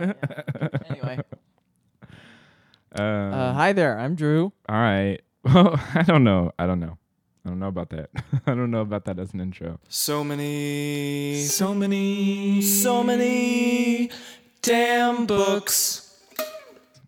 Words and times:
Anyway, 0.90 1.18
Um, 2.98 3.32
uh, 3.34 3.52
hi 3.52 3.72
there. 3.72 3.98
I'm 3.98 4.14
Drew. 4.14 4.52
all 4.68 4.76
right. 4.76 5.20
Well, 5.44 5.80
I 5.94 6.02
don't 6.02 6.22
know. 6.24 6.52
I 6.58 6.66
don't 6.66 6.80
know. 6.80 6.98
I 7.46 7.48
don't 7.48 7.58
know 7.58 7.68
about 7.68 7.88
that. 7.90 8.10
I 8.46 8.54
don't 8.54 8.70
know 8.70 8.82
about 8.82 9.06
that 9.06 9.18
as 9.18 9.32
an 9.32 9.40
intro. 9.40 9.78
So 9.88 10.22
many, 10.22 11.40
so 11.44 11.72
many, 11.74 12.60
so 12.60 13.02
many 13.02 14.10
damn 14.60 15.24
books. 15.26 16.14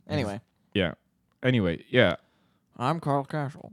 Anyway, 0.08 0.40
Yeah. 0.72 0.94
Anyway, 1.42 1.84
yeah. 1.90 2.16
I'm 2.78 3.00
Carl 3.00 3.24
Castle. 3.24 3.72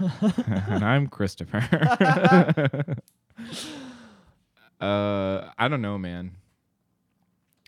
and 0.00 0.82
I'm 0.84 1.06
Christopher. 1.08 1.60
uh, 4.80 5.50
I 5.58 5.68
don't 5.68 5.82
know, 5.82 5.98
man. 5.98 6.32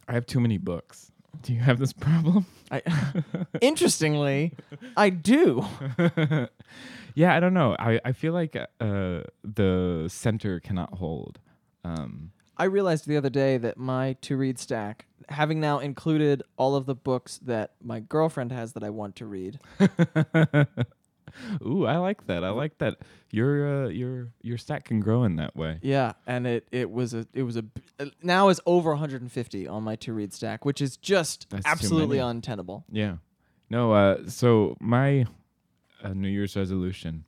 I 0.08 0.12
have 0.12 0.26
too 0.26 0.40
many 0.40 0.58
books. 0.58 1.10
Do 1.42 1.52
you 1.52 1.60
have 1.60 1.78
this 1.78 1.92
problem? 1.92 2.46
I, 2.70 2.82
interestingly, 3.60 4.52
I 4.96 5.10
do. 5.10 5.64
yeah, 7.14 7.36
I 7.36 7.40
don't 7.40 7.54
know. 7.54 7.76
I, 7.78 8.00
I 8.04 8.12
feel 8.12 8.32
like 8.32 8.56
uh, 8.56 8.66
the 9.44 10.06
center 10.08 10.60
cannot 10.60 10.94
hold. 10.94 11.38
Um, 11.84 12.32
I 12.56 12.64
realized 12.64 13.06
the 13.06 13.16
other 13.16 13.30
day 13.30 13.58
that 13.58 13.76
my 13.76 14.14
to 14.22 14.36
read 14.36 14.58
stack, 14.58 15.06
having 15.28 15.60
now 15.60 15.78
included 15.78 16.42
all 16.56 16.74
of 16.74 16.86
the 16.86 16.94
books 16.94 17.38
that 17.44 17.72
my 17.82 18.00
girlfriend 18.00 18.50
has 18.52 18.72
that 18.72 18.82
I 18.82 18.90
want 18.90 19.16
to 19.16 19.26
read, 19.26 19.60
ooh, 21.64 21.84
I 21.86 21.96
like 21.98 22.26
that. 22.26 22.44
I 22.44 22.50
like 22.50 22.78
that. 22.78 22.98
Your 23.30 23.84
uh, 23.86 23.88
your 23.88 24.28
your 24.42 24.58
stack 24.58 24.84
can 24.84 25.00
grow 25.00 25.24
in 25.24 25.36
that 25.36 25.56
way. 25.56 25.78
yeah, 25.82 26.12
and 26.26 26.46
it 26.46 26.68
it 26.72 26.90
was 26.90 27.12
a 27.14 27.26
it 27.34 27.42
was 27.42 27.56
a 27.56 27.62
b- 27.62 27.82
uh, 28.00 28.06
now 28.22 28.48
is 28.48 28.60
over 28.66 28.90
150 28.90 29.66
on 29.68 29.82
my 29.82 29.96
to 29.96 30.12
read 30.12 30.32
stack, 30.32 30.64
which 30.64 30.80
is 30.80 30.96
just 30.96 31.48
That's 31.50 31.64
too 31.64 31.70
absolutely 31.70 32.18
many. 32.18 32.30
untenable. 32.30 32.84
Yeah. 32.90 33.16
No, 33.70 33.92
uh 33.92 34.28
so 34.28 34.76
my 34.80 35.26
uh, 36.02 36.10
New 36.14 36.28
Year's 36.28 36.54
resolution 36.56 37.24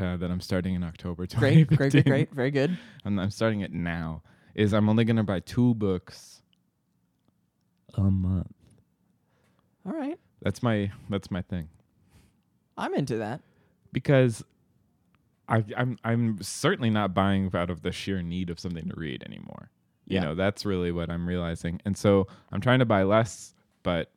uh, 0.00 0.16
that 0.16 0.30
I'm 0.30 0.40
starting 0.40 0.74
in 0.74 0.82
October 0.82 1.26
Great, 1.26 1.68
great, 1.68 1.76
great, 1.78 1.92
2015, 1.92 2.02
great, 2.10 2.32
very 2.34 2.50
good. 2.50 2.78
I'm, 3.04 3.18
I'm 3.18 3.30
starting 3.30 3.60
it 3.60 3.72
now 3.72 4.22
is 4.54 4.72
I'm 4.74 4.88
only 4.88 5.04
going 5.04 5.16
to 5.16 5.22
buy 5.22 5.40
two 5.40 5.74
books 5.74 6.42
a 7.94 8.00
month. 8.02 8.50
All 9.86 9.92
right, 9.92 10.18
That's 10.42 10.62
my 10.62 10.90
that's 11.10 11.30
my 11.30 11.42
thing. 11.42 11.68
I'm 12.76 12.94
into 12.94 13.18
that. 13.18 13.40
Because 13.92 14.44
I 15.48 15.64
I'm 15.76 15.98
I'm 16.04 16.42
certainly 16.42 16.90
not 16.90 17.14
buying 17.14 17.50
out 17.54 17.70
of 17.70 17.82
the 17.82 17.92
sheer 17.92 18.22
need 18.22 18.48
of 18.50 18.58
something 18.58 18.88
to 18.88 18.94
read 18.96 19.22
anymore. 19.24 19.70
You 20.06 20.16
Yeah. 20.16 20.24
know, 20.24 20.34
that's 20.34 20.64
really 20.64 20.92
what 20.92 21.10
I'm 21.10 21.26
realizing. 21.28 21.80
And 21.84 21.96
so 21.96 22.26
I'm 22.50 22.60
trying 22.60 22.78
to 22.80 22.84
buy 22.86 23.02
less, 23.04 23.54
but 23.82 24.10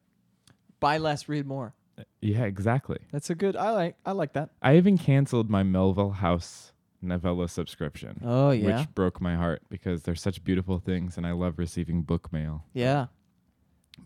Buy 0.80 0.98
less, 0.98 1.28
read 1.30 1.46
more. 1.48 1.74
yeah, 2.22 2.44
exactly. 2.44 3.00
That's 3.12 3.30
a 3.30 3.36
good. 3.36 3.56
I 3.56 3.72
like. 3.72 3.96
I 4.06 4.12
like 4.12 4.34
that. 4.34 4.50
I 4.62 4.76
even 4.78 4.98
canceled 4.98 5.50
my 5.50 5.64
Melville 5.64 6.12
House 6.12 6.74
novella 7.02 7.48
subscription, 7.48 8.20
Oh 8.24 8.50
yeah, 8.52 8.80
which 8.80 8.94
broke 8.96 9.22
my 9.22 9.36
heart 9.36 9.62
because 9.70 10.04
they're 10.04 10.16
such 10.16 10.44
beautiful 10.44 10.80
things 10.80 11.18
and 11.18 11.26
I 11.28 11.32
love 11.34 11.58
receiving 11.60 12.02
book 12.04 12.32
mail. 12.34 12.66
yeah. 12.74 13.08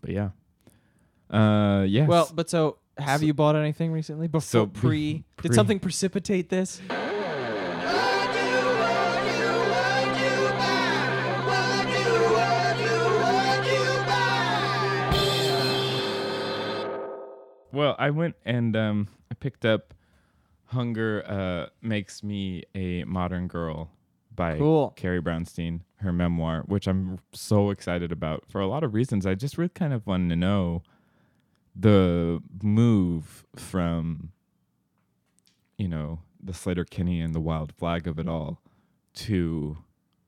But 0.00 0.10
yeah. 0.10 0.30
Uh 1.30 1.84
yes. 1.88 2.08
Well, 2.08 2.30
but 2.34 2.48
so 2.50 2.78
have 3.00 3.20
So- 3.20 3.26
you 3.26 3.34
bought 3.34 3.56
anything 3.56 3.92
recently? 3.92 4.26
Before 4.28 4.40
So 4.40 4.66
pre, 4.66 5.24
pre- 5.36 5.48
did 5.48 5.54
something 5.54 5.78
precipitate 5.80 6.48
this? 6.48 6.80
well, 17.72 17.94
I 17.98 18.10
went 18.10 18.34
and 18.44 18.76
um 18.76 19.08
I 19.30 19.34
picked 19.34 19.64
up 19.64 19.94
Hunger 20.66 21.24
uh 21.26 21.66
Makes 21.82 22.22
Me 22.22 22.64
a 22.74 23.04
Modern 23.04 23.46
Girl 23.48 23.90
by 24.34 24.58
Cool. 24.58 24.90
Carrie 24.96 25.20
Brownstein, 25.22 25.80
her 25.96 26.12
memoir, 26.12 26.62
which 26.66 26.86
I'm 26.86 27.18
so 27.32 27.70
excited 27.70 28.12
about 28.12 28.44
for 28.48 28.60
a 28.60 28.66
lot 28.66 28.84
of 28.84 28.94
reasons. 28.94 29.26
I 29.26 29.34
just 29.34 29.58
really 29.58 29.68
kind 29.70 29.92
of 29.92 30.06
wanted 30.06 30.30
to 30.30 30.36
know 30.36 30.82
the 31.80 32.42
move 32.62 33.44
from 33.56 34.32
you 35.80 35.88
know, 35.88 36.18
the 36.42 36.52
Sleater-Kinney 36.52 37.22
and 37.22 37.34
the 37.34 37.40
wild 37.40 37.72
flag 37.72 38.06
of 38.06 38.18
it 38.18 38.28
all 38.28 38.60
to 39.14 39.78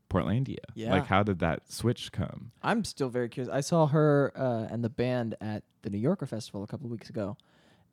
Portlandia. 0.08 0.64
Yeah. 0.74 0.92
Like 0.92 1.06
how 1.06 1.22
did 1.22 1.40
that 1.40 1.70
switch 1.70 2.10
come? 2.10 2.52
I'm 2.62 2.84
still 2.84 3.10
very 3.10 3.28
curious. 3.28 3.52
I 3.52 3.60
saw 3.60 3.86
her 3.88 4.32
uh, 4.34 4.72
and 4.72 4.82
the 4.82 4.88
band 4.88 5.34
at 5.42 5.62
the 5.82 5.90
New 5.90 5.98
Yorker 5.98 6.24
Festival 6.24 6.62
a 6.62 6.66
couple 6.66 6.86
of 6.86 6.90
weeks 6.90 7.10
ago, 7.10 7.36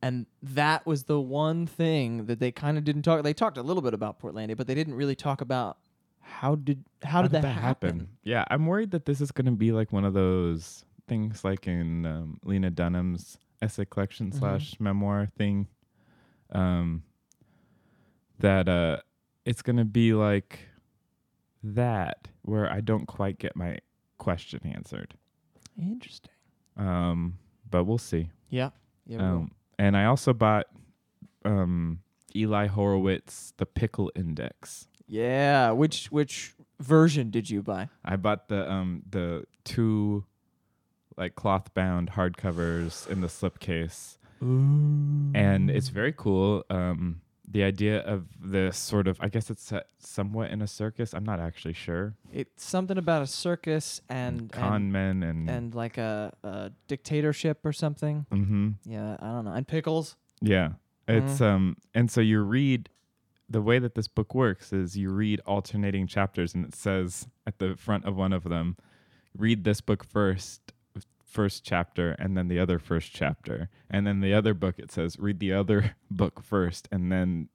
and 0.01 0.25
that 0.41 0.85
was 0.85 1.03
the 1.03 1.19
one 1.19 1.67
thing 1.67 2.27
that 2.27 2.39
they 2.39 2.51
kind 2.51 2.77
of 2.77 2.85
didn't 2.85 3.01
talk. 3.01 3.23
They 3.23 3.33
talked 3.33 3.57
a 3.57 3.61
little 3.61 3.83
bit 3.83 3.93
about 3.93 4.21
Portlandia, 4.21 4.55
but 4.55 4.65
they 4.65 4.75
didn't 4.75 4.95
really 4.95 5.15
talk 5.15 5.41
about 5.41 5.77
how 6.21 6.55
did 6.55 6.85
how, 7.03 7.21
did, 7.23 7.31
that, 7.31 7.43
happen? 7.43 8.07
Yeah, 8.23 8.45
I'm 8.49 8.67
worried 8.67 8.91
that 8.91 9.05
this 9.05 9.19
is 9.19 9.31
going 9.31 9.47
to 9.47 9.51
be 9.51 9.73
like 9.73 9.91
one 9.91 10.05
of 10.05 10.13
those 10.13 10.85
things 11.09 11.43
like 11.43 11.67
in 11.67 12.05
um, 12.05 12.39
Lena 12.45 12.69
Dunham's 12.69 13.37
essay 13.61 13.85
collection 13.85 14.29
Mm-hmm. 14.29 14.39
slash 14.39 14.79
memoir 14.79 15.25
thing. 15.25 15.67
Um, 16.51 17.03
that 18.39 18.67
uh, 18.69 18.97
it's 19.45 19.61
going 19.61 19.77
to 19.77 19.85
be 19.85 20.13
like 20.13 20.59
that 21.63 22.27
where 22.43 22.71
I 22.71 22.81
don't 22.81 23.05
quite 23.05 23.37
get 23.37 23.55
my 23.55 23.79
question 24.17 24.61
answered. 24.65 25.15
Interesting. 25.79 26.31
Um, 26.77 27.37
but 27.69 27.83
we'll 27.83 27.97
see. 27.97 28.29
Yeah. 28.49 28.69
Yeah. 29.05 29.17
Um, 29.19 29.51
and 29.77 29.95
I 29.97 30.05
also 30.05 30.33
bought 30.33 30.67
um, 31.45 31.99
Eli 32.35 32.67
Horowitz, 32.67 33.53
The 33.57 33.65
Pickle 33.65 34.11
Index. 34.15 34.87
yeah. 35.07 35.71
Which 35.71 36.11
which 36.11 36.53
version 36.79 37.29
did 37.29 37.49
you 37.49 37.61
buy? 37.61 37.89
I 38.05 38.15
bought 38.15 38.47
the 38.47 38.69
um 38.71 39.03
the 39.09 39.43
two 39.65 40.23
like 41.19 41.35
cloth 41.35 41.73
bound 41.73 42.11
hardcovers 42.11 43.07
in 43.07 43.21
the 43.21 43.27
slipcase. 43.27 44.17
And 45.35 45.69
it's 45.69 45.89
very 45.89 46.13
cool. 46.15 46.63
Um 46.69 47.21
the 47.51 47.63
idea 47.63 48.01
of 48.01 48.27
this 48.39 48.77
sort 48.77 49.07
of 49.07 49.17
I 49.19 49.27
guess 49.27 49.49
it's 49.49 49.63
set 49.63 49.87
somewhat 49.99 50.51
in 50.51 50.61
a 50.61 50.67
circus. 50.67 51.13
I'm 51.13 51.25
not 51.25 51.39
actually 51.39 51.73
sure. 51.73 52.13
It's 52.31 52.63
something 52.63 52.97
about 52.97 53.23
a 53.23 53.27
circus 53.27 54.01
and 54.07 54.51
Con 54.51 54.73
and, 54.73 54.93
men 54.93 55.23
and, 55.23 55.49
and 55.49 55.75
like 55.75 55.97
a, 55.97 56.31
a 56.43 56.71
dictatorship 56.87 57.65
or 57.65 57.73
something. 57.73 58.25
hmm 58.31 58.69
Yeah, 58.85 59.17
I 59.19 59.25
don't 59.27 59.45
know. 59.45 59.51
And 59.53 59.67
pickles. 59.67 60.15
Yeah. 60.41 60.73
It's 61.07 61.41
um 61.41 61.77
and 61.93 62.09
so 62.11 62.21
you 62.21 62.41
read 62.41 62.89
the 63.49 63.61
way 63.63 63.79
that 63.79 63.95
this 63.95 64.07
book 64.07 64.35
works 64.35 64.71
is 64.71 64.95
you 64.95 65.09
read 65.09 65.41
alternating 65.47 66.05
chapters 66.05 66.53
and 66.53 66.63
it 66.65 66.75
says 66.75 67.27
at 67.47 67.57
the 67.57 67.75
front 67.75 68.05
of 68.05 68.15
one 68.15 68.31
of 68.31 68.43
them 68.43 68.77
read 69.35 69.63
this 69.63 69.81
book 69.81 70.03
first 70.03 70.68
first 71.29 71.63
chapter 71.63 72.11
and 72.19 72.35
then 72.35 72.47
the 72.47 72.59
other 72.59 72.79
first 72.79 73.13
chapter 73.13 73.69
and 73.89 74.07
then 74.07 74.19
the 74.19 74.33
other 74.33 74.53
book 74.53 74.75
it 74.79 74.91
says 74.91 75.17
read 75.19 75.39
the 75.39 75.53
other 75.53 75.95
book 76.11 76.41
first 76.43 76.87
and 76.91 77.11
then 77.11 77.49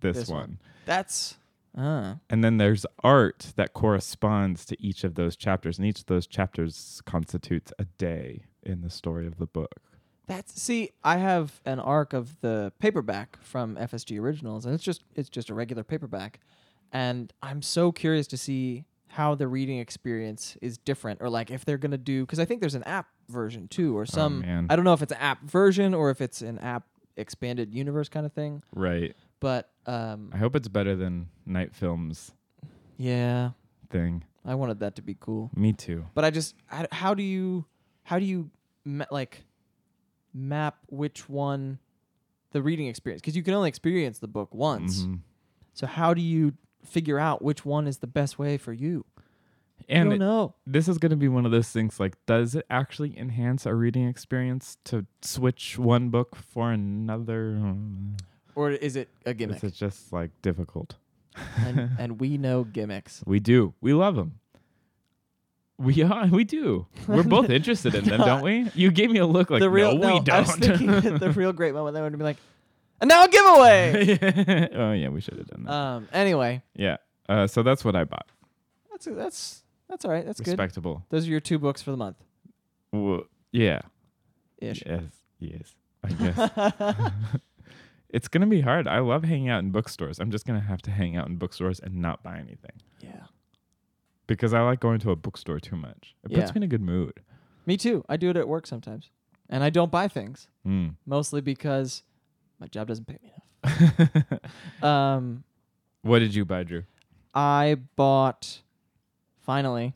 this, 0.00 0.16
This 0.16 0.28
one. 0.28 0.40
one. 0.40 0.58
That's 0.86 1.36
uh 1.76 2.14
And 2.30 2.42
then 2.42 2.56
there's 2.56 2.86
art 3.04 3.52
that 3.56 3.74
corresponds 3.74 4.64
to 4.66 4.82
each 4.82 5.04
of 5.04 5.14
those 5.14 5.36
chapters 5.36 5.78
and 5.78 5.86
each 5.86 6.00
of 6.00 6.06
those 6.06 6.26
chapters 6.26 7.02
constitutes 7.04 7.72
a 7.78 7.84
day 7.98 8.44
in 8.62 8.80
the 8.80 8.90
story 8.90 9.26
of 9.26 9.38
the 9.38 9.46
book. 9.46 9.80
That's 10.26 10.60
see, 10.60 10.90
I 11.02 11.16
have 11.16 11.60
an 11.64 11.80
arc 11.80 12.12
of 12.12 12.40
the 12.40 12.72
paperback 12.78 13.38
from 13.42 13.76
FSG 13.76 14.18
Originals, 14.20 14.64
and 14.64 14.72
it's 14.74 14.84
just 14.84 15.02
it's 15.16 15.28
just 15.28 15.50
a 15.50 15.54
regular 15.54 15.82
paperback, 15.82 16.38
and 16.92 17.32
I'm 17.42 17.62
so 17.62 17.90
curious 17.90 18.28
to 18.28 18.36
see 18.36 18.84
how 19.10 19.34
the 19.34 19.48
reading 19.48 19.78
experience 19.78 20.56
is 20.62 20.78
different, 20.78 21.20
or 21.20 21.28
like 21.28 21.50
if 21.50 21.64
they're 21.64 21.78
gonna 21.78 21.98
do 21.98 22.24
because 22.24 22.38
I 22.38 22.44
think 22.44 22.60
there's 22.60 22.74
an 22.76 22.84
app 22.84 23.08
version 23.28 23.68
too, 23.68 23.96
or 23.96 24.06
some 24.06 24.40
man. 24.40 24.66
I 24.70 24.76
don't 24.76 24.84
know 24.84 24.92
if 24.92 25.02
it's 25.02 25.12
an 25.12 25.18
app 25.18 25.42
version 25.44 25.94
or 25.94 26.10
if 26.10 26.20
it's 26.20 26.42
an 26.42 26.58
app 26.60 26.84
expanded 27.16 27.74
universe 27.74 28.08
kind 28.08 28.24
of 28.24 28.32
thing, 28.32 28.62
Right. 28.74 29.14
but 29.40 29.70
um 29.86 30.30
I 30.32 30.38
hope 30.38 30.54
it's 30.56 30.68
better 30.68 30.94
than 30.96 31.28
Night 31.44 31.74
Films 31.74 32.32
yeah, 32.96 33.50
thing. 33.88 34.24
I 34.44 34.54
wanted 34.54 34.80
that 34.80 34.94
to 34.96 35.02
be 35.02 35.16
cool, 35.18 35.50
Me 35.54 35.72
too. 35.72 36.06
but 36.14 36.24
I 36.24 36.30
just 36.30 36.54
how, 36.66 36.86
how 36.92 37.14
do 37.14 37.22
you 37.22 37.64
how 38.04 38.18
do 38.18 38.24
you 38.24 38.50
ma- 38.84 39.06
like 39.10 39.44
map 40.32 40.78
which 40.88 41.28
one 41.28 41.78
the 42.52 42.62
reading 42.62 42.86
experience 42.86 43.20
because 43.20 43.36
you 43.36 43.42
can 43.42 43.54
only 43.54 43.68
experience 43.68 44.18
the 44.18 44.28
book 44.28 44.54
once. 44.54 45.02
Mhm. 45.02 45.20
So 45.72 45.86
how 45.86 46.14
do 46.14 46.20
you 46.20 46.54
figure 46.84 47.18
out 47.18 47.42
which 47.42 47.64
one 47.64 47.86
is 47.86 47.98
the 47.98 48.06
best 48.06 48.38
way 48.38 48.56
for 48.56 48.72
you? 48.72 49.04
I 49.18 49.84
And 49.88 50.10
don't 50.10 50.16
it- 50.16 50.18
know. 50.24 50.54
this 50.66 50.88
is 50.88 50.98
going 50.98 51.10
to 51.10 51.16
be 51.16 51.28
one 51.28 51.44
of 51.46 51.52
those 51.52 51.68
things 51.70 51.98
like, 51.98 52.14
does 52.26 52.54
it 52.54 52.66
actually 52.70 53.18
enhance 53.18 53.66
our 53.66 53.74
reading 53.74 54.06
experience 54.08 54.76
to 54.84 55.06
switch 55.22 55.78
one 55.78 56.10
book 56.10 56.36
for 56.36 56.70
another? 56.70 57.74
Or 58.54 58.70
is 58.70 58.94
it 58.96 59.08
a 59.24 59.32
gimmick? 59.34 59.58
Is 59.58 59.64
it 59.64 59.74
just 59.74 60.12
like 60.12 60.30
difficult? 60.42 60.96
and, 61.56 61.90
and 61.98 62.20
we 62.20 62.36
know 62.36 62.64
gimmicks. 62.64 63.22
We 63.26 63.40
do. 63.40 63.74
We 63.80 63.94
love 63.94 64.16
them. 64.16 64.34
We 65.78 66.02
are. 66.02 66.26
We 66.26 66.44
do. 66.44 66.86
We're 67.08 67.22
both 67.22 67.48
interested 67.58 67.94
in 67.94 68.04
them, 68.04 68.20
don't 68.20 68.42
we? 68.42 68.70
You 68.74 68.90
gave 68.90 69.10
me 69.10 69.18
a 69.18 69.26
look 69.26 69.48
like 69.48 69.60
the 69.60 69.70
real 69.70 69.96
no, 69.96 70.06
we 70.20 70.30
I 70.30 70.40
was 70.40 70.48
don't. 70.56 70.60
thinking 70.60 70.86
that 70.88 71.20
the 71.20 71.30
real 71.40 71.52
great 71.54 71.72
moment 71.72 71.94
that 71.94 72.02
would 72.02 72.16
be 72.18 72.22
like, 72.22 72.36
and 73.00 73.08
now 73.08 73.24
a 73.24 73.28
giveaway. 73.28 74.68
oh 74.74 74.92
yeah, 74.92 75.08
we 75.08 75.20
should 75.20 75.38
have 75.38 75.46
done 75.48 75.64
that. 75.64 75.72
um. 75.72 76.08
Anyway, 76.12 76.62
yeah. 76.74 76.96
Uh, 77.28 77.46
so 77.46 77.62
that's 77.62 77.84
what 77.84 77.94
I 77.96 78.04
bought. 78.04 78.26
that's 78.90 79.06
that's 79.06 79.62
that's 79.88 80.04
all 80.04 80.10
right. 80.10 80.24
That's 80.26 80.40
good. 80.40 80.50
Respectable. 80.52 81.04
Those 81.10 81.26
are 81.26 81.30
your 81.30 81.40
two 81.40 81.58
books 81.58 81.82
for 81.82 81.90
the 81.90 81.96
month. 81.96 82.16
Well, 82.92 83.22
yeah. 83.52 83.80
Ish. 84.58 84.82
Yes. 84.86 85.02
Yes. 85.38 85.74
I 86.04 86.08
guess. 86.12 87.12
it's 88.08 88.28
gonna 88.28 88.46
be 88.46 88.60
hard. 88.60 88.86
I 88.88 88.98
love 89.00 89.24
hanging 89.24 89.48
out 89.48 89.60
in 89.62 89.70
bookstores. 89.70 90.18
I'm 90.18 90.30
just 90.30 90.46
gonna 90.46 90.60
have 90.60 90.82
to 90.82 90.90
hang 90.90 91.16
out 91.16 91.28
in 91.28 91.36
bookstores 91.36 91.80
and 91.80 91.96
not 91.96 92.22
buy 92.22 92.36
anything 92.38 92.72
Yeah. 93.00 93.24
because 94.26 94.52
I 94.54 94.60
like 94.62 94.80
going 94.80 94.98
to 95.00 95.10
a 95.10 95.16
bookstore 95.16 95.60
too 95.60 95.76
much. 95.76 96.14
It 96.24 96.32
puts 96.32 96.54
me 96.54 96.58
in 96.58 96.62
a 96.64 96.66
good 96.66 96.82
mood. 96.82 97.20
Me 97.66 97.76
too. 97.76 98.04
I 98.08 98.16
do 98.16 98.30
it 98.30 98.36
at 98.36 98.48
work 98.48 98.66
sometimes, 98.66 99.10
and 99.48 99.62
I 99.62 99.70
don't 99.70 99.90
buy 99.92 100.08
things 100.08 100.48
Mm. 100.66 100.96
mostly 101.06 101.40
because 101.40 102.02
my 102.60 102.66
job 102.66 102.88
doesn't 102.88 103.06
pay 103.06 103.18
me 103.22 103.32
enough. 103.32 104.40
Um. 104.82 105.44
what 106.02 106.18
did 106.20 106.34
you 106.34 106.44
buy, 106.44 106.62
Drew? 106.62 106.84
I 107.34 107.76
bought 107.96 108.62
finally. 109.42 109.94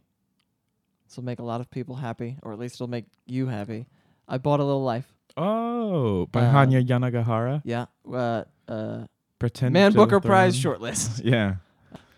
This 1.06 1.16
will 1.16 1.24
make 1.24 1.38
a 1.38 1.42
lot 1.44 1.60
of 1.60 1.70
people 1.70 1.96
happy, 1.96 2.38
or 2.42 2.52
at 2.52 2.58
least 2.58 2.76
it'll 2.76 2.88
make 2.88 3.04
you 3.26 3.46
happy. 3.46 3.86
I 4.28 4.38
bought 4.38 4.60
a 4.60 4.64
little 4.64 4.82
life. 4.82 5.12
Oh, 5.36 6.26
by 6.26 6.42
Uh, 6.46 6.52
Hanya 6.52 6.84
Yanagihara. 6.86 7.62
Yeah. 7.64 7.86
Uh. 8.10 8.44
Uh. 8.68 9.04
Pretend 9.38 9.72
Man 9.72 9.92
Booker 9.92 10.20
Prize 10.20 10.56
shortlist. 10.56 11.20
Yeah. 11.24 11.56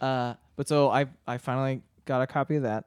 Uh. 0.00 0.34
But 0.56 0.68
so 0.68 0.90
I 0.90 1.06
I 1.26 1.38
finally 1.38 1.82
got 2.06 2.22
a 2.22 2.26
copy 2.26 2.56
of 2.56 2.62
that, 2.62 2.84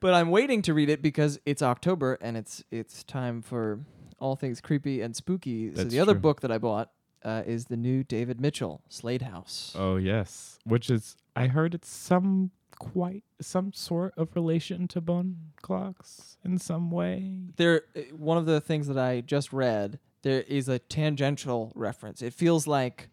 but 0.00 0.12
I'm 0.14 0.30
waiting 0.30 0.62
to 0.62 0.74
read 0.74 0.90
it 0.90 1.00
because 1.02 1.38
it's 1.46 1.62
October 1.62 2.18
and 2.20 2.36
it's 2.36 2.62
it's 2.70 3.02
time 3.04 3.42
for 3.42 3.80
all 4.18 4.34
things 4.36 4.60
creepy 4.60 5.00
and 5.02 5.14
spooky. 5.16 5.74
so 5.74 5.84
the 5.84 6.00
other 6.00 6.12
true. 6.12 6.20
book 6.20 6.40
that 6.42 6.50
I 6.50 6.58
bought 6.58 6.90
uh, 7.24 7.42
is 7.46 7.66
the 7.66 7.76
new 7.76 8.04
David 8.04 8.40
Mitchell 8.40 8.82
Slade 8.88 9.22
House. 9.22 9.74
Oh 9.78 9.96
yes, 9.96 10.58
which 10.64 10.90
is 10.90 11.16
I 11.34 11.48
heard 11.48 11.74
it's 11.74 11.88
some 11.88 12.50
quite 12.78 13.24
some 13.40 13.72
sort 13.72 14.12
of 14.16 14.34
relation 14.34 14.86
to 14.88 15.00
bone 15.00 15.36
clocks 15.62 16.36
in 16.44 16.58
some 16.58 16.90
way. 16.90 17.40
there 17.56 17.82
uh, 17.96 18.00
one 18.14 18.36
of 18.36 18.46
the 18.46 18.60
things 18.60 18.86
that 18.86 18.98
I 18.98 19.22
just 19.22 19.52
read 19.52 19.98
there 20.22 20.42
is 20.42 20.68
a 20.68 20.78
tangential 20.78 21.72
reference. 21.74 22.20
It 22.22 22.34
feels 22.34 22.66
like 22.66 23.08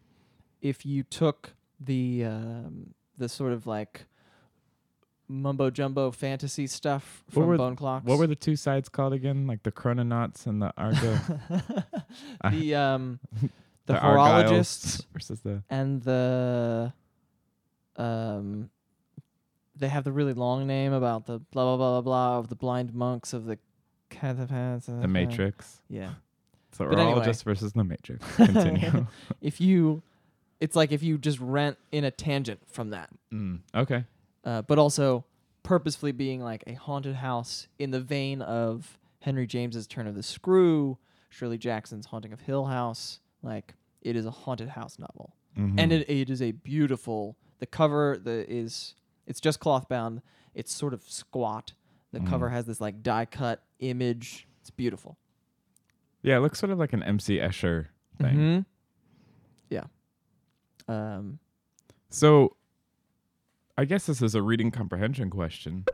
if 0.60 0.84
you 0.84 1.02
took 1.02 1.54
the 1.80 2.24
um, 2.24 2.94
the 3.16 3.28
sort 3.28 3.52
of 3.52 3.66
like 3.66 4.06
mumbo 5.28 5.70
jumbo 5.70 6.10
fantasy 6.10 6.66
stuff 6.66 7.24
What 7.32 7.44
from 7.44 7.56
Bone 7.56 7.76
Clocks. 7.76 8.04
What 8.04 8.18
were 8.18 8.26
the 8.26 8.34
two 8.34 8.56
sides 8.56 8.88
called 8.88 9.12
again? 9.12 9.46
Like 9.46 9.62
the 9.62 9.72
Chrononauts 9.72 10.46
and 10.46 10.60
the 10.60 10.72
Argo. 10.76 11.18
the 12.50 12.74
um 12.74 13.20
the, 13.86 13.94
the 13.94 13.98
horologists 13.98 15.04
versus 15.12 15.40
the. 15.40 15.62
and 15.70 16.02
the 16.02 16.92
um 17.96 18.70
they 19.76 19.88
have 19.88 20.04
the 20.04 20.12
really 20.12 20.32
long 20.32 20.66
name 20.66 20.92
about 20.92 21.26
the 21.26 21.38
blah 21.38 21.64
blah 21.64 21.76
blah 21.76 22.00
blah 22.00 22.00
blah 22.00 22.38
of 22.38 22.48
the 22.48 22.54
blind 22.54 22.94
monks 22.94 23.32
of 23.32 23.44
the 23.46 23.58
catapans 24.10 24.86
The 24.86 25.08
Matrix. 25.08 25.80
Yeah. 25.88 26.14
So 26.72 26.88
But 26.88 26.98
anyway. 26.98 27.32
versus 27.44 27.72
the 27.72 27.84
Matrix. 27.84 28.24
Continue. 28.36 29.06
if 29.40 29.60
you 29.60 30.02
it's 30.60 30.76
like 30.76 30.92
if 30.92 31.02
you 31.02 31.18
just 31.18 31.38
rent 31.40 31.76
in 31.92 32.04
a 32.04 32.10
tangent 32.10 32.60
from 32.70 32.90
that 32.90 33.10
mm, 33.32 33.58
okay. 33.74 34.04
uh, 34.44 34.62
but 34.62 34.78
also 34.78 35.24
purposefully 35.62 36.12
being 36.12 36.40
like 36.40 36.64
a 36.66 36.74
haunted 36.74 37.16
house 37.16 37.68
in 37.78 37.90
the 37.90 38.00
vein 38.00 38.40
of 38.40 38.98
henry 39.20 39.46
james's 39.46 39.86
turn 39.86 40.06
of 40.06 40.14
the 40.14 40.22
screw 40.22 40.96
shirley 41.28 41.58
jackson's 41.58 42.06
haunting 42.06 42.32
of 42.32 42.40
hill 42.40 42.66
house 42.66 43.20
like 43.44 43.74
it 44.02 44.16
is 44.16 44.26
a 44.26 44.30
haunted 44.30 44.70
house 44.70 44.98
novel 44.98 45.34
and 45.56 45.78
Mhm. 45.78 45.92
it, 45.92 46.10
it 46.10 46.30
is 46.30 46.42
a 46.42 46.50
beautiful 46.50 47.36
the 47.60 47.66
cover 47.66 48.18
the 48.18 48.44
is 48.52 48.94
it's 49.26 49.40
just 49.40 49.60
cloth 49.60 49.88
bound 49.88 50.20
it's 50.54 50.72
sort 50.72 50.92
of 50.92 51.02
squat 51.04 51.74
the 52.12 52.18
Mm. 52.20 52.26
cover 52.28 52.48
has 52.50 52.66
this 52.66 52.80
like 52.80 53.02
die 53.02 53.24
cut 53.26 53.62
image 53.78 54.48
it's 54.60 54.70
beautiful 54.70 55.16
yeah, 56.22 56.38
it 56.38 56.40
looks 56.40 56.58
sort 56.58 56.72
of 56.72 56.78
like 56.78 56.94
an 56.94 57.02
MC 57.02 57.36
Escher 57.36 57.88
thing. 58.18 58.36
Mhm. 58.36 58.66
yeah 59.68 59.84
um 60.88 61.38
So, 62.10 62.56
I 63.76 63.84
guess 63.84 64.06
this 64.06 64.22
is 64.22 64.34
a 64.34 64.40
reading 64.42 64.70
comprehension 64.70 65.28
question. 65.30 65.84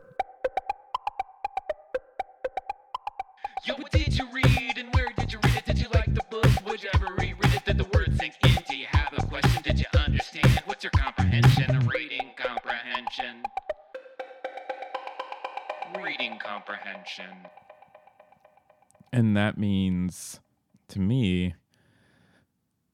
What's 10.81 10.95
your 10.97 11.03
comprehension? 11.03 11.87
Reading 11.87 12.31
comprehension. 12.35 13.43
Reading 16.03 16.39
comprehension. 16.43 17.29
and 19.13 19.37
that 19.37 19.59
means 19.59 20.39
to 20.87 20.99
me 20.99 21.53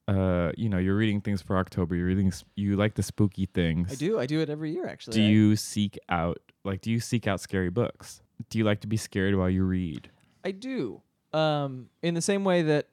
uh 0.09 0.51
you 0.57 0.67
know 0.67 0.77
you're 0.77 0.97
reading 0.97 1.21
things 1.21 1.41
for 1.41 1.57
october 1.57 1.95
you're 1.95 2.07
reading 2.07 2.27
s- 2.27 2.43
you 2.55 2.75
like 2.75 2.95
the 2.95 3.03
spooky 3.03 3.45
things 3.45 3.91
i 3.91 3.95
do 3.95 4.19
i 4.19 4.25
do 4.25 4.41
it 4.41 4.49
every 4.49 4.71
year 4.71 4.87
actually 4.87 5.13
do 5.13 5.21
I- 5.23 5.27
you 5.27 5.55
seek 5.55 5.97
out 6.09 6.39
like 6.65 6.81
do 6.81 6.91
you 6.91 6.99
seek 6.99 7.25
out 7.27 7.39
scary 7.39 7.69
books 7.69 8.21
do 8.49 8.57
you 8.57 8.63
like 8.65 8.81
to 8.81 8.87
be 8.87 8.97
scared 8.97 9.35
while 9.35 9.49
you 9.49 9.63
read 9.63 10.09
I 10.43 10.51
do. 10.51 11.01
Um, 11.33 11.89
in 12.01 12.15
the 12.15 12.21
same 12.21 12.43
way 12.43 12.63
that 12.63 12.87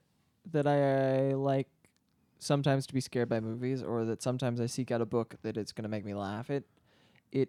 that 0.53 0.67
I 0.69 1.33
like 1.35 1.67
sometimes 2.39 2.87
to 2.87 2.95
be 2.95 3.01
scared 3.01 3.29
by 3.29 3.41
movies, 3.41 3.83
or 3.83 4.05
that 4.05 4.23
sometimes 4.23 4.61
I 4.61 4.67
seek 4.67 4.91
out 4.91 5.01
a 5.01 5.07
book 5.07 5.35
that 5.43 5.57
it's 5.57 5.73
going 5.73 5.83
to 5.85 5.89
make 5.89 6.05
me 6.05 6.15
laugh. 6.15 6.51
It 6.51 6.65
it 7.33 7.49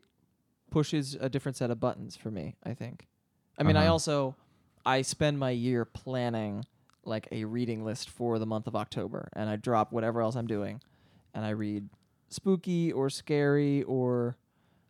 pushes 0.72 1.16
a 1.20 1.30
different 1.30 1.56
set 1.58 1.70
of 1.72 1.80
buttons 1.80 2.16
for 2.16 2.32
me. 2.32 2.56
I 2.64 2.74
think. 2.74 3.08
I 3.58 3.64
mean, 3.64 3.76
I 3.78 3.84
Uh-huh. 3.86 3.94
also 3.94 4.36
I 4.86 5.02
spend 5.02 5.40
my 5.40 5.52
year 5.52 5.86
planning 5.86 6.66
like 7.04 7.28
a 7.32 7.46
reading 7.46 7.84
list 7.86 8.10
for 8.10 8.40
the 8.40 8.46
month 8.46 8.68
of 8.68 8.76
October, 8.76 9.30
and 9.34 9.50
I 9.50 9.56
drop 9.58 9.92
whatever 9.92 10.22
else 10.22 10.36
I'm 10.36 10.48
doing, 10.48 10.82
and 11.34 11.46
I 11.46 11.50
read 11.52 11.90
spooky 12.30 12.92
or 12.92 13.10
scary 13.10 13.84
or 13.84 14.38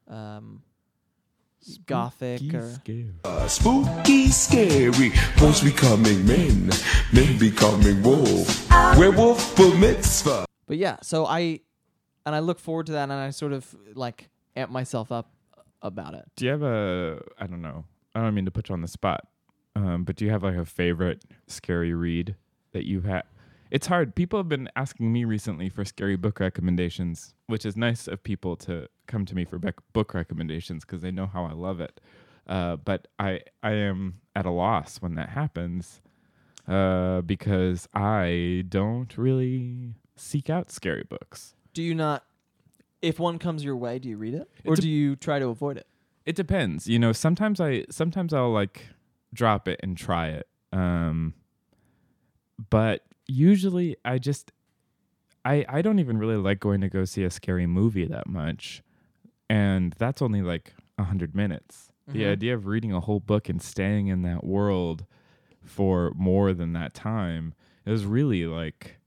um, 0.07 0.63
gothic 1.85 2.39
Spooky 2.39 2.55
or 2.57 2.69
scary. 2.69 3.13
Uh, 3.23 3.47
spooky, 3.47 4.27
scary, 4.29 5.11
wolves 5.41 5.63
becoming 5.63 6.25
men, 6.25 6.69
men 7.13 7.37
becoming 7.39 8.01
wolf, 8.03 8.69
werewolf 8.97 9.55
bar 9.55 9.73
mitzvah. 9.75 10.45
But 10.67 10.77
yeah, 10.77 10.97
so 11.01 11.25
I 11.25 11.61
and 12.25 12.35
I 12.35 12.39
look 12.39 12.59
forward 12.59 12.85
to 12.87 12.91
that 12.93 13.03
and 13.03 13.13
I 13.13 13.29
sort 13.31 13.53
of 13.53 13.75
like 13.93 14.29
amp 14.55 14.71
myself 14.71 15.11
up 15.11 15.31
about 15.81 16.13
it. 16.15 16.25
do 16.35 16.45
you 16.45 16.51
have 16.51 16.63
a 16.63 17.21
i 17.37 17.45
don't 17.45 17.61
know 17.61 17.83
i 18.15 18.21
don't 18.21 18.33
mean 18.33 18.45
to 18.45 18.49
put 18.49 18.69
you 18.69 18.73
on 18.73 18.81
the 18.81 18.87
spot 18.87 19.27
um 19.75 20.03
but 20.03 20.15
do 20.15 20.25
you 20.25 20.31
have 20.31 20.41
like 20.41 20.55
a 20.55 20.65
favorite 20.65 21.23
scary 21.47 21.93
read 21.93 22.33
that 22.71 22.85
you've 22.87 23.03
had 23.05 23.21
it's 23.75 23.87
hard. 23.87 24.15
People 24.15 24.39
have 24.39 24.47
been 24.47 24.69
asking 24.77 25.11
me 25.11 25.25
recently 25.25 25.67
for 25.67 25.83
scary 25.83 26.15
book 26.15 26.39
recommendations 26.39 27.33
which 27.47 27.65
is 27.65 27.75
nice 27.75 28.07
of 28.07 28.23
people 28.23 28.55
to 28.55 28.87
come 29.05 29.25
to 29.25 29.35
me 29.35 29.43
for 29.45 29.59
bec- 29.59 29.81
book 29.93 30.13
recommendations 30.13 30.83
because 30.85 31.01
they 31.01 31.11
know 31.11 31.27
how 31.27 31.43
i 31.45 31.51
love 31.51 31.79
it. 31.81 31.99
Uh, 32.47 32.75
but 32.77 33.07
i 33.19 33.41
i 33.63 33.71
am 33.71 34.21
at 34.35 34.45
a 34.45 34.49
loss 34.51 35.01
when 35.01 35.15
that 35.15 35.29
happens 35.29 36.01
uh, 36.67 37.19
because 37.21 37.87
i 37.93 38.63
don't 38.69 39.17
really 39.17 39.95
seek 40.15 40.49
out 40.49 40.71
scary 40.71 41.03
books. 41.03 41.53
Do 41.73 41.83
you 41.83 41.93
not 41.93 42.23
if 43.01 43.19
one 43.19 43.37
comes 43.39 43.63
your 43.63 43.75
way, 43.75 43.99
do 43.99 44.07
you 44.09 44.17
read 44.17 44.33
it? 44.35 44.49
It 44.63 44.69
Or 44.69 44.75
do 44.75 44.89
you 44.89 45.15
try 45.17 45.37
to 45.39 45.47
avoid 45.49 45.77
it? 45.77 45.87
it 46.25 46.35
depends. 46.35 46.87
You 46.87 46.97
know 46.97 47.11
sometimes 47.11 47.59
i 47.59 47.83
sometimes 47.91 48.33
i'll 48.33 48.51
like 48.53 48.87
drop 49.33 49.67
it 49.67 49.79
and 49.83 49.97
try 49.97 50.29
it. 50.29 50.47
Um 50.71 51.33
but 52.69 53.03
usually 53.27 53.95
i 54.05 54.17
just 54.17 54.51
i 55.43 55.65
i 55.69 55.81
don't 55.81 55.99
even 55.99 56.17
really 56.17 56.35
like 56.37 56.59
going 56.59 56.81
to 56.81 56.89
go 56.89 57.05
see 57.05 57.23
a 57.23 57.29
scary 57.31 57.65
movie 57.67 58.05
that 58.05 58.27
much 58.27 58.81
and 59.49 59.93
that's 59.97 60.21
only 60.21 60.41
like 60.41 60.73
a 60.97 61.01
100 61.03 61.35
minutes 61.35 61.91
the 62.07 62.21
Mhm. 62.21 62.31
idea 62.33 62.53
of 62.53 62.67
reading 62.67 62.93
a 62.93 62.99
whole 62.99 63.19
book 63.19 63.49
and 63.49 63.61
staying 63.61 64.07
in 64.07 64.21
that 64.21 64.43
world 64.43 65.05
for 65.63 66.11
more 66.15 66.53
than 66.53 66.73
that 66.73 66.93
time 66.93 67.53
is 67.85 68.05
really 68.05 68.45
like 68.45 68.97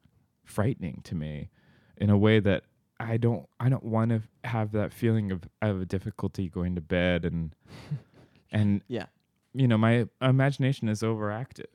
frightening 0.44 1.00
to 1.04 1.14
me 1.14 1.48
in 1.96 2.10
a 2.10 2.18
way 2.18 2.40
that 2.40 2.64
I 2.98 3.16
don't 3.16 3.48
I 3.60 3.68
don't 3.68 3.84
want 3.84 4.10
to 4.10 4.22
have 4.42 4.72
that 4.72 4.92
feeling 4.92 5.30
of 5.30 5.48
I 5.62 5.68
have 5.68 5.80
a 5.80 5.86
difficulty 5.86 6.48
going 6.48 6.74
to 6.74 6.80
bed 6.80 7.24
and 7.24 7.54
and 8.50 8.82
Yeah. 8.88 9.06
you 9.54 9.68
know 9.68 9.78
my 9.78 10.08
imagination 10.20 10.88
is 10.88 11.02
overactive. 11.02 11.66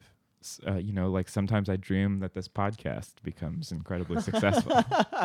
Uh, 0.67 0.75
you 0.75 0.93
know, 0.93 1.09
like 1.09 1.29
sometimes 1.29 1.69
I 1.69 1.75
dream 1.75 2.19
that 2.19 2.33
this 2.33 2.47
podcast 2.47 3.13
becomes 3.23 3.71
incredibly 3.71 4.21
successful, 4.21 4.71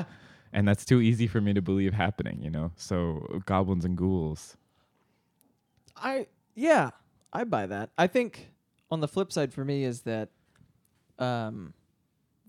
and 0.52 0.66
that's 0.66 0.84
too 0.84 1.00
easy 1.00 1.26
for 1.26 1.40
me 1.40 1.52
to 1.54 1.62
believe 1.62 1.94
happening. 1.94 2.42
You 2.42 2.50
know, 2.50 2.72
so 2.76 3.40
goblins 3.46 3.84
and 3.84 3.96
ghouls. 3.96 4.56
I 5.96 6.26
Yeah, 6.54 6.90
I 7.32 7.44
buy 7.44 7.66
that. 7.66 7.90
I 7.98 8.06
think 8.06 8.50
on 8.90 9.00
the 9.00 9.08
flip 9.08 9.32
side 9.32 9.52
for 9.52 9.64
me 9.64 9.84
is 9.84 10.02
that 10.02 10.30
um, 11.18 11.74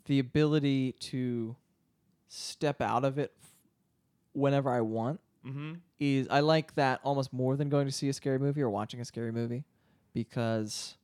the 0.05 0.19
ability 0.19 0.93
to 0.99 1.55
step 2.27 2.81
out 2.81 3.03
of 3.03 3.17
it 3.17 3.33
f- 3.41 3.49
whenever 4.33 4.69
I 4.69 4.81
want 4.81 5.19
Mm-hmm. 5.45 5.73
is 5.99 6.27
I 6.29 6.41
like 6.41 6.75
that 6.75 6.99
almost 7.03 7.31
more 7.33 7.55
than 7.55 7.69
going 7.69 7.87
to 7.87 7.91
see 7.93 8.09
a 8.09 8.13
scary 8.13 8.37
movie 8.37 8.61
or 8.61 8.69
watching 8.69 8.99
a 8.99 9.05
scary 9.05 9.31
movie 9.31 9.63
because 10.13 10.97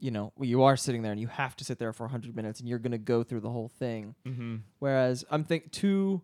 you 0.00 0.10
know 0.10 0.32
you 0.40 0.62
are 0.62 0.76
sitting 0.76 1.02
there 1.02 1.12
and 1.12 1.20
you 1.20 1.26
have 1.26 1.56
to 1.56 1.64
sit 1.64 1.78
there 1.78 1.92
for 1.92 2.04
100 2.04 2.34
minutes 2.36 2.60
and 2.60 2.68
you're 2.68 2.78
going 2.78 2.92
to 2.92 2.98
go 2.98 3.22
through 3.22 3.40
the 3.40 3.50
whole 3.50 3.68
thing 3.68 4.14
Mm-hmm. 4.26 4.56
whereas 4.78 5.24
I'm 5.30 5.44
think 5.44 5.72
two 5.72 6.22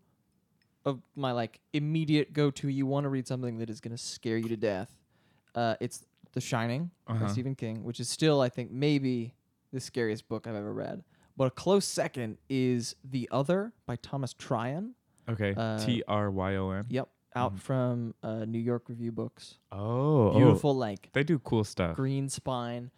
of 0.84 1.00
my 1.16 1.32
like 1.32 1.60
immediate 1.72 2.32
go 2.32 2.50
to 2.52 2.68
you 2.68 2.86
want 2.86 3.04
to 3.04 3.08
read 3.08 3.26
something 3.26 3.58
that 3.58 3.70
is 3.70 3.80
going 3.80 3.96
to 3.96 4.02
scare 4.02 4.36
you 4.36 4.48
to 4.48 4.56
death 4.56 4.90
uh, 5.54 5.74
it's 5.80 6.04
The 6.32 6.40
Shining 6.40 6.90
Uh-huh. 7.06 7.24
by 7.24 7.26
Stephen 7.32 7.54
King 7.54 7.84
which 7.84 8.00
is 8.00 8.08
still 8.08 8.40
I 8.40 8.48
think 8.48 8.70
maybe 8.70 9.34
the 9.72 9.80
scariest 9.80 10.28
book 10.28 10.46
I've 10.46 10.54
ever 10.54 10.72
read 10.72 11.02
but 11.36 11.46
a 11.46 11.50
close 11.50 11.84
second 11.84 12.38
is 12.48 12.94
The 13.04 13.28
Other 13.32 13.72
by 13.86 13.96
Thomas 13.96 14.34
Tryon 14.34 14.94
Okay. 15.28 15.54
Uh, 15.56 15.78
T 15.84 16.02
R 16.06 16.30
Y 16.30 16.56
O 16.56 16.68
N. 16.70 16.84
Yep, 16.90 17.08
out 17.34 17.54
Mhm. 17.54 17.58
from 17.60 18.14
uh, 18.22 18.44
New 18.44 18.58
York 18.58 18.90
Review 18.90 19.10
Books. 19.10 19.54
Oh, 19.72 20.28
oh. 20.32 20.34
Beautiful, 20.36 20.76
like 20.76 21.08
They 21.14 21.24
do 21.24 21.38
cool 21.38 21.64
stuff. 21.64 21.96
green 21.96 22.28
spine, 22.28 22.90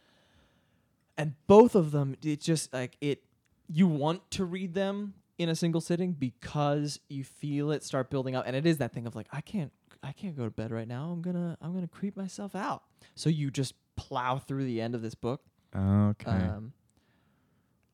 and 1.18 1.34
both 1.46 1.74
of 1.74 1.90
them. 1.90 2.16
It's 2.22 2.44
just 2.44 2.72
like 2.72 2.96
it. 3.00 3.22
You 3.68 3.86
want 3.86 4.30
to 4.32 4.44
read 4.44 4.74
them 4.74 5.14
in 5.38 5.48
a 5.48 5.56
single 5.56 5.80
sitting 5.80 6.12
because 6.12 7.00
you 7.08 7.24
feel 7.24 7.70
it 7.72 7.82
start 7.82 8.10
building 8.10 8.34
up, 8.36 8.44
and 8.46 8.56
it 8.56 8.66
is 8.66 8.78
that 8.78 8.92
thing 8.92 9.06
of 9.06 9.14
like 9.14 9.26
I 9.32 9.40
can't, 9.40 9.72
I 10.02 10.12
can't 10.12 10.36
go 10.36 10.44
to 10.44 10.50
bed 10.50 10.70
right 10.70 10.88
now. 10.88 11.10
I'm 11.10 11.22
gonna, 11.22 11.56
I'm 11.60 11.74
gonna 11.74 11.88
creep 11.88 12.16
myself 12.16 12.54
out. 12.54 12.82
So 13.14 13.28
you 13.28 13.50
just 13.50 13.74
plow 13.96 14.38
through 14.38 14.64
the 14.64 14.80
end 14.80 14.94
of 14.94 15.02
this 15.02 15.14
book. 15.14 15.42
Okay. 15.74 16.30
Um, 16.30 16.72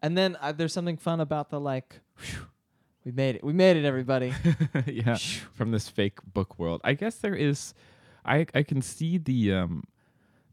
and 0.03 0.19
then 0.19 0.37
uh, 0.41 0.53
there's 0.53 0.73
something 0.73 0.97
fun 0.97 1.21
about 1.21 1.51
the 1.51 1.61
like. 1.61 2.01
Whew, 2.19 2.47
we 3.05 3.13
made 3.13 3.37
it. 3.37 3.45
We 3.45 3.53
made 3.53 3.77
it, 3.77 3.85
everybody. 3.85 4.35
yeah. 4.87 5.17
From 5.55 5.71
this 5.71 5.89
fake 5.89 6.19
book 6.33 6.59
world. 6.59 6.81
I 6.85 6.95
guess 6.95 7.17
there 7.17 7.35
is 7.35 7.75
I 8.25 8.47
I 8.55 8.63
can 8.63 8.83
see 8.83 9.19
the 9.19 9.53
um 9.53 9.85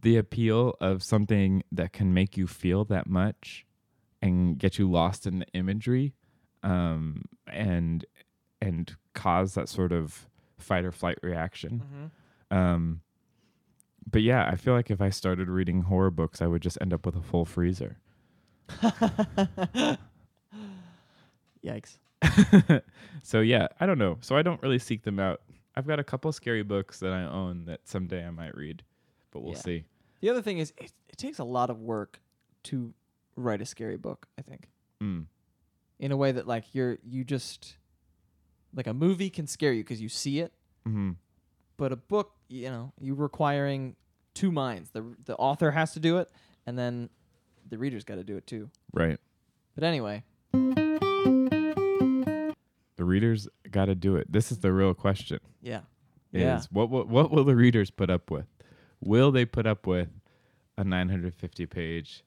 the 0.02 0.18
appeal 0.18 0.76
of 0.80 1.04
something 1.04 1.64
that 1.72 1.94
can 1.94 2.14
make 2.14 2.38
you 2.38 2.48
feel 2.48 2.86
that 2.86 3.08
much 3.08 3.66
and 4.22 4.58
get 4.58 4.78
you 4.78 4.90
lost 4.90 5.26
in 5.26 5.40
the 5.40 5.48
imagery 5.54 6.14
um 6.64 7.24
and 7.52 8.06
and 8.62 8.96
cause 9.14 9.54
that 9.54 9.70
sort 9.70 9.92
of 9.92 10.28
fight 10.58 10.84
or 10.84 10.92
flight 10.92 11.18
reaction. 11.24 11.84
Mm-hmm. 12.52 12.58
Um 12.58 13.02
but 14.12 14.22
yeah, 14.22 14.48
I 14.52 14.56
feel 14.56 14.74
like 14.74 14.90
if 14.90 15.02
I 15.02 15.10
started 15.10 15.50
reading 15.50 15.84
horror 15.84 16.12
books, 16.12 16.42
I 16.42 16.48
would 16.48 16.62
just 16.62 16.78
end 16.82 16.94
up 16.94 17.06
with 17.06 17.16
a 17.16 17.22
full 17.22 17.46
freezer. 17.46 18.00
Yikes. 21.64 21.98
so 23.24 23.40
yeah, 23.42 23.68
I 23.80 23.86
don't 23.86 24.00
know. 24.00 24.18
So 24.22 24.36
I 24.36 24.42
don't 24.42 24.62
really 24.62 24.80
seek 24.80 25.04
them 25.04 25.20
out. 25.20 25.42
I've 25.76 25.88
got 25.88 26.00
a 26.00 26.04
couple 26.04 26.32
scary 26.32 26.64
books 26.64 27.00
that 27.00 27.14
I 27.14 27.24
own 27.24 27.66
that 27.66 27.88
someday 27.88 28.26
I 28.26 28.32
might 28.32 28.56
read, 28.56 28.84
but 29.32 29.42
we'll 29.42 29.54
Yeah. 29.54 29.60
see. 29.60 29.86
The 30.22 30.30
other 30.30 30.42
thing 30.42 30.58
is, 30.60 30.74
it, 30.78 30.92
it 31.08 31.18
takes 31.18 31.40
a 31.40 31.44
lot 31.44 31.70
of 31.70 31.80
work 31.80 32.20
to 32.64 32.94
write 33.36 33.62
a 33.62 33.66
scary 33.66 33.98
book. 33.98 34.28
I 34.38 34.42
think 34.42 34.70
Mm. 35.02 35.26
in 36.00 36.12
a 36.12 36.18
way 36.18 36.32
that 36.34 36.46
like 36.48 36.76
you're 36.76 36.98
you 37.04 37.24
just 37.24 37.78
like 38.74 38.86
a 38.88 38.94
movie 38.94 39.30
can 39.30 39.48
scare 39.48 39.72
you 39.74 39.84
because 39.84 40.02
you 40.02 40.10
see 40.10 40.40
it, 40.40 40.54
hmm 40.86 41.12
but 41.78 41.94
a 41.94 41.96
book, 41.96 42.34
you 42.50 42.70
know, 42.70 42.92
you 43.00 43.16
requiring 43.16 43.96
two 44.34 44.52
minds. 44.52 44.90
The 44.92 45.16
the 45.24 45.36
author 45.38 45.72
has 45.72 45.94
to 45.94 46.00
do 46.02 46.18
it, 46.18 46.30
and 46.66 46.78
then 46.78 47.10
the 47.70 47.78
reader's 47.78 48.04
got 48.04 48.16
to 48.16 48.24
do 48.26 48.36
it 48.36 48.46
too. 48.46 48.70
Right. 48.92 49.18
But 49.76 49.84
anyway, 49.86 50.24
The 52.98 53.06
readers 53.06 53.48
got 53.72 53.86
to 53.86 53.96
do 53.96 54.18
it. 54.18 54.30
This 54.32 54.52
is 54.52 54.60
the 54.60 54.74
real 54.74 54.94
question. 54.94 55.40
yeah, 55.62 55.82
Is 56.34 56.42
yeah, 56.42 56.62
what, 56.72 56.90
what 56.90 57.08
what 57.08 57.32
will 57.32 57.46
the 57.46 57.56
readers 57.56 57.90
put 57.92 58.10
up 58.10 58.30
with? 58.30 58.46
Will 59.02 59.32
they 59.32 59.46
put 59.46 59.66
up 59.66 59.88
with 59.88 60.10
a 60.78 60.84
950 60.84 61.66
page 61.66 62.24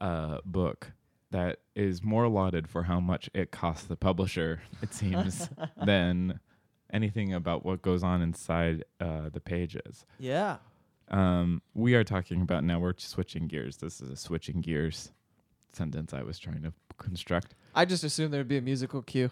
uh, 0.00 0.38
book 0.44 0.92
that 1.30 1.58
is 1.74 2.02
more 2.02 2.28
lauded 2.28 2.68
for 2.68 2.82
how 2.84 3.00
much 3.00 3.30
it 3.34 3.50
costs 3.50 3.86
the 3.86 3.96
publisher? 3.96 4.62
It 4.82 4.92
seems 4.94 5.48
than 5.84 6.40
anything 6.92 7.32
about 7.32 7.64
what 7.64 7.82
goes 7.82 8.02
on 8.02 8.20
inside 8.22 8.84
uh, 9.00 9.28
the 9.32 9.40
pages. 9.40 10.06
yeah. 10.18 10.58
Um, 11.10 11.60
we 11.74 11.94
are 11.94 12.04
talking 12.04 12.40
about 12.40 12.64
now. 12.64 12.78
We're 12.78 12.94
switching 12.96 13.46
gears. 13.46 13.76
This 13.76 14.00
is 14.00 14.08
a 14.08 14.16
switching 14.16 14.62
gears 14.62 15.12
sentence 15.74 16.14
I 16.14 16.22
was 16.22 16.38
trying 16.38 16.62
to 16.62 16.72
construct. 16.96 17.54
I 17.74 17.84
just 17.84 18.02
assumed 18.02 18.32
there'd 18.32 18.48
be 18.48 18.56
a 18.56 18.62
musical 18.62 19.02
cue. 19.02 19.28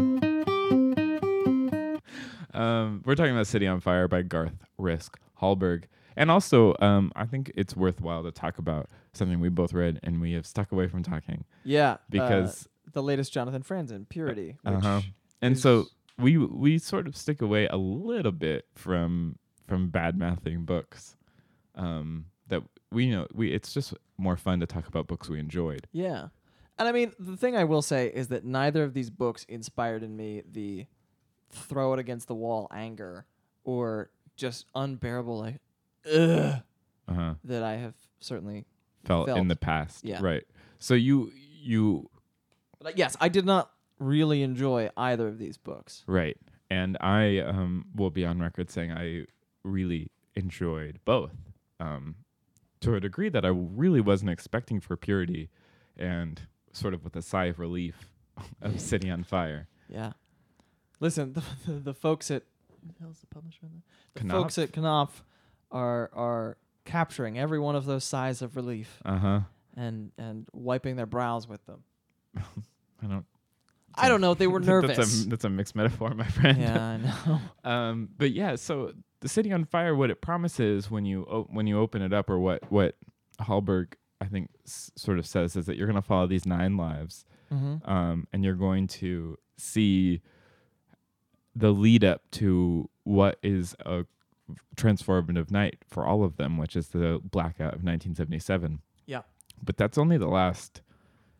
Um, 2.52 3.02
we're 3.06 3.14
talking 3.14 3.32
about 3.32 3.46
City 3.46 3.66
on 3.66 3.80
Fire 3.80 4.08
by 4.08 4.22
Garth 4.22 4.64
Risk 4.76 5.18
Hallberg. 5.40 5.84
And 6.20 6.30
also, 6.30 6.76
um, 6.80 7.12
I 7.16 7.24
think 7.24 7.50
it's 7.56 7.74
worthwhile 7.74 8.22
to 8.24 8.30
talk 8.30 8.58
about 8.58 8.90
something 9.14 9.40
we 9.40 9.48
both 9.48 9.72
read 9.72 9.98
and 10.02 10.20
we 10.20 10.32
have 10.32 10.44
stuck 10.44 10.70
away 10.70 10.86
from 10.86 11.02
talking 11.02 11.46
Yeah, 11.64 11.92
uh, 11.92 11.98
because, 12.10 12.68
the 12.92 13.02
latest 13.02 13.32
Jonathan 13.32 13.62
Franzen, 13.62 14.06
Purity. 14.06 14.58
Which 14.62 14.74
uh-huh. 14.74 15.00
and 15.40 15.58
so 15.58 15.86
we 16.18 16.36
we 16.36 16.76
sort 16.76 17.06
of 17.06 17.16
stick 17.16 17.40
away 17.40 17.68
a 17.68 17.78
little 17.78 18.32
bit 18.32 18.66
from 18.74 19.38
from 19.66 19.88
bad 19.88 20.18
mouthing 20.18 20.66
books. 20.66 21.16
Um, 21.74 22.26
that 22.48 22.64
we 22.92 23.08
know 23.08 23.26
we 23.32 23.54
it's 23.54 23.72
just 23.72 23.94
more 24.18 24.36
fun 24.36 24.60
to 24.60 24.66
talk 24.66 24.88
about 24.88 25.06
books 25.06 25.30
we 25.30 25.40
enjoyed. 25.40 25.86
Yeah. 25.90 26.28
And 26.78 26.86
I 26.86 26.92
mean, 26.92 27.12
the 27.18 27.38
thing 27.38 27.56
I 27.56 27.64
will 27.64 27.82
say 27.82 28.08
is 28.08 28.28
that 28.28 28.44
neither 28.44 28.84
of 28.84 28.92
these 28.92 29.08
books 29.08 29.46
inspired 29.48 30.02
in 30.02 30.14
me 30.14 30.42
the 30.50 30.86
throw 31.48 31.94
it 31.94 31.98
against 31.98 32.28
the 32.28 32.34
wall 32.34 32.68
anger 32.70 33.24
or 33.64 34.10
just 34.36 34.66
unbearable 34.74 35.38
like 35.38 35.60
ugh 36.06 36.62
Uh 37.08 37.12
huh. 37.14 37.34
that 37.44 37.62
I 37.62 37.76
have 37.76 37.94
certainly 38.20 38.66
Felt, 39.04 39.28
in 39.28 39.48
the 39.48 39.56
past, 39.56 40.04
Yeah. 40.04 40.20
right? 40.22 40.44
So 40.78 40.94
you 40.94 41.32
you 41.62 42.08
but 42.80 42.96
yes, 42.96 43.16
I 43.20 43.28
did 43.28 43.44
not 43.44 43.70
really 43.98 44.42
enjoy 44.42 44.88
either 44.96 45.28
of 45.28 45.38
these 45.38 45.58
books. 45.58 46.02
Right. 46.06 46.36
And 46.70 46.96
I 47.00 47.38
um, 47.40 47.86
will 47.94 48.10
be 48.10 48.24
on 48.24 48.38
record 48.40 48.70
saying 48.70 48.92
I 48.92 49.26
really 49.64 50.10
enjoyed 50.34 51.00
both 51.04 51.34
um, 51.80 52.14
to 52.80 52.94
a 52.94 53.00
degree 53.00 53.28
that 53.28 53.44
I 53.44 53.48
really 53.48 54.00
wasn't 54.00 54.30
expecting 54.30 54.80
for 54.80 54.96
Purity 54.96 55.50
and 55.98 56.40
sort 56.72 56.94
of 56.94 57.04
with 57.04 57.16
a 57.16 57.22
sigh 57.22 57.46
of 57.46 57.58
relief 57.58 58.10
of 58.62 58.80
City 58.80 59.10
on 59.10 59.24
Fire. 59.24 59.68
Yeah. 59.88 60.12
Listen, 61.00 61.32
the, 61.34 61.42
the, 61.66 61.72
the 61.90 61.94
folks 61.94 62.30
at 62.30 62.44
who 62.80 62.92
the 62.92 63.02
hell's 63.02 63.18
the 63.20 63.26
publisher? 63.26 63.66
The 64.14 64.24
Knopf? 64.24 64.30
folks 64.30 64.58
at 64.58 64.72
Knopf 64.72 65.22
are 65.70 66.10
are 66.12 66.56
capturing 66.84 67.38
every 67.38 67.58
one 67.60 67.76
of 67.76 67.84
those 67.86 68.04
sighs 68.04 68.42
of 68.42 68.56
relief 68.56 68.98
Uh 69.04 69.18
huh. 69.18 69.40
and 69.76 70.12
and 70.18 70.46
wiping 70.52 70.96
their 70.96 71.06
brows 71.06 71.46
with 71.48 71.64
them. 71.66 71.82
I 73.02 73.06
don't. 73.06 73.24
I 73.94 74.08
don't 74.08 74.20
know, 74.20 74.34
they 74.34 74.46
were 74.46 74.60
nervous. 74.60 74.96
that's, 74.96 75.24
a, 75.24 75.28
that's 75.28 75.44
a 75.44 75.50
mixed 75.50 75.74
metaphor, 75.74 76.10
my 76.14 76.24
friend. 76.26 76.58
yeah, 76.60 76.82
I 76.82 76.96
know. 76.96 77.40
Um, 77.70 78.08
but 78.16 78.30
yeah, 78.30 78.54
so 78.56 78.92
the 79.20 79.28
city 79.28 79.52
on 79.52 79.64
fire, 79.64 79.94
what 79.96 80.10
it 80.10 80.20
promises 80.20 80.90
when 80.90 81.04
you 81.04 81.24
o- 81.28 81.48
when 81.50 81.66
you 81.66 81.78
open 81.78 82.00
it 82.00 82.12
up, 82.12 82.30
or 82.30 82.38
what 82.38 82.70
what 82.70 82.96
Hallberg 83.40 83.94
I 84.20 84.26
think 84.26 84.50
s- 84.66 84.92
sort 84.96 85.18
of 85.18 85.26
says 85.26 85.56
is 85.56 85.66
that 85.66 85.76
you're 85.76 85.86
going 85.88 86.00
to 86.00 86.06
follow 86.06 86.26
these 86.28 86.46
nine 86.46 86.76
lives, 86.76 87.24
Mm-hmm. 87.52 87.90
um, 87.90 88.28
and 88.32 88.44
you're 88.44 88.54
going 88.54 88.86
to 88.86 89.36
see 89.56 90.22
the 91.56 91.70
lead 91.72 92.04
up 92.04 92.22
to 92.32 92.88
what 93.04 93.38
is 93.42 93.74
a 93.84 94.04
transformative 94.76 95.50
night 95.50 95.78
for 95.88 96.06
all 96.06 96.24
of 96.24 96.36
them, 96.36 96.56
which 96.58 96.76
is 96.76 96.88
the 96.88 97.20
blackout 97.22 97.74
of 97.74 97.82
1977. 97.82 98.80
Yeah. 99.06 99.22
But 99.62 99.76
that's 99.76 99.98
only 99.98 100.18
the 100.18 100.28
last, 100.28 100.82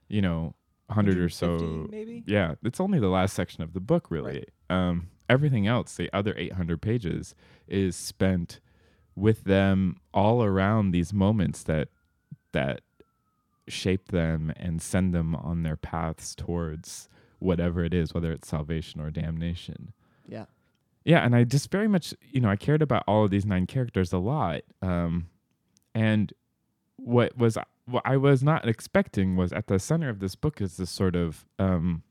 you 0.09 0.21
know, 0.23 0.55
hundred 0.90 1.19
or 1.19 1.29
so 1.29 1.87
maybe? 1.88 2.25
yeah, 2.26 2.55
it's 2.64 2.81
only 2.81 2.99
the 2.99 3.09
last 3.09 3.35
section 3.35 3.62
of 3.62 3.73
the 3.73 3.81
book, 3.81 4.11
really. 4.11 4.45
Um, 4.69 5.09
everything 5.29 5.67
else, 5.67 5.95
the 5.95 6.11
other 6.12 6.35
800 6.37 6.83
pages, 6.83 7.35
is 7.69 7.95
spent 7.95 8.61
with 9.14 9.45
them 9.45 9.97
all 10.12 10.43
around 10.43 10.90
these 10.90 11.12
moments 11.12 11.62
that 11.64 11.88
that 12.52 12.81
shape 13.69 14.09
them 14.09 14.52
and 14.57 14.83
send 14.83 15.14
them 15.14 15.35
on 15.37 15.62
their 15.62 15.76
paths 15.76 16.35
towards 16.35 17.09
whatever 17.38 17.85
it 17.85 17.95
is, 17.95 18.12
whether 18.12 18.33
it's 18.33 18.49
salvation 18.49 19.00
or 19.00 19.11
damnation. 19.11 19.93
Yeah. 20.29 20.47
Yeah, 21.04 21.25
and 21.25 21.35
I 21.35 21.45
just 21.45 21.71
very 21.71 21.88
much, 21.88 22.14
you 22.21 22.40
know, 22.40 22.50
I 22.50 22.57
cared 22.57 22.83
about 22.83 23.04
all 23.07 23.25
of 23.25 23.30
these 23.30 23.47
nine 23.47 23.66
characters 23.66 24.12
a 24.12 24.19
lot. 24.19 24.62
Um, 24.83 25.28
and 25.95 26.33
what 26.97 27.37
was 27.37 27.57
what 27.87 28.02
I 28.04 28.16
was 28.16 28.42
not 28.42 28.69
expecting 28.69 29.37
was 29.37 29.52
at 29.52 29.66
the 29.66 29.78
center 29.78 30.09
of 30.09 30.21
this 30.21 30.37
book 30.37 30.61
is 30.61 30.76
this 30.76 30.90
sort 30.90 31.16
of 31.16 31.45
um, 31.59 32.02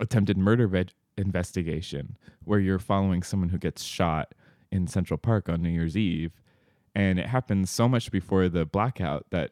attempted 0.00 0.38
murder 0.38 0.66
veg- 0.66 0.92
investigation 1.18 2.16
where 2.44 2.60
you're 2.60 2.78
following 2.78 3.22
someone 3.22 3.50
who 3.50 3.58
gets 3.58 3.82
shot 3.82 4.34
in 4.70 4.86
Central 4.86 5.18
Park 5.18 5.48
on 5.48 5.62
New 5.62 5.68
Year's 5.68 5.96
Eve, 5.96 6.40
and 6.94 7.18
it 7.18 7.26
happened 7.26 7.68
so 7.68 7.88
much 7.88 8.10
before 8.10 8.48
the 8.48 8.64
blackout 8.64 9.26
that 9.30 9.50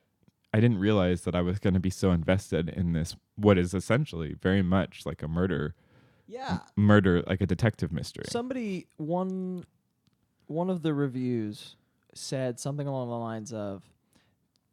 I 0.54 0.60
didn't 0.60 0.78
realize 0.78 1.22
that 1.22 1.34
I 1.34 1.40
was 1.40 1.58
going 1.58 1.74
to 1.74 1.80
be 1.80 1.90
so 1.90 2.10
invested 2.10 2.68
in 2.68 2.92
this 2.92 3.16
what 3.36 3.58
is 3.58 3.74
essentially 3.74 4.34
very 4.40 4.62
much 4.62 5.02
like 5.06 5.22
a 5.22 5.28
murder 5.28 5.74
Yeah. 6.32 6.60
murder 6.76 7.22
like 7.26 7.42
a 7.42 7.46
detective 7.46 7.92
mystery. 7.92 8.24
Somebody 8.28 8.86
one 8.96 9.64
one 10.46 10.70
of 10.70 10.82
the 10.82 10.94
reviews 10.94 11.76
said 12.14 12.58
something 12.58 12.86
along 12.86 13.08
the 13.08 13.18
lines 13.18 13.52
of 13.52 13.82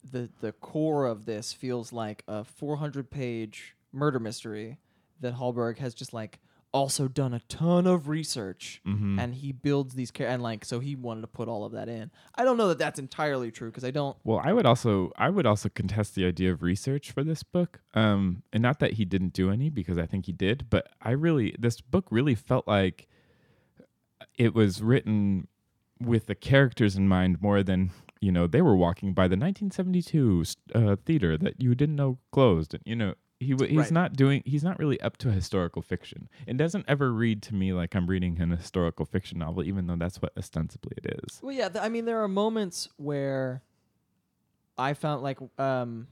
the 0.10 0.30
the 0.40 0.54
core 0.54 1.06
of 1.06 1.26
this 1.26 1.52
feels 1.52 1.92
like 1.92 2.24
a 2.28 2.44
400 2.46 3.10
page 3.12 3.76
murder 3.92 4.20
mystery 4.20 4.78
that 5.20 5.36
Hallberg 5.36 5.78
has 5.80 5.94
just 5.94 6.14
like 6.14 6.40
also 6.72 7.08
done 7.08 7.34
a 7.34 7.40
ton 7.50 7.88
of 7.88 8.08
research 8.08 8.80
Mhm. 8.86 9.20
and 9.20 9.34
he 9.36 9.52
builds 9.52 9.96
these 9.96 10.12
char- 10.12 10.28
and 10.28 10.44
like 10.44 10.64
so 10.64 10.80
he 10.80 10.96
wanted 10.96 11.22
to 11.22 11.28
put 11.28 11.48
all 11.48 11.64
of 11.66 11.72
that 11.72 11.90
in. 11.90 12.12
I 12.36 12.44
don't 12.44 12.58
know 12.58 12.68
that 12.68 12.78
that's 12.78 13.00
entirely 13.00 13.50
true 13.52 13.70
because 13.70 13.84
I 13.84 13.90
don't 13.92 14.16
Well, 14.24 14.40
I 14.44 14.54
would 14.54 14.66
also 14.68 15.12
I 15.18 15.30
would 15.30 15.46
also 15.48 15.70
contest 15.70 16.14
the 16.16 16.26
idea 16.26 16.52
of 16.52 16.62
research 16.62 17.12
for 17.12 17.24
this 17.24 17.42
book. 17.42 17.82
Um, 17.96 18.44
and 18.54 18.62
not 18.62 18.78
that 18.80 18.94
he 18.94 19.06
didn't 19.06 19.34
do 19.34 19.50
any 19.50 19.70
because 19.72 19.98
I 19.98 20.06
think 20.06 20.28
he 20.28 20.32
did, 20.32 20.68
but 20.70 20.88
I 21.02 21.12
really 21.12 21.56
this 21.58 21.82
book 21.82 22.06
really 22.12 22.36
felt 22.36 22.68
like 22.68 23.08
it 24.38 24.54
was 24.54 24.82
written 24.82 25.48
with 26.00 26.28
the 26.28 26.36
characters 26.36 26.96
in 26.96 27.08
mind 27.08 27.42
more 27.42 27.64
than 27.64 27.92
you 28.22 28.32
know 28.32 28.48
they 28.48 28.62
were 28.62 28.76
walking 28.76 29.14
by 29.14 29.28
the 29.28 29.36
1972 29.38 30.44
uh, 30.76 30.96
theater 30.98 31.38
that 31.38 31.62
you 31.62 31.74
didn't 31.74 31.96
know 31.96 32.20
closed, 32.32 32.74
and 32.74 32.84
you 32.86 32.96
know 32.96 33.16
he 33.40 33.52
w- 33.52 33.70
he's 33.70 33.78
Right. 33.78 33.92
not 33.92 34.14
doing 34.14 34.44
he's 34.46 34.64
not 34.64 34.78
really 34.80 35.00
up 35.02 35.18
to 35.18 35.32
historical 35.32 35.82
fiction. 35.82 36.28
It 36.46 36.58
doesn't 36.58 36.86
ever 36.88 37.12
read 37.14 37.42
to 37.44 37.56
me 37.56 37.72
like 37.74 37.96
I'm 37.96 38.08
reading 38.08 38.40
an 38.42 38.52
historical 38.52 39.06
fiction 39.06 39.40
novel, 39.40 39.64
even 39.64 39.88
though 39.88 39.96
that's 39.96 40.22
what 40.22 40.34
ostensibly 40.38 40.92
it 41.04 41.20
is. 41.24 41.40
Well, 41.42 41.54
yeah. 41.54 41.70
Th- 41.70 41.84
I 41.84 41.90
mean, 41.90 42.06
there 42.06 42.22
are 42.22 42.28
moments 42.28 42.90
where 42.98 43.62
I 44.78 44.94
found 44.94 45.24
like 45.24 45.40
um, 45.58 46.08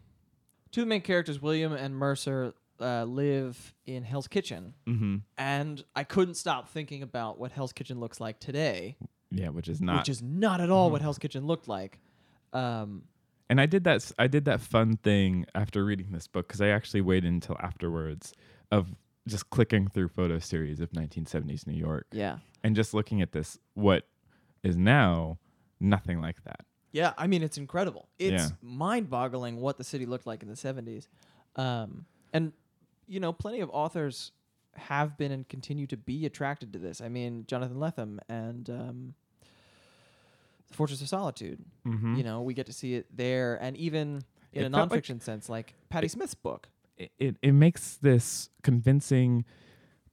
two 0.72 0.81
of 0.81 0.86
the 0.88 0.89
main 0.89 1.01
characters, 1.01 1.41
William 1.41 1.74
and 1.74 1.96
Mercer, 1.96 2.53
uh, 2.79 3.03
live 3.05 3.74
in 3.86 4.03
Hell's 4.03 4.27
Kitchen, 4.27 4.74
Mm-hmm. 4.88 5.15
and 5.38 5.84
I 5.96 6.03
couldn't 6.03 6.36
stop 6.36 6.69
thinking 6.69 7.01
about 7.01 7.39
what 7.39 7.51
Hell's 7.51 7.74
Kitchen 7.74 8.00
looks 8.00 8.19
like 8.22 8.39
today, 8.39 8.98
Yeah, 9.31 9.50
which 9.50 9.67
is 9.67 9.81
not 9.81 9.98
which 10.00 10.10
is 10.10 10.22
not 10.22 10.62
at 10.62 10.69
all 10.69 10.91
what 10.91 11.01
Hell's 11.01 11.17
Kitchen 11.17 11.46
looked 11.48 11.67
like. 11.67 12.00
Um, 12.53 13.03
and 13.50 13.60
I 13.62 13.66
did 13.66 13.84
that. 13.86 13.96
s- 13.98 14.13
I 14.20 14.27
did 14.27 14.46
that 14.46 14.62
fun 14.62 14.98
thing 14.98 15.46
after 15.56 15.84
reading 15.86 16.12
this 16.12 16.27
book 16.27 16.48
because 16.48 16.62
I 16.62 16.68
actually 16.70 17.01
waited 17.01 17.32
until 17.32 17.58
afterwards 17.60 18.34
of 18.72 18.96
just 19.27 19.50
clicking 19.50 19.88
through 19.88 20.08
photo 20.10 20.39
series 20.39 20.80
of 20.80 20.92
1970s 20.92 21.68
New 21.68 21.74
York 21.77 22.08
yeah, 22.12 22.38
and 22.63 22.75
just 22.75 22.94
looking 22.94 23.22
at 23.22 23.32
this. 23.34 23.58
What 23.74 24.08
is 24.63 24.77
now 24.77 25.38
nothing 25.80 26.20
like 26.22 26.44
that. 26.46 26.62
yeah. 26.92 27.13
I 27.18 27.27
mean, 27.27 27.44
it's 27.44 27.58
incredible. 27.58 28.08
It's 28.18 28.44
Yeah. 28.44 28.50
mind-boggling 28.62 29.58
what 29.62 29.77
the 29.77 29.84
city 29.84 30.06
looked 30.06 30.25
like 30.25 30.42
in 30.44 30.50
the 30.50 30.56
'70s, 30.56 31.08
um, 31.56 32.06
and 32.34 32.54
you 33.08 33.20
know, 33.20 33.32
plenty 33.32 33.60
of 33.62 33.70
authors 33.72 34.32
have 34.75 35.18
been 35.18 35.32
and 35.32 35.48
continue 35.48 35.88
to 35.88 35.98
be 35.98 36.25
attracted 36.25 36.74
to 36.74 36.80
this. 36.80 37.00
I 37.01 37.10
mean, 37.10 37.46
Jonathan 37.48 37.77
Lethem 37.77 38.20
and 38.30 38.70
um, 38.70 39.13
The 40.68 40.74
Fortress 40.74 41.02
of 41.02 41.10
Solitude. 41.10 41.60
Mm-hmm. 41.86 42.16
You 42.16 42.24
know, 42.24 42.42
we 42.42 42.54
get 42.54 42.66
to 42.68 42.74
see 42.74 42.96
it 42.96 43.06
there, 43.16 43.56
and 43.62 43.76
even 43.78 44.24
in 44.54 44.64
It 44.64 44.68
a 44.68 44.70
felt 44.70 44.92
like- 44.92 45.04
nonfiction 45.04 45.22
sense, 45.22 45.50
like 45.50 45.74
Patti 45.90 46.08
Smith's 46.08 46.36
book. 46.36 46.70
it, 46.98 47.12
it, 47.20 47.36
it 47.42 47.52
makes 47.54 47.96
this 47.98 48.50
convincing 48.64 49.46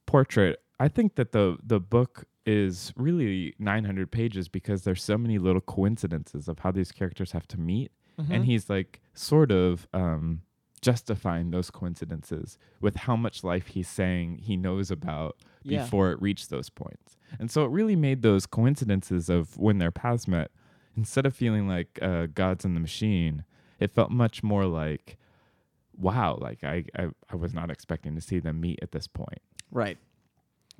portrait. 0.05 0.61
I 0.79 0.87
think 0.87 1.15
that 1.15 1.31
the 1.31 1.57
the 1.63 1.79
book 1.79 2.25
is 2.45 2.93
really 2.95 3.55
900 3.57 4.11
pages 4.11 4.47
because 4.49 4.83
there's 4.83 5.03
so 5.03 5.17
many 5.17 5.39
little 5.39 5.61
coincidences 5.61 6.47
of 6.47 6.59
how 6.59 6.71
these 6.71 6.91
characters 6.91 7.31
have 7.31 7.47
to 7.49 7.59
meet, 7.59 7.91
Mm-hmm. 8.19 8.31
and 8.31 8.45
he's 8.45 8.69
like 8.69 9.01
sort 9.13 9.51
of 9.51 9.87
um, 9.93 10.41
justifying 10.81 11.51
those 11.51 11.69
coincidences 11.69 12.57
with 12.79 12.95
how 12.95 13.17
much 13.17 13.43
life 13.43 13.67
he's 13.67 13.89
saying 13.89 14.37
he 14.43 14.55
knows 14.55 14.89
about 14.89 15.35
Yeah. 15.65 15.83
before 15.83 16.11
it 16.11 16.21
reached 16.21 16.49
those 16.49 16.69
points. 16.69 17.17
And 17.39 17.49
so 17.49 17.65
it 17.65 17.71
really 17.71 17.95
made 17.95 18.21
those 18.21 18.45
coincidences 18.45 19.29
of 19.29 19.57
when 19.57 19.79
their 19.79 19.91
paths 19.91 20.27
met, 20.27 20.51
instead 20.95 21.25
of 21.25 21.35
feeling 21.35 21.67
like 21.67 21.99
uh, 22.01 22.27
gods 22.27 22.65
in 22.65 22.73
the 22.73 22.79
machine, 22.79 23.43
it 23.79 23.91
felt 23.93 24.11
much 24.11 24.43
more 24.43 24.65
like, 24.65 25.17
wow, 25.97 26.37
like 26.39 26.63
I, 26.63 26.85
I, 26.97 27.07
I 27.29 27.35
was 27.35 27.53
not 27.53 27.69
expecting 27.69 28.15
to 28.15 28.21
see 28.21 28.39
them 28.39 28.61
meet 28.61 28.79
at 28.81 28.91
this 28.91 29.07
point. 29.07 29.41
Right. 29.71 29.97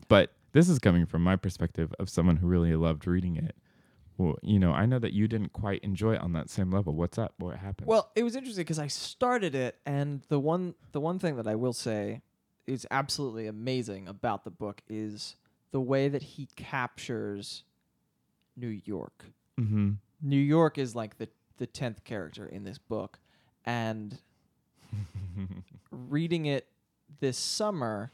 But 0.08 0.32
this 0.54 0.70
is 0.70 0.80
coming 0.80 1.06
from 1.06 1.24
my 1.24 1.36
perspective 1.36 1.94
of 2.00 2.10
someone 2.10 2.38
who 2.38 2.48
really 2.48 2.76
loved 2.76 3.08
reading 3.08 3.36
it. 3.36 3.56
Well, 4.18 4.38
you 4.42 4.60
know, 4.60 4.72
I 4.72 4.86
know 4.86 5.00
that 5.00 5.12
you 5.12 5.28
didn't 5.28 5.52
quite 5.52 5.82
enjoy 5.84 6.14
it 6.14 6.22
on 6.22 6.32
that 6.34 6.50
same 6.50 6.72
level. 6.72 6.94
What's 6.96 7.18
up? 7.18 7.34
What 7.38 7.58
happened? 7.58 7.88
Well, 7.88 8.12
it 8.16 8.24
was 8.24 8.36
interesting 8.38 8.62
because 8.62 8.80
I 8.80 8.88
started 8.88 9.56
it, 9.56 9.78
and 9.86 10.22
the 10.30 10.40
one 10.40 10.76
the 10.94 11.02
one 11.02 11.20
thing 11.20 11.36
that 11.36 11.48
I 11.48 11.56
will 11.56 11.74
say 11.74 12.22
is 12.68 12.88
absolutely 12.92 13.48
amazing 13.48 14.08
about 14.08 14.44
the 14.44 14.52
book 14.52 14.82
is 14.90 15.36
the 15.72 15.80
way 15.82 16.08
that 16.08 16.24
he 16.24 16.48
captures 16.56 17.64
New 18.56 18.82
York. 18.86 19.26
mm-hmm. 19.60 19.92
New 20.22 20.40
York 20.40 20.78
is 20.78 20.96
like 20.96 21.18
the 21.18 21.28
the 21.58 21.68
tenth 21.68 22.04
character 22.04 22.46
in 22.46 22.64
this 22.64 22.78
book, 22.78 23.20
and 23.66 24.18
reading 25.92 26.46
it 26.46 26.68
this 27.20 27.38
summer, 27.38 28.12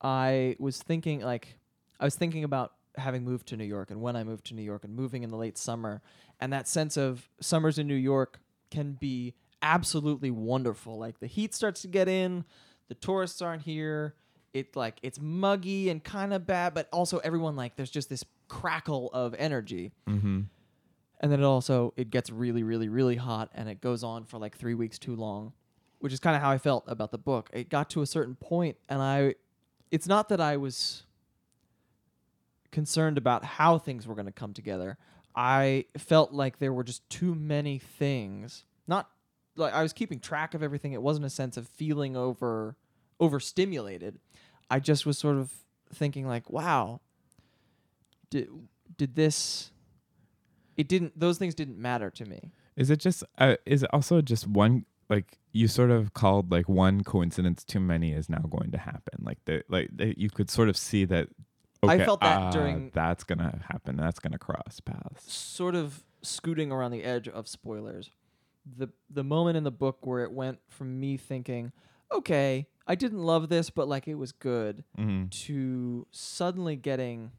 I 0.00 0.56
was 0.58 0.82
thinking 0.82 1.20
like 1.20 1.58
I 1.98 2.04
was 2.04 2.14
thinking 2.14 2.44
about 2.44 2.72
having 2.96 3.24
moved 3.24 3.48
to 3.48 3.56
New 3.56 3.64
York 3.64 3.90
and 3.90 4.00
when 4.00 4.16
I 4.16 4.24
moved 4.24 4.46
to 4.46 4.54
New 4.54 4.62
York 4.62 4.84
and 4.84 4.94
moving 4.94 5.22
in 5.22 5.30
the 5.30 5.36
late 5.36 5.58
summer, 5.58 6.02
and 6.40 6.52
that 6.52 6.68
sense 6.68 6.96
of 6.96 7.28
summers 7.40 7.78
in 7.78 7.86
New 7.86 7.94
York 7.94 8.40
can 8.70 8.92
be 8.92 9.34
absolutely 9.62 10.30
wonderful. 10.30 10.98
Like 10.98 11.20
the 11.20 11.26
heat 11.26 11.54
starts 11.54 11.82
to 11.82 11.88
get 11.88 12.08
in, 12.08 12.44
the 12.88 12.94
tourists 12.94 13.42
aren't 13.42 13.62
here. 13.62 14.14
It 14.54 14.74
like 14.74 14.98
it's 15.02 15.20
muggy 15.20 15.90
and 15.90 16.02
kind 16.02 16.32
of 16.32 16.46
bad, 16.46 16.74
but 16.74 16.88
also 16.92 17.18
everyone 17.18 17.56
like 17.56 17.76
there's 17.76 17.90
just 17.90 18.08
this 18.08 18.24
crackle 18.48 19.10
of 19.12 19.34
energy 19.38 19.92
mm-hmm. 20.08 20.42
and 21.20 21.32
then 21.32 21.40
it 21.40 21.44
also 21.44 21.92
it 21.96 22.10
gets 22.10 22.30
really 22.30 22.62
really 22.62 22.88
really 22.88 23.16
hot 23.16 23.50
and 23.54 23.68
it 23.68 23.80
goes 23.80 24.04
on 24.04 24.24
for 24.24 24.38
like 24.38 24.56
three 24.56 24.74
weeks 24.74 24.98
too 24.98 25.16
long 25.16 25.52
which 25.98 26.12
is 26.12 26.20
kind 26.20 26.36
of 26.36 26.42
how 26.42 26.50
i 26.50 26.58
felt 26.58 26.84
about 26.86 27.10
the 27.10 27.18
book 27.18 27.50
it 27.52 27.68
got 27.68 27.90
to 27.90 28.02
a 28.02 28.06
certain 28.06 28.36
point 28.36 28.76
and 28.88 29.02
i 29.02 29.34
it's 29.90 30.06
not 30.06 30.28
that 30.28 30.40
i 30.40 30.56
was 30.56 31.02
concerned 32.70 33.18
about 33.18 33.44
how 33.44 33.78
things 33.78 34.06
were 34.06 34.14
going 34.14 34.26
to 34.26 34.32
come 34.32 34.52
together 34.52 34.96
i 35.34 35.84
felt 35.98 36.32
like 36.32 36.58
there 36.58 36.72
were 36.72 36.84
just 36.84 37.08
too 37.10 37.34
many 37.34 37.78
things 37.78 38.64
not 38.86 39.10
like 39.56 39.72
i 39.74 39.82
was 39.82 39.92
keeping 39.92 40.20
track 40.20 40.54
of 40.54 40.62
everything 40.62 40.92
it 40.92 41.02
wasn't 41.02 41.24
a 41.24 41.30
sense 41.30 41.56
of 41.56 41.66
feeling 41.68 42.16
over 42.16 42.76
overstimulated 43.20 44.18
i 44.70 44.78
just 44.78 45.04
was 45.06 45.18
sort 45.18 45.36
of 45.36 45.52
thinking 45.92 46.26
like 46.26 46.48
wow 46.50 47.00
did 48.30 48.48
did 48.96 49.14
this 49.14 49.70
it 50.76 50.88
didn't 50.88 51.18
those 51.18 51.38
things 51.38 51.54
didn't 51.54 51.78
matter 51.78 52.10
to 52.10 52.24
me 52.24 52.50
Is 52.76 52.90
it 52.90 53.00
just? 53.00 53.24
Uh, 53.38 53.56
is 53.64 53.82
it 53.82 53.90
also 53.92 54.20
just 54.20 54.46
one? 54.46 54.84
Like 55.08 55.38
you 55.52 55.66
sort 55.68 55.90
of 55.90 56.12
called 56.12 56.50
like 56.52 56.68
one 56.68 57.02
coincidence 57.04 57.64
too 57.64 57.80
many 57.80 58.12
is 58.12 58.28
now 58.28 58.40
going 58.50 58.70
to 58.72 58.78
happen. 58.78 59.22
Like 59.22 59.38
the 59.46 59.62
like 59.68 59.88
the, 59.96 60.14
you 60.18 60.28
could 60.28 60.50
sort 60.50 60.68
of 60.68 60.76
see 60.76 61.06
that. 61.06 61.28
I 61.82 61.98
felt 62.04 62.20
that 62.20 62.38
ah, 62.38 62.50
during- 62.50 62.90
that's 62.92 63.24
gonna 63.24 63.62
happen. 63.70 63.96
That's 63.96 64.18
gonna 64.18 64.36
cross 64.38 64.80
paths. 64.80 65.32
sort 65.32 65.74
of 65.74 66.02
scooting 66.22 66.70
around 66.72 66.90
the 66.90 67.04
edge 67.04 67.28
of 67.28 67.48
spoilers 67.48 68.10
the 68.76 68.88
the 69.10 69.22
moment 69.24 69.56
in 69.56 69.64
the 69.64 69.70
book 69.70 69.98
where 70.06 70.22
it 70.24 70.32
went 70.32 70.58
from 70.68 70.98
me 70.98 71.16
thinking 71.16 71.70
okay 72.12 72.66
i 72.86 72.94
didn't 72.94 73.22
love 73.22 73.48
this 73.48 73.70
but 73.70 73.86
like 73.88 74.08
it 74.08 74.14
was 74.16 74.32
good 74.32 74.82
Mm-hmm. 74.98 75.28
to 75.28 76.06
suddenly 76.10 76.74
getting 76.76 77.30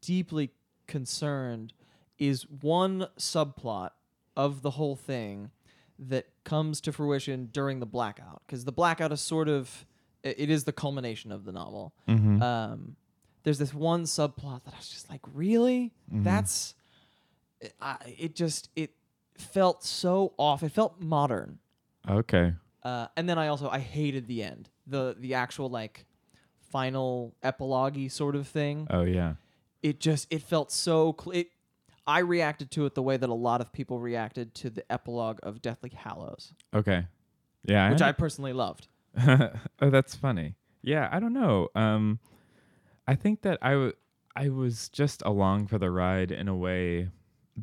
deeply 0.00 0.50
concerned 0.86 1.72
is 2.18 2.46
one 2.48 3.06
subplot 3.18 3.90
of 4.36 4.62
the 4.62 4.70
whole 4.70 4.96
thing 4.96 5.50
that 5.98 6.26
comes 6.44 6.80
to 6.82 6.92
fruition 6.92 7.48
during 7.52 7.80
the 7.80 7.86
blackout 7.86 8.42
because 8.46 8.64
the 8.64 8.72
blackout 8.72 9.12
is 9.12 9.20
sort 9.20 9.48
of 9.48 9.86
it 10.22 10.50
is 10.50 10.64
the 10.64 10.72
culmination 10.72 11.30
of 11.32 11.44
the 11.44 11.52
novel 11.52 11.92
Mm-hmm. 12.08 12.42
um, 12.42 12.96
there's 13.44 13.58
this 13.58 13.72
one 13.72 14.02
subplot 14.04 14.64
that 14.64 14.74
I 14.74 14.76
was 14.78 14.88
just 14.88 15.08
like, 15.08 15.20
really? 15.32 15.92
That's 16.10 16.74
I, 17.80 17.96
it. 18.18 18.34
Just 18.34 18.70
it 18.74 18.90
felt 19.40 19.84
so 19.84 20.34
off. 20.38 20.62
It 20.62 20.72
felt 20.72 21.00
modern. 21.00 21.58
okay. 22.08 22.54
Uh, 22.82 23.08
and 23.16 23.28
then 23.28 23.36
I 23.36 23.48
also 23.48 23.68
I 23.68 23.80
hated 23.80 24.28
the 24.28 24.44
end, 24.44 24.68
the 24.86 25.16
the 25.18 25.34
actual 25.34 25.68
like 25.68 26.06
final 26.70 27.34
epilogue 27.42 27.98
sort 28.10 28.36
of 28.36 28.46
thing. 28.46 28.86
Oh 28.90 29.02
yeah. 29.02 29.34
It 29.82 30.00
just 30.00 30.26
it 30.30 30.42
felt 30.42 30.70
so. 30.70 31.14
Cl- 31.20 31.36
it, 31.36 31.48
I 32.06 32.20
reacted 32.20 32.70
to 32.72 32.86
it 32.86 32.94
the 32.94 33.02
way 33.02 33.16
that 33.16 33.28
a 33.28 33.34
lot 33.34 33.60
of 33.60 33.72
people 33.72 33.98
reacted 33.98 34.54
to 34.56 34.70
the 34.70 34.90
epilogue 34.92 35.40
of 35.42 35.60
Deathly 35.60 35.90
Hallows, 35.94 36.52
Okay. 36.72 37.06
Yeah. 37.64 37.90
which 37.90 38.00
I 38.02 38.10
I 38.10 38.12
personally 38.12 38.52
loved. 38.52 38.86
oh, 39.18 39.50
that's 39.80 40.14
funny. 40.14 40.54
Yeah, 40.82 41.08
I 41.10 41.18
don't 41.18 41.32
know. 41.32 41.68
Um, 41.74 42.20
I 43.08 43.16
think 43.16 43.42
that 43.42 43.58
I 43.62 43.70
w- 43.72 43.92
I 44.36 44.48
was 44.50 44.88
just 44.90 45.22
along 45.24 45.66
for 45.66 45.78
the 45.78 45.90
ride 45.90 46.30
in 46.30 46.46
a 46.46 46.54
way 46.54 47.08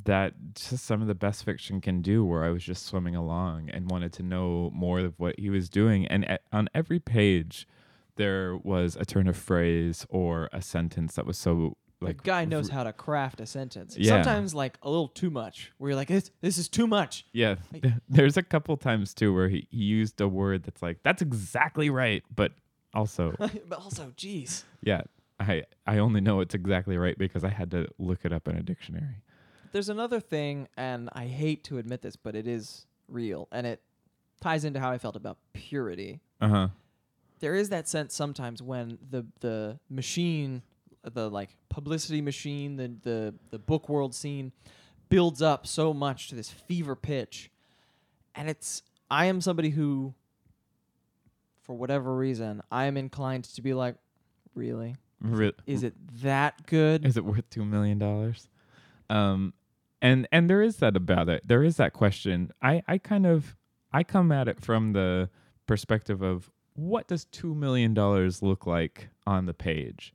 that 0.06 0.34
just 0.56 0.86
some 0.86 1.02
of 1.02 1.08
the 1.08 1.16
best 1.16 1.44
fiction 1.44 1.80
can 1.80 2.02
do 2.02 2.26
where 2.26 2.44
I 2.44 2.50
was 2.50 2.64
just 2.64 2.86
swimming 2.86 3.16
along 3.16 3.70
and 3.70 3.90
wanted 3.92 4.12
to 4.14 4.24
know 4.24 4.72
more 4.74 5.00
of 5.00 5.14
what 5.20 5.40
he 5.40 5.50
was 5.50 5.70
doing. 5.70 6.08
And 6.08 6.24
a- 6.26 6.40
on 6.52 6.68
every 6.74 7.00
page, 7.00 7.68
there 8.16 8.58
was 8.58 8.96
a 8.96 9.06
turn 9.06 9.28
of 9.28 9.38
phrase 9.38 10.06
or 10.10 10.50
a 10.52 10.62
sentence 10.62 11.16
that 11.16 11.26
was 11.26 11.38
so 11.38 11.78
like 12.02 12.18
the 12.18 12.24
guy 12.24 12.44
knows 12.44 12.70
how 12.70 12.84
to 12.84 12.92
craft 12.92 13.40
a 13.40 13.46
sentence. 13.46 13.96
Yeah. 13.98 14.10
Sometimes 14.24 14.54
like 14.54 14.78
a 14.82 14.90
little 14.90 15.08
too 15.08 15.30
much, 15.30 15.72
where 15.78 15.92
you're 15.92 15.96
like, 15.96 16.10
this, 16.10 16.32
this 16.42 16.58
is 16.58 16.68
too 16.68 16.86
much. 16.86 17.26
Yeah, 17.32 17.56
th- 17.72 17.94
there's 18.10 18.36
a 18.36 18.44
couple 18.44 18.76
times 18.78 19.14
too 19.14 19.34
where 19.34 19.48
he, 19.48 19.68
he 19.72 19.78
used 19.78 20.20
a 20.20 20.28
word 20.28 20.64
that's 20.64 20.82
like 20.82 20.98
that's 21.04 21.22
exactly 21.22 21.90
right, 21.90 22.24
but 22.36 22.52
also 22.94 23.34
but 23.40 23.80
also, 23.80 24.12
geez. 24.18 24.66
yeah, 24.82 25.02
I 25.40 25.64
I 25.88 26.00
only 26.00 26.20
know 26.20 26.42
it's 26.42 26.54
exactly 26.56 26.98
right 26.98 27.18
because 27.18 27.44
I 27.46 27.50
had 27.50 27.72
to 27.72 27.88
look 27.98 28.26
it 28.26 28.34
up 28.34 28.48
in 28.50 28.58
a 28.58 28.62
dictionary. 28.64 29.23
There's 29.74 29.90
another 29.90 30.20
thing, 30.20 30.68
and 30.78 31.10
I 31.14 31.26
hate 31.26 31.64
to 31.66 31.80
admit 31.80 32.04
this, 32.04 32.16
but 32.16 32.36
it 32.36 32.48
is 32.48 32.86
real, 33.08 33.48
and 33.52 33.66
it 33.66 33.82
ties 34.40 34.66
into 34.66 34.80
how 34.80 34.92
I 34.92 35.00
felt 35.00 35.16
about 35.16 35.40
purity. 35.54 36.20
Uh 36.40 36.48
huh. 36.48 36.68
There 37.40 37.56
is 37.56 37.70
that 37.70 37.90
sense 37.90 38.16
sometimes 38.16 38.62
when 38.62 39.00
the 39.10 39.26
the 39.42 39.80
machine, 39.90 40.62
the 41.04 41.28
like 41.30 41.58
publicity 41.70 42.22
machine, 42.22 42.76
the 42.76 42.94
the 43.02 43.34
the 43.50 43.58
book 43.60 43.90
world 43.90 44.14
scene, 44.14 44.52
builds 45.10 45.42
up 45.42 45.66
so 45.66 45.92
much 45.92 46.28
to 46.30 46.36
this 46.36 46.52
fever 46.52 46.96
pitch, 46.96 47.50
and 48.36 48.48
it's 48.48 48.84
I 49.10 49.26
am 49.26 49.42
somebody 49.42 49.72
who, 49.72 50.14
for 51.64 51.76
whatever 51.76 52.16
reason, 52.16 52.62
I 52.72 52.86
am 52.86 52.96
inclined 52.96 53.46
to 53.46 53.62
be 53.64 53.74
like, 53.74 53.96
really, 54.54 54.98
Re- 55.20 55.54
is 55.66 55.82
it 55.82 55.96
that 56.22 56.68
good? 56.68 57.06
is 57.08 57.18
it 57.18 57.26
worth 57.26 57.50
two 57.50 57.66
million 57.66 57.98
dollars? 57.98 58.48
Um, 59.10 59.54
and 60.04 60.28
and 60.32 60.50
there 60.50 60.62
is 60.62 60.78
that 60.78 60.96
about 60.96 61.30
it. 61.30 61.48
There 61.48 61.64
is 61.64 61.78
that 61.78 61.94
question. 61.94 62.52
I 62.62 62.84
I 62.88 63.00
kind 63.00 63.26
of 63.26 63.56
I 63.92 64.04
come 64.04 64.32
at 64.32 64.48
it 64.48 64.60
from 64.60 64.94
the 64.94 65.30
perspective 65.66 66.22
of 66.22 66.52
what 66.76 67.08
does 67.08 67.26
two 67.26 67.56
million 67.56 67.94
dollars 67.94 68.44
look 68.44 68.68
like 68.68 69.10
on 69.26 69.46
the 69.46 69.54
page? 69.54 70.14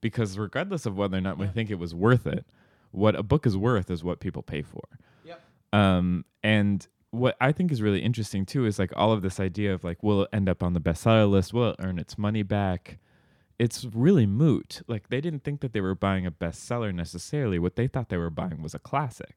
Because 0.00 0.36
regardless 0.36 0.84
of 0.84 0.98
whether 0.98 1.16
or 1.16 1.20
not 1.20 1.38
we 1.38 1.46
think 1.46 1.70
it 1.70 1.78
was 1.78 1.94
worth 1.94 2.26
it, 2.26 2.44
what 2.90 3.14
a 3.14 3.22
book 3.22 3.46
is 3.46 3.56
worth 3.56 3.90
is 3.90 4.02
what 4.02 4.20
people 4.20 4.42
pay 4.42 4.62
for. 4.62 4.82
Yep. 5.24 5.40
Um, 5.72 6.24
and 6.42 6.86
what 7.10 7.36
I 7.40 7.52
think 7.52 7.70
is 7.70 7.82
really 7.82 8.00
interesting 8.00 8.44
too 8.44 8.66
is 8.66 8.78
like 8.78 8.92
all 8.96 9.12
of 9.12 9.22
this 9.22 9.38
idea 9.38 9.72
of 9.72 9.84
like, 9.84 10.02
will 10.02 10.22
it 10.22 10.28
end 10.32 10.48
up 10.48 10.62
on 10.62 10.72
the 10.72 10.80
bestseller 10.80 11.30
list? 11.30 11.52
Will 11.52 11.70
it 11.70 11.76
earn 11.78 11.98
its 11.98 12.18
money 12.18 12.42
back? 12.42 12.98
It's 13.58 13.84
really 13.86 14.26
moot. 14.26 14.82
Like 14.86 15.08
they 15.08 15.20
didn't 15.20 15.42
think 15.44 15.60
that 15.60 15.72
they 15.72 15.80
were 15.80 15.94
buying 15.94 16.26
a 16.26 16.30
bestseller 16.30 16.94
necessarily. 16.94 17.58
What 17.58 17.76
they 17.76 17.86
thought 17.86 18.08
they 18.10 18.16
were 18.18 18.30
buying 18.30 18.60
was 18.62 18.74
a 18.74 18.78
classic 18.78 19.34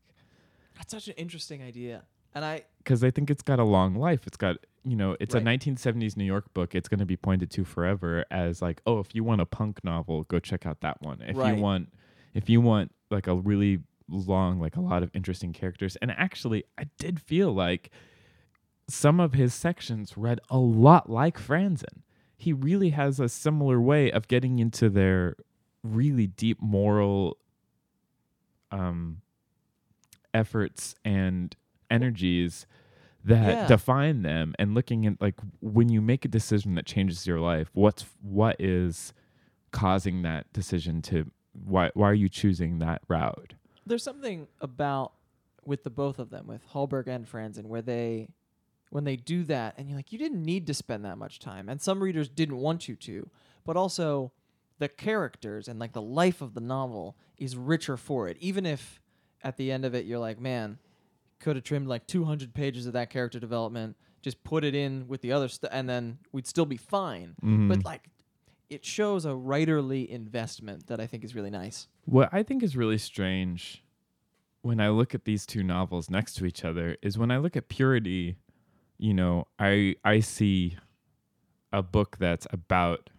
That's 0.77 0.91
such 0.91 1.07
an 1.07 1.13
interesting 1.17 1.61
idea, 1.63 2.03
and 2.33 2.43
I 2.45 2.63
because 2.79 3.01
they 3.01 3.11
think 3.11 3.29
it's 3.29 3.41
got 3.41 3.59
a 3.59 3.63
long 3.63 3.95
life. 3.95 4.25
It's 4.27 4.37
got, 4.37 4.57
you 4.83 4.95
know, 4.95 5.15
it's 5.19 5.33
Right. 5.35 5.41
a 5.43 5.45
1970s 5.45 6.15
New 6.17 6.23
York 6.25 6.53
book. 6.53 6.73
It's 6.73 6.87
going 6.89 6.99
to 6.99 7.05
be 7.05 7.17
pointed 7.17 7.51
to 7.51 7.63
forever 7.65 8.25
as 8.31 8.61
like, 8.61 8.81
oh, 8.87 8.99
if 8.99 9.13
you 9.13 9.23
want 9.23 9.41
a 9.41 9.45
punk 9.45 9.83
novel, 9.83 10.23
go 10.23 10.39
check 10.39 10.65
out 10.65 10.81
that 10.81 11.01
one. 11.01 11.21
If 11.21 11.35
Right. 11.37 11.55
you 11.55 11.61
want, 11.61 11.89
if 12.33 12.49
you 12.49 12.61
want 12.61 12.91
like 13.11 13.27
a 13.27 13.35
really 13.35 13.83
long, 14.07 14.59
like 14.59 14.75
a 14.75 14.81
lot 14.81 15.03
of 15.03 15.11
interesting 15.13 15.53
characters, 15.53 15.95
and 15.97 16.11
actually, 16.11 16.63
I 16.77 16.85
did 16.97 17.19
feel 17.21 17.51
like 17.53 17.91
some 18.87 19.19
of 19.19 19.33
his 19.33 19.53
sections 19.53 20.17
read 20.17 20.39
a 20.49 20.57
lot 20.57 21.09
like 21.09 21.37
Franzen. 21.39 22.01
He 22.39 22.53
really 22.53 22.91
has 22.91 23.19
a 23.19 23.27
similar 23.27 23.79
way 23.81 24.09
of 24.11 24.27
getting 24.29 24.59
into 24.59 24.89
their 24.89 25.35
really 25.83 26.25
deep 26.27 26.61
moral 26.61 27.37
um 28.71 29.21
efforts 30.33 30.95
and 31.03 31.55
energies 31.89 32.65
that 33.25 33.55
Yeah. 33.55 33.67
define 33.67 34.21
them 34.21 34.53
and 34.59 34.73
looking 34.73 35.05
at 35.05 35.19
like 35.21 35.35
when 35.61 35.89
you 35.89 36.01
make 36.01 36.23
a 36.23 36.27
decision 36.27 36.75
that 36.75 36.85
changes 36.85 37.25
your 37.27 37.39
life 37.39 37.69
what's 37.73 38.05
what 38.21 38.55
is 38.59 39.13
causing 39.71 40.21
that 40.21 40.51
decision 40.53 41.01
to 41.01 41.29
why 41.65 41.89
why 41.95 42.09
are 42.09 42.13
you 42.13 42.29
choosing 42.29 42.79
that 42.79 43.01
route 43.07 43.53
there's 43.85 44.03
something 44.03 44.47
about 44.61 45.13
with 45.65 45.83
the 45.83 45.89
both 45.89 46.19
of 46.19 46.29
them, 46.29 46.47
with 46.47 46.61
Hallberg 46.73 47.07
and 47.07 47.29
Franzen, 47.29 47.65
where 47.65 47.81
they 47.81 48.29
when 48.89 49.03
they 49.03 49.15
do 49.15 49.43
that 49.43 49.75
and 49.77 49.87
you're 49.87 49.97
like, 49.97 50.11
you 50.11 50.19
didn't 50.19 50.43
need 50.43 50.67
to 50.67 50.73
spend 50.73 51.05
that 51.05 51.17
much 51.17 51.39
time. 51.39 51.69
And 51.69 51.81
some 51.81 52.01
readers 52.01 52.29
didn't 52.29 52.57
want 52.57 52.87
you 52.87 52.95
to, 52.95 53.29
but 53.65 53.77
also 53.77 54.31
the 54.79 54.87
characters 54.87 55.67
and 55.67 55.79
like 55.79 55.93
the 55.93 56.01
life 56.01 56.41
of 56.41 56.53
the 56.53 56.61
novel 56.61 57.15
is 57.37 57.55
richer 57.55 57.97
for 57.97 58.27
it. 58.27 58.37
Even 58.39 58.65
if 58.65 58.99
at 59.43 59.57
the 59.57 59.71
end 59.71 59.85
of 59.85 59.93
it 59.93 60.05
you're 60.05 60.19
like, 60.19 60.39
man, 60.39 60.79
could 61.39 61.55
have 61.55 61.63
trimmed 61.63 61.87
like 61.87 62.07
200 62.07 62.53
pages 62.53 62.85
of 62.85 62.93
that 62.93 63.09
character 63.09 63.39
development, 63.39 63.95
just 64.21 64.43
put 64.43 64.63
it 64.63 64.75
in 64.75 65.07
with 65.07 65.21
the 65.21 65.31
other 65.31 65.47
stuff, 65.47 65.69
and 65.73 65.87
then 65.87 66.17
we'd 66.31 66.47
still 66.47 66.65
be 66.65 66.77
fine. 66.77 67.35
Mm-hmm. 67.41 67.69
But 67.69 67.85
like, 67.85 68.09
it 68.69 68.85
shows 68.85 69.25
a 69.25 69.29
writerly 69.29 70.07
investment 70.07 70.87
that 70.87 70.99
I 70.99 71.07
think 71.07 71.23
is 71.23 71.33
really 71.33 71.49
nice. 71.49 71.87
What 72.05 72.29
I 72.31 72.43
think 72.43 72.61
is 72.61 72.75
really 72.75 72.97
strange 72.97 73.83
when 74.61 74.79
I 74.79 74.89
look 74.89 75.15
at 75.15 75.25
these 75.25 75.45
two 75.45 75.63
novels 75.63 76.09
next 76.09 76.33
to 76.35 76.45
each 76.45 76.65
other 76.65 76.97
is 77.01 77.17
when 77.17 77.31
I 77.31 77.37
look 77.37 77.55
at 77.55 77.69
Purity, 77.69 78.35
you 78.99 79.13
know, 79.13 79.47
I 79.57 79.95
I 80.03 80.19
see 80.19 80.77
a 81.73 81.81
book 81.81 82.17
that's 82.19 82.45
about 82.51 83.09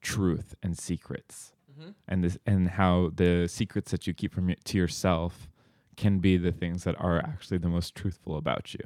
truth 0.00 0.54
and 0.62 0.78
secrets. 0.78 1.54
Mm-hmm. 1.72 1.90
And 2.08 2.24
this 2.24 2.38
and 2.46 2.68
how 2.68 3.10
the 3.14 3.48
secrets 3.48 3.90
that 3.92 4.06
you 4.06 4.14
keep 4.14 4.34
from 4.34 4.48
y- 4.48 4.56
to 4.64 4.78
yourself 4.78 5.48
can 5.96 6.18
be 6.18 6.36
the 6.36 6.52
things 6.52 6.84
that 6.84 6.94
are 7.00 7.18
actually 7.18 7.58
the 7.58 7.68
most 7.68 7.94
truthful 7.94 8.36
about 8.36 8.74
you. 8.74 8.84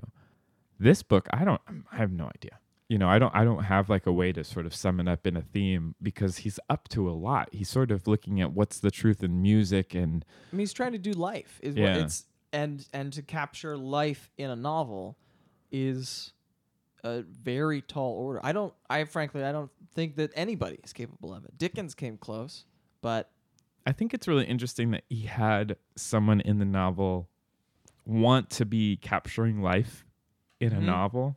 This 0.78 1.02
book, 1.02 1.28
I 1.32 1.44
don't 1.44 1.60
I 1.92 1.96
have 1.96 2.12
no 2.12 2.26
idea. 2.34 2.58
You 2.88 2.98
know, 2.98 3.08
I 3.08 3.18
don't 3.18 3.34
I 3.34 3.42
don't 3.44 3.64
have 3.64 3.88
like 3.90 4.06
a 4.06 4.12
way 4.12 4.32
to 4.32 4.44
sort 4.44 4.66
of 4.66 4.74
sum 4.74 5.00
it 5.00 5.08
up 5.08 5.26
in 5.26 5.36
a 5.36 5.42
theme 5.42 5.96
because 6.00 6.38
he's 6.38 6.60
up 6.70 6.88
to 6.90 7.10
a 7.10 7.12
lot. 7.12 7.48
He's 7.50 7.68
sort 7.68 7.90
of 7.90 8.06
looking 8.06 8.40
at 8.40 8.52
what's 8.52 8.78
the 8.78 8.92
truth 8.92 9.22
in 9.24 9.42
music 9.42 9.94
and 9.94 10.24
I 10.52 10.54
mean, 10.56 10.60
he's 10.60 10.72
trying 10.72 10.92
to 10.92 10.98
do 10.98 11.12
life. 11.12 11.58
Is 11.62 11.74
Yeah. 11.74 11.94
what 11.96 12.00
it's 12.04 12.26
and 12.52 12.86
and 12.92 13.12
to 13.14 13.22
capture 13.22 13.76
life 13.76 14.30
in 14.38 14.50
a 14.50 14.56
novel 14.56 15.18
is 15.72 16.32
a 17.04 17.22
very 17.22 17.82
tall 17.82 18.14
order. 18.14 18.40
I 18.42 18.52
don't. 18.52 18.74
I 18.88 19.04
frankly, 19.04 19.44
I 19.44 19.52
don't 19.52 19.70
think 19.94 20.16
that 20.16 20.30
anybody 20.34 20.78
is 20.82 20.92
capable 20.92 21.34
of 21.34 21.44
it. 21.44 21.56
Dickens 21.58 21.94
came 21.94 22.16
close, 22.16 22.64
but 23.02 23.30
I 23.86 23.92
think 23.92 24.12
it's 24.12 24.26
really 24.26 24.44
interesting 24.44 24.90
that 24.90 25.04
he 25.08 25.22
had 25.26 25.76
someone 25.96 26.40
in 26.40 26.58
the 26.58 26.64
novel 26.64 27.28
want 28.04 28.50
to 28.50 28.64
be 28.64 28.96
capturing 28.96 29.62
life 29.62 30.04
in 30.60 30.72
a 30.72 30.76
mm-hmm. 30.76 30.86
novel, 30.86 31.36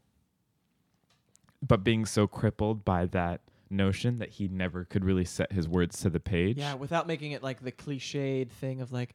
but 1.62 1.84
being 1.84 2.06
so 2.06 2.28
crippled 2.28 2.84
by 2.84 3.06
that 3.08 3.41
notion 3.69 4.17
that 4.19 4.30
he 4.30 4.48
never 4.48 4.86
could 4.86 5.06
really 5.06 5.26
set 5.26 5.52
his 5.52 5.67
words 5.67 6.00
to 6.00 6.10
the 6.10 6.19
page. 6.19 6.58
yeah, 6.58 6.74
without 6.74 7.06
making 7.06 7.34
it 7.34 7.43
like 7.43 7.63
the 7.63 7.72
cliched 7.72 8.50
thing 8.50 8.82
of 8.82 8.91
like, 8.91 9.13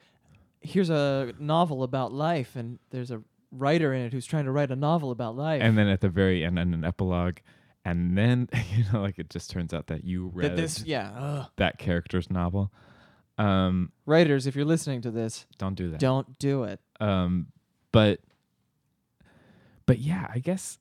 here's 0.60 0.90
a 0.90 1.32
novel 1.38 1.82
about 1.82 2.12
life, 2.12 2.54
and 2.56 2.78
there's 2.90 3.10
a 3.10 3.20
writer 3.54 3.92
in 3.94 4.02
it 4.06 4.12
who's 4.12 4.26
trying 4.26 4.44
to 4.44 4.50
write 4.52 4.70
a 4.70 4.76
novel 4.76 5.10
about 5.10 5.36
life. 5.36 5.62
And 5.62 5.76
then 5.78 5.88
at 5.88 6.00
the 6.00 6.08
very 6.08 6.44
end, 6.44 6.58
and 6.58 6.74
an 6.74 6.84
epilogue, 6.84 7.38
and 7.84 8.16
then 8.16 8.48
you 8.76 8.84
know, 8.92 9.00
like 9.02 9.18
it 9.18 9.30
just 9.30 9.50
turns 9.50 9.72
out 9.72 9.86
that 9.88 10.04
you 10.04 10.30
read 10.34 10.52
that 10.52 10.56
this, 10.56 10.84
yeah, 10.84 11.10
ugh. 11.16 11.50
that 11.56 11.78
character's 11.78 12.30
novel. 12.30 12.72
Um, 13.38 13.90
writers, 14.06 14.46
if 14.46 14.54
you're 14.54 14.64
listening 14.64 15.00
to 15.02 15.10
this, 15.10 15.46
don't 15.58 15.74
do 15.74 15.90
that. 15.90 15.98
don't 16.00 16.38
do 16.38 16.64
it. 16.64 16.80
um 17.00 17.46
but 17.90 18.20
but 19.86 19.98
yeah 19.98 20.26
i 20.32 20.38
guess 20.38 20.78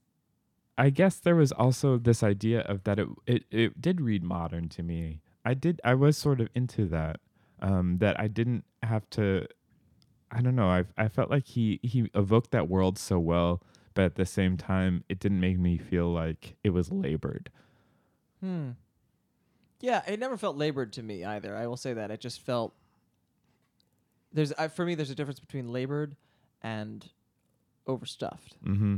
i 0.77 0.89
guess 0.89 1.17
there 1.17 1.35
was 1.35 1.51
also 1.51 1.97
this 1.97 2.23
idea 2.23 2.61
of 2.61 2.83
that 2.85 2.97
it 2.99 3.07
it, 3.27 3.43
it 3.51 3.81
did 3.81 4.01
read 4.01 4.23
modern 4.23 4.67
to 4.69 4.81
me 4.83 5.21
i 5.45 5.53
did 5.53 5.79
i 5.83 5.93
was 5.93 6.17
sort 6.17 6.39
of 6.41 6.49
into 6.55 6.85
that 6.85 7.19
um 7.61 7.97
that 7.99 8.19
i 8.19 8.27
didn't 8.27 8.63
have 8.81 9.07
to 9.11 9.45
i 10.33 10.41
don't 10.41 10.55
know 10.55 10.67
i 10.67 10.83
i 10.97 11.07
felt 11.07 11.29
like 11.29 11.45
he 11.45 11.79
he 11.83 12.09
evoked 12.13 12.51
that 12.51 12.67
world 12.67 12.97
so 12.97 13.17
well 13.17 13.61
but 13.93 14.03
at 14.03 14.15
the 14.15 14.25
same 14.25 14.57
time 14.57 15.03
it 15.07 15.19
didn't 15.19 15.39
make 15.39 15.57
me 15.57 15.77
feel 15.77 16.11
like 16.11 16.55
it 16.63 16.71
was 16.71 16.91
labored 16.91 17.49
Hmm. 18.43 18.71
Yeah, 19.79 20.01
it 20.05 20.19
never 20.19 20.35
felt 20.37 20.57
labored 20.57 20.91
to 20.93 21.03
me 21.03 21.23
either. 21.23 21.55
I 21.55 21.65
will 21.67 21.77
say 21.77 21.93
that 21.93 22.11
it 22.11 22.19
just 22.19 22.41
felt 22.41 22.73
there's 24.33 24.51
I, 24.53 24.67
for 24.67 24.85
me 24.85 24.95
there's 24.95 25.09
a 25.09 25.15
difference 25.15 25.39
between 25.39 25.69
labored 25.69 26.17
and 26.61 27.09
overstuffed. 27.87 28.57
Mm-hmm. 28.65 28.97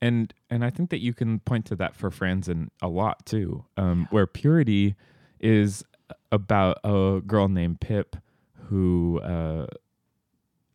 And 0.00 0.34
and 0.48 0.64
I 0.64 0.70
think 0.70 0.90
that 0.90 1.00
you 1.00 1.12
can 1.12 1.40
point 1.40 1.66
to 1.66 1.76
that 1.76 1.96
for 1.96 2.10
Franzen 2.10 2.68
a 2.80 2.88
lot 2.88 3.26
too, 3.26 3.64
um, 3.76 4.06
where 4.10 4.26
purity 4.26 4.94
is 5.40 5.84
about 6.30 6.78
a 6.84 7.20
girl 7.26 7.48
named 7.48 7.80
Pip 7.80 8.16
who 8.68 9.20
uh, 9.20 9.66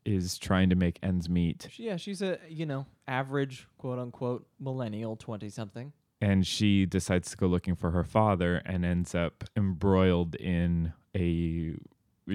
is 0.05 0.37
trying 0.37 0.69
to 0.69 0.75
make 0.75 0.99
ends 1.03 1.29
meet, 1.29 1.67
She, 1.71 1.85
yeah, 1.85 1.97
she's 1.97 2.21
a 2.21 2.37
you 2.49 2.65
know 2.65 2.85
average 3.07 3.67
quote 3.77 3.99
unquote 3.99 4.47
millennial 4.59 5.15
twenty 5.15 5.49
something. 5.49 5.93
and 6.21 6.45
she 6.47 6.85
decides 6.85 7.31
to 7.31 7.37
go 7.37 7.47
looking 7.47 7.75
for 7.75 7.91
her 7.91 8.03
father 8.03 8.61
and 8.65 8.85
ends 8.85 9.13
up 9.15 9.43
embroiled 9.57 10.35
in 10.35 10.93
a 11.15 11.75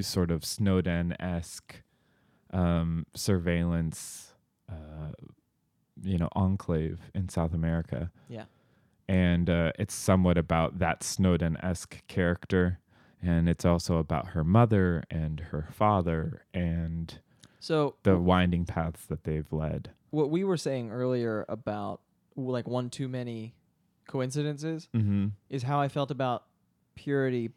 sort 0.03 0.31
of 0.31 0.45
Snowden 0.45 1.15
esque 1.21 1.83
um, 2.53 3.07
surveillance, 3.15 4.35
uh, 4.71 5.13
you 6.03 6.19
know, 6.19 6.29
enclave 6.33 7.01
in 7.15 7.29
South 7.29 7.55
America. 7.55 8.11
Yeah. 8.29 8.45
and 9.09 9.49
uh, 9.49 9.73
it's 9.79 9.95
somewhat 9.95 10.37
about 10.39 10.79
that 10.81 11.03
Snowden 11.03 11.57
esque 11.63 12.07
character, 12.09 12.79
and 13.23 13.49
it's 13.49 13.65
also 13.65 13.97
about 13.97 14.29
her 14.29 14.45
mother 14.45 15.03
and 15.11 15.41
her 15.41 15.67
father 15.73 16.45
and 16.53 17.21
So 17.61 17.97
the 18.05 18.17
winding 18.19 18.65
paths 18.67 19.05
that 19.07 19.25
they've 19.25 19.51
led. 19.53 19.91
what 20.11 20.31
we 20.31 20.45
were 20.45 20.57
saying 20.57 20.91
earlier 20.91 21.45
about 21.49 22.01
like 22.37 22.69
one 22.69 22.89
too 22.91 23.09
many 23.09 23.55
coincidences 24.07 24.89
Mm-hmm. 24.95 25.29
is 25.51 25.63
how 25.65 25.81
I 25.81 25.89
felt 25.89 26.11
about 26.11 26.45
purity 26.95 27.51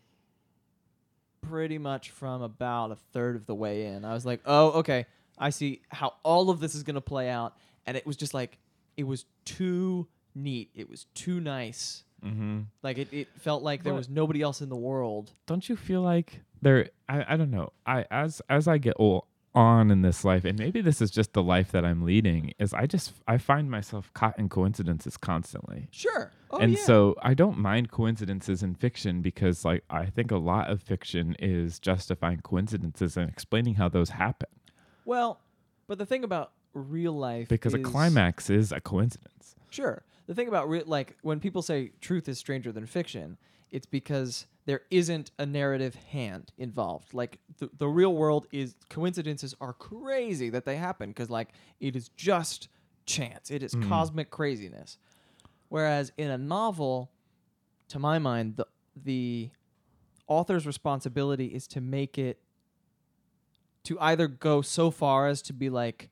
pretty 1.42 1.78
much 1.78 2.12
from 2.12 2.42
about 2.42 2.92
a 2.92 2.96
third 3.14 3.36
of 3.36 3.46
the 3.46 3.56
way 3.56 3.86
in. 3.86 4.06
I 4.06 4.14
was 4.14 4.26
like, 4.26 4.42
"Oh, 4.46 4.72
okay. 4.80 5.06
I 5.38 5.50
see 5.50 5.82
how 5.90 6.14
all 6.24 6.50
of 6.50 6.60
this 6.60 6.76
is 6.76 6.84
going 6.84 6.96
to 6.96 7.02
play 7.02 7.30
out." 7.30 7.56
And 7.86 7.98
it 7.98 8.06
was 8.06 8.16
just 8.16 8.34
like 8.34 8.58
it 8.98 9.04
was 9.06 9.26
too 9.46 10.08
neat. 10.36 10.70
It 10.76 10.90
was 10.90 11.06
too 11.14 11.40
nice. 11.40 12.04
Mm-hmm. 12.24 12.62
Like 12.84 12.98
it, 13.00 13.08
it 13.12 13.28
felt 13.40 13.64
like 13.64 13.84
there 13.84 13.94
was 13.96 14.08
nobody 14.10 14.42
else 14.42 14.62
in 14.62 14.70
the 14.70 14.76
world. 14.76 15.32
Don't 15.48 15.68
you 15.68 15.76
feel 15.76 16.02
like 16.02 16.42
there? 16.62 16.90
I, 17.10 17.34
I 17.34 17.38
don't 17.38 17.50
know. 17.52 17.72
I 17.86 18.06
as 18.12 18.42
as 18.50 18.68
I 18.68 18.78
get 18.78 18.94
old 18.98 19.24
on 19.54 19.92
in 19.92 20.02
this 20.02 20.24
life, 20.24 20.46
and 20.46 20.58
maybe 20.58 20.82
this 20.82 21.02
is 21.02 21.12
just 21.12 21.34
the 21.34 21.44
life 21.44 21.72
that 21.72 21.84
I'm 21.84 22.04
leading. 22.04 22.54
Is 22.60 22.74
I 22.74 22.86
just 22.86 23.14
I 23.28 23.38
find 23.38 23.70
myself 23.70 24.12
caught 24.14 24.38
in 24.40 24.50
coincidences 24.50 25.18
constantly. 25.18 25.88
Sure. 25.92 26.32
Oh, 26.52 26.58
and 26.58 26.74
yeah. 26.74 26.84
so 26.84 27.16
I 27.22 27.34
don't 27.34 27.58
mind 27.58 27.92
coincidences 27.92 28.64
in 28.64 28.76
fiction 28.76 29.22
because 29.22 29.64
like 29.64 29.84
I 29.90 30.06
think 30.06 30.32
a 30.32 30.38
lot 30.38 30.70
of 30.70 30.82
fiction 30.82 31.36
is 31.40 31.80
justifying 31.80 32.42
coincidences 32.42 33.18
and 33.18 33.30
explaining 33.30 33.76
how 33.76 33.90
those 33.90 34.10
happen 34.10 34.50
well, 35.06 35.42
but 35.88 35.98
the 35.98 36.06
thing 36.06 36.24
about 36.24 36.52
real 36.74 37.14
life 37.14 37.50
because 37.50 37.74
a 37.74 37.80
climax 37.80 38.50
is 38.50 38.72
a 38.72 38.80
coincidence. 38.80 39.56
Sure. 39.70 40.04
The 40.28 40.36
thing 40.36 40.48
about 40.48 40.70
re- 40.70 40.84
like 40.86 41.18
when 41.22 41.40
people 41.40 41.62
say 41.62 41.92
truth 42.00 42.30
is 42.30 42.38
stranger 42.38 42.72
than 42.72 42.86
fiction, 42.86 43.38
it's 43.72 43.86
because 43.86 44.46
there 44.66 44.82
isn't 44.92 45.32
a 45.40 45.46
narrative 45.46 45.96
hand 45.96 46.52
involved. 46.58 47.14
Like 47.14 47.40
the, 47.58 47.70
the 47.78 47.88
real 47.88 48.14
world 48.14 48.48
is 48.52 48.76
coincidences 48.90 49.56
are 49.60 49.74
crazy 49.74 50.50
that 50.50 50.66
they 50.66 50.76
happen 50.76 51.10
because 51.10 51.30
like 51.30 51.50
it 51.80 51.96
is 51.96 52.10
just 52.10 52.68
chance. 53.06 53.50
It 53.50 53.64
is 53.64 53.74
mm-hmm. 53.74 53.90
cosmic 53.90 54.30
craziness. 54.30 54.98
Whereas 55.70 56.12
in 56.18 56.30
a 56.30 56.38
novel, 56.38 57.12
to 57.90 58.00
my 58.00 58.20
mind, 58.20 58.58
the 58.58 58.68
the 59.04 59.50
author's 60.28 60.66
responsibility 60.66 61.48
is 61.48 61.68
to 61.68 61.82
make 61.82 62.18
it 62.18 62.40
to 63.84 64.00
either 64.00 64.28
go 64.28 64.62
so 64.62 64.92
far 64.92 65.28
as 65.28 65.42
to 65.42 65.54
be 65.54 65.70
like 65.70 66.10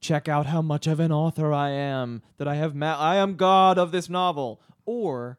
check 0.00 0.28
out 0.28 0.46
how 0.46 0.62
much 0.62 0.86
of 0.86 1.00
an 1.00 1.10
author 1.10 1.52
I 1.52 1.70
am 1.70 2.22
that 2.36 2.46
I 2.46 2.54
have 2.54 2.74
ma- 2.74 2.98
I 2.98 3.16
am 3.16 3.34
god 3.34 3.76
of 3.78 3.90
this 3.90 4.08
novel 4.08 4.60
or 4.86 5.38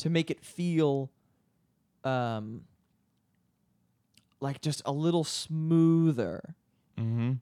to 0.00 0.10
make 0.10 0.30
it 0.30 0.44
feel 0.44 1.10
um 2.04 2.62
like 4.40 4.60
just 4.60 4.82
a 4.84 4.92
little 4.92 5.24
smoother 5.24 6.54
Mm-hmm. 6.98 7.32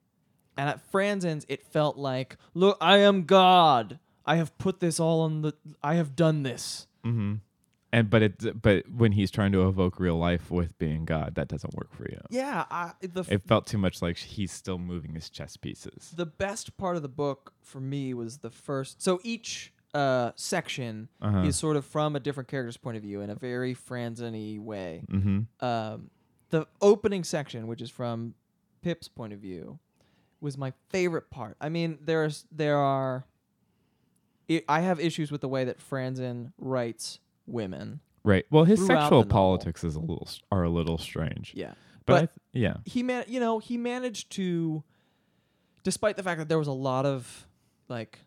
and 0.57 0.69
at 0.69 0.93
Franzen's 0.93 1.45
it 1.49 1.65
felt 1.65 1.97
like 1.97 2.37
look 2.55 2.77
I 2.81 2.99
am 2.99 3.25
god 3.25 3.99
I 4.25 4.37
have 4.37 4.57
put 4.59 4.79
this 4.79 5.01
all 5.01 5.23
on 5.23 5.43
the 5.43 5.55
I 5.83 5.95
have 5.95 6.15
done 6.15 6.43
this 6.45 6.87
Mm-hmm. 7.05 7.35
And 7.93 8.11
but 8.11 8.23
it 8.23 8.61
but 8.63 8.89
when 8.91 9.13
he's 9.13 9.31
trying 9.31 9.51
to 9.53 9.67
evoke 9.67 9.99
real 9.99 10.17
life 10.19 10.51
with 10.51 10.77
being 10.79 11.05
God, 11.07 11.37
that 11.37 11.49
doesn't 11.49 11.75
work 11.75 11.93
for 11.95 12.05
you. 12.11 12.21
yeah 12.29 12.67
I, 12.71 12.93
the 13.01 13.25
It 13.29 13.43
felt 13.49 13.67
too 13.67 13.79
much 13.79 14.03
like 14.03 14.19
he's 14.19 14.53
still 14.53 14.79
moving 14.79 15.15
his 15.15 15.31
chess 15.31 15.57
pieces. 15.57 16.13
the 16.15 16.27
best 16.27 16.77
part 16.77 16.97
of 16.97 17.03
the 17.03 17.09
book 17.09 17.55
for 17.63 17.81
me 17.81 18.13
was 18.15 18.39
the 18.39 18.51
first 18.51 19.01
so 19.03 19.21
each 19.25 19.73
uh 19.95 20.33
section 20.37 21.09
Uh-huh. 21.23 21.43
is 21.45 21.57
sort 21.57 21.77
of 21.77 21.85
from 21.85 22.15
a 22.17 22.21
different 22.21 22.49
character's 22.49 22.77
point 22.77 22.97
of 22.97 23.03
view 23.03 23.21
in 23.23 23.31
a 23.31 23.35
very 23.35 23.75
Franzen-y 23.75 24.59
way 24.63 25.03
Mm-hmm. 25.11 25.65
um, 25.65 26.11
the 26.51 26.67
opening 26.81 27.25
section, 27.25 27.67
which 27.67 27.83
is 27.83 27.91
from 27.91 28.35
Pip's 28.83 29.09
point 29.09 29.33
of 29.33 29.39
view, 29.41 29.79
was 30.41 30.57
my 30.57 30.73
favorite 30.89 31.31
part. 31.31 31.57
I 31.61 31.69
mean, 31.69 31.99
there's 32.03 32.47
there 32.53 32.79
are. 32.79 33.25
I 34.51 34.63
I 34.69 34.81
have 34.81 34.99
issues 35.01 35.31
with 35.31 35.41
the 35.43 35.49
way 35.49 35.65
that 35.65 35.79
Franzen 35.79 36.53
writes 36.59 37.21
women. 37.47 38.01
Right. 38.25 38.47
Well, 38.51 38.65
his 38.65 38.85
sexual 38.87 39.25
politics 39.25 39.85
is 39.85 39.95
a 39.95 40.01
little 40.01 40.29
are 40.53 40.63
a 40.65 40.71
little 40.71 40.97
strange. 40.99 41.53
Yeah, 41.55 41.73
But, 42.07 42.13
but 42.13 42.19
th- 42.19 42.65
yeah. 42.65 42.77
he 42.85 43.03
man, 43.03 43.25
you 43.29 43.41
know, 43.41 43.59
he 43.59 43.77
managed 43.77 44.31
to, 44.33 44.83
despite 45.83 46.17
the 46.17 46.23
fact 46.23 46.39
that 46.39 46.49
there 46.49 46.59
was 46.59 46.69
a 46.69 46.73
lot 46.73 47.05
of 47.07 47.47
like, 47.89 48.21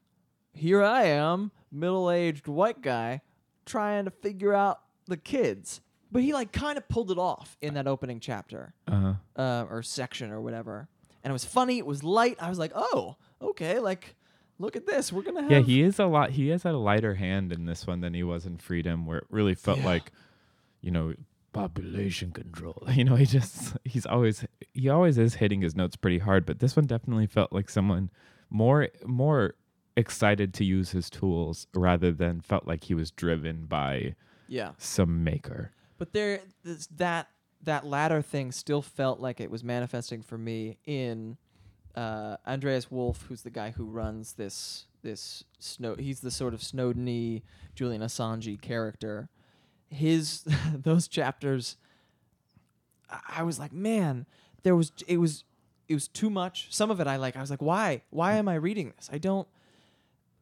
here 0.54 0.84
I 0.84 1.04
am, 1.04 1.52
middle-aged 1.72 2.48
white 2.48 2.82
guy, 2.82 3.22
trying 3.66 4.06
to 4.06 4.12
figure 4.12 4.54
out 4.54 4.82
the 5.08 5.18
kids. 5.18 5.82
But 6.12 6.24
he 6.24 6.34
like 6.34 6.52
kind 6.52 6.78
of 6.78 6.88
pulled 6.90 7.10
it 7.12 7.18
off 7.18 7.58
in 7.62 7.74
that 7.76 7.88
opening 7.88 8.20
chapter. 8.20 8.74
Uh-huh. 8.88 9.14
uh, 9.36 9.66
or 9.70 9.82
section 9.82 10.30
or 10.32 10.42
whatever. 10.42 10.90
And 11.24 11.32
it 11.32 11.34
was 11.34 11.46
funny. 11.46 11.78
It 11.78 11.86
was 11.86 12.04
light. 12.04 12.38
I 12.42 12.50
was 12.50 12.60
like, 12.60 12.72
oh, 12.76 13.16
okay. 13.42 13.80
Like, 13.80 14.16
look 14.60 14.76
at 14.76 14.86
this. 14.88 15.14
We're 15.14 15.22
gonna 15.22 15.44
have. 15.44 15.52
Yeah, 15.52 15.60
he 15.62 15.82
is 15.84 16.00
a 16.00 16.06
lot. 16.06 16.32
He 16.32 16.50
has 16.50 16.64
had 16.64 16.74
a 16.74 16.78
lighter 16.80 17.16
hand 17.16 17.54
in 17.54 17.66
this 17.66 17.86
one 17.88 18.02
than 18.02 18.14
he 18.14 18.24
was 18.24 18.46
in 18.46 18.58
Freedom, 18.58 19.06
where 19.06 19.20
it 19.20 19.26
really 19.30 19.56
felt 19.56 19.78
Yeah. 19.80 19.86
like, 19.86 20.12
you 20.82 20.92
know, 20.92 21.14
population 21.54 22.32
control. 22.32 22.84
You 22.92 23.04
know, 23.06 23.16
he 23.16 23.26
just 23.26 23.78
he's 23.86 24.06
always 24.06 24.46
he 24.74 24.90
always 24.90 25.18
is 25.18 25.36
hitting 25.36 25.62
his 25.62 25.76
notes 25.76 25.96
pretty 25.96 26.20
hard, 26.20 26.46
but 26.46 26.60
this 26.60 26.76
one 26.76 26.86
definitely 26.88 27.28
felt 27.28 27.54
like 27.54 27.70
someone 27.70 28.10
more 28.50 28.90
more 29.06 29.54
excited 29.96 30.54
to 30.56 30.66
use 30.66 30.92
his 30.92 31.10
tools 31.10 31.68
rather 31.74 32.12
than 32.12 32.42
felt 32.42 32.68
like 32.68 32.86
he 32.86 32.94
was 32.94 33.12
driven 33.12 33.66
by 33.66 34.16
yeah. 34.48 34.72
some 34.78 35.24
maker. 35.24 35.72
But 35.98 36.14
there, 36.14 36.42
this, 36.64 36.88
that 36.98 37.28
that 37.64 37.86
latter 37.86 38.22
thing 38.22 38.52
still 38.52 38.82
felt 38.82 39.20
like 39.20 39.40
it 39.40 39.52
was 39.52 39.64
manifesting 39.64 40.24
for 40.24 40.38
me 40.38 40.78
in 40.86 41.38
uh, 41.96 42.38
Andreas 42.48 42.90
Wolf, 42.90 43.26
who's 43.28 43.44
the 43.44 43.50
guy 43.50 43.72
who 43.72 43.86
runs 43.86 44.34
this 44.34 44.86
this 45.04 45.44
snow. 45.60 45.96
He's 45.96 46.22
the 46.22 46.32
sort 46.32 46.54
of 46.54 46.64
Snowden-y 46.64 47.42
Julian 47.76 48.02
Assange 48.02 48.62
character. 48.62 49.30
His 49.90 50.46
those 50.74 51.08
chapters, 51.08 51.78
I- 53.10 53.38
I 53.38 53.44
was 53.44 53.60
like, 53.60 53.74
man, 53.74 54.26
there 54.64 54.76
was 54.76 54.92
it 55.08 55.18
was 55.18 55.44
it 55.88 55.94
was 55.94 56.08
too 56.08 56.30
much. 56.30 56.68
Some 56.72 56.90
of 56.90 57.00
it 57.00 57.08
I 57.08 57.18
like. 57.18 57.36
I 57.36 57.42
was 57.42 57.50
like, 57.50 57.62
why? 57.62 58.04
Why 58.10 58.34
am 58.34 58.48
I 58.48 58.56
reading 58.56 58.94
this? 58.96 59.10
I 59.12 59.18
don't. 59.18 59.48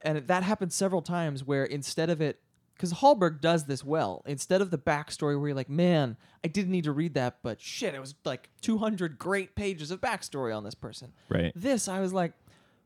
And 0.02 0.28
that 0.28 0.44
happened 0.44 0.74
several 0.74 1.02
times 1.02 1.44
where 1.44 1.66
instead 1.66 2.10
of 2.10 2.22
it, 2.22 2.40
because 2.74 2.94
Hallberg 2.94 3.42
does 3.42 3.66
this 3.66 3.84
well. 3.84 4.24
Instead 4.26 4.62
of 4.62 4.72
the 4.72 4.78
backstory 4.78 5.38
where 5.38 5.50
you're 5.50 5.56
like, 5.56 5.70
man, 5.70 6.16
I 6.46 6.48
didn't 6.48 6.72
need 6.72 6.86
to 6.86 6.94
read 6.94 7.14
that, 7.16 7.40
but 7.44 7.60
shit, 7.60 7.94
it 7.94 8.00
was 8.00 8.16
like 8.24 8.50
200 8.62 9.20
great 9.20 9.54
pages 9.54 9.92
of 9.92 10.00
backstory 10.00 10.56
on 10.56 10.64
this 10.64 10.76
person. 10.76 11.12
Right. 11.28 11.52
This, 11.56 11.90
I 11.90 12.00
was 12.00 12.14
like, 12.14 12.32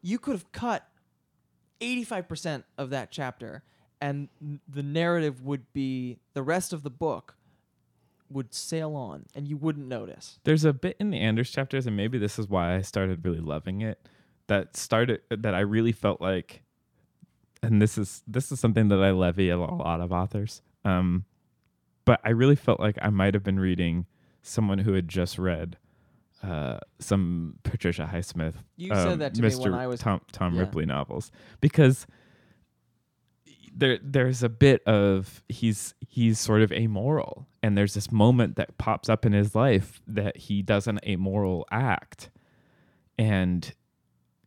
you 0.01 0.17
could 0.17 0.33
have 0.33 0.51
cut 0.51 0.87
85% 1.79 2.63
of 2.77 2.89
that 2.89 3.11
chapter, 3.11 3.63
and 4.01 4.29
n- 4.41 4.59
the 4.67 4.81
narrative 4.81 5.43
would 5.43 5.71
be 5.73 6.17
the 6.33 6.41
rest 6.41 6.73
of 6.73 6.81
the 6.81 6.89
book 6.89 7.35
would 8.29 8.53
sail 8.53 8.95
on, 8.95 9.27
and 9.35 9.47
you 9.47 9.57
wouldn't 9.57 9.87
notice. 9.87 10.39
There's 10.43 10.65
a 10.65 10.73
bit 10.73 10.97
in 10.99 11.11
the 11.11 11.19
Anders 11.19 11.51
chapters, 11.51 11.85
and 11.85 11.95
maybe 11.95 12.17
this 12.17 12.39
is 12.39 12.47
why 12.47 12.75
I 12.75 12.81
started 12.81 13.23
really 13.23 13.39
loving 13.39 13.81
it. 13.81 14.07
That 14.47 14.75
started 14.75 15.21
that 15.29 15.53
I 15.53 15.59
really 15.59 15.91
felt 15.91 16.19
like, 16.19 16.63
and 17.63 17.81
this 17.81 17.97
is 17.97 18.23
this 18.27 18.51
is 18.51 18.59
something 18.59 18.89
that 18.89 19.01
I 19.01 19.11
levy 19.11 19.49
a 19.49 19.57
lot 19.57 20.01
of 20.01 20.11
authors. 20.11 20.61
Um, 20.85 21.25
but 22.05 22.19
I 22.23 22.29
really 22.31 22.55
felt 22.55 22.79
like 22.79 22.97
I 23.01 23.09
might 23.09 23.33
have 23.33 23.43
been 23.43 23.59
reading 23.59 24.05
someone 24.41 24.79
who 24.79 24.93
had 24.93 25.07
just 25.07 25.39
read 25.39 25.77
uh, 26.43 26.79
some 26.99 27.59
Patricia 27.63 28.09
Highsmith. 28.11 28.55
You 28.75 28.89
said 28.89 29.07
um, 29.07 29.19
that 29.19 29.35
to 29.35 29.41
me 29.41 29.47
Mr. 29.47 29.59
when 29.61 29.73
I 29.73 29.87
was- 29.87 30.01
Tom, 30.01 30.21
Tom 30.31 30.53
yeah. 30.55 30.61
Ripley 30.61 30.85
novels 30.85 31.31
because 31.61 32.05
there 33.75 33.97
there's 34.03 34.43
a 34.43 34.49
bit 34.49 34.83
of 34.85 35.43
he's 35.49 35.95
he's 36.01 36.39
sort 36.39 36.61
of 36.61 36.71
amoral 36.71 37.47
and 37.63 37.77
there's 37.77 37.93
this 37.95 38.11
moment 38.11 38.55
that 38.57 38.77
pops 38.77 39.09
up 39.09 39.25
in 39.25 39.33
his 39.33 39.55
life 39.55 40.01
that 40.05 40.37
he 40.37 40.61
does 40.61 40.85
an 40.85 40.99
amoral 41.07 41.65
act 41.71 42.29
and 43.17 43.73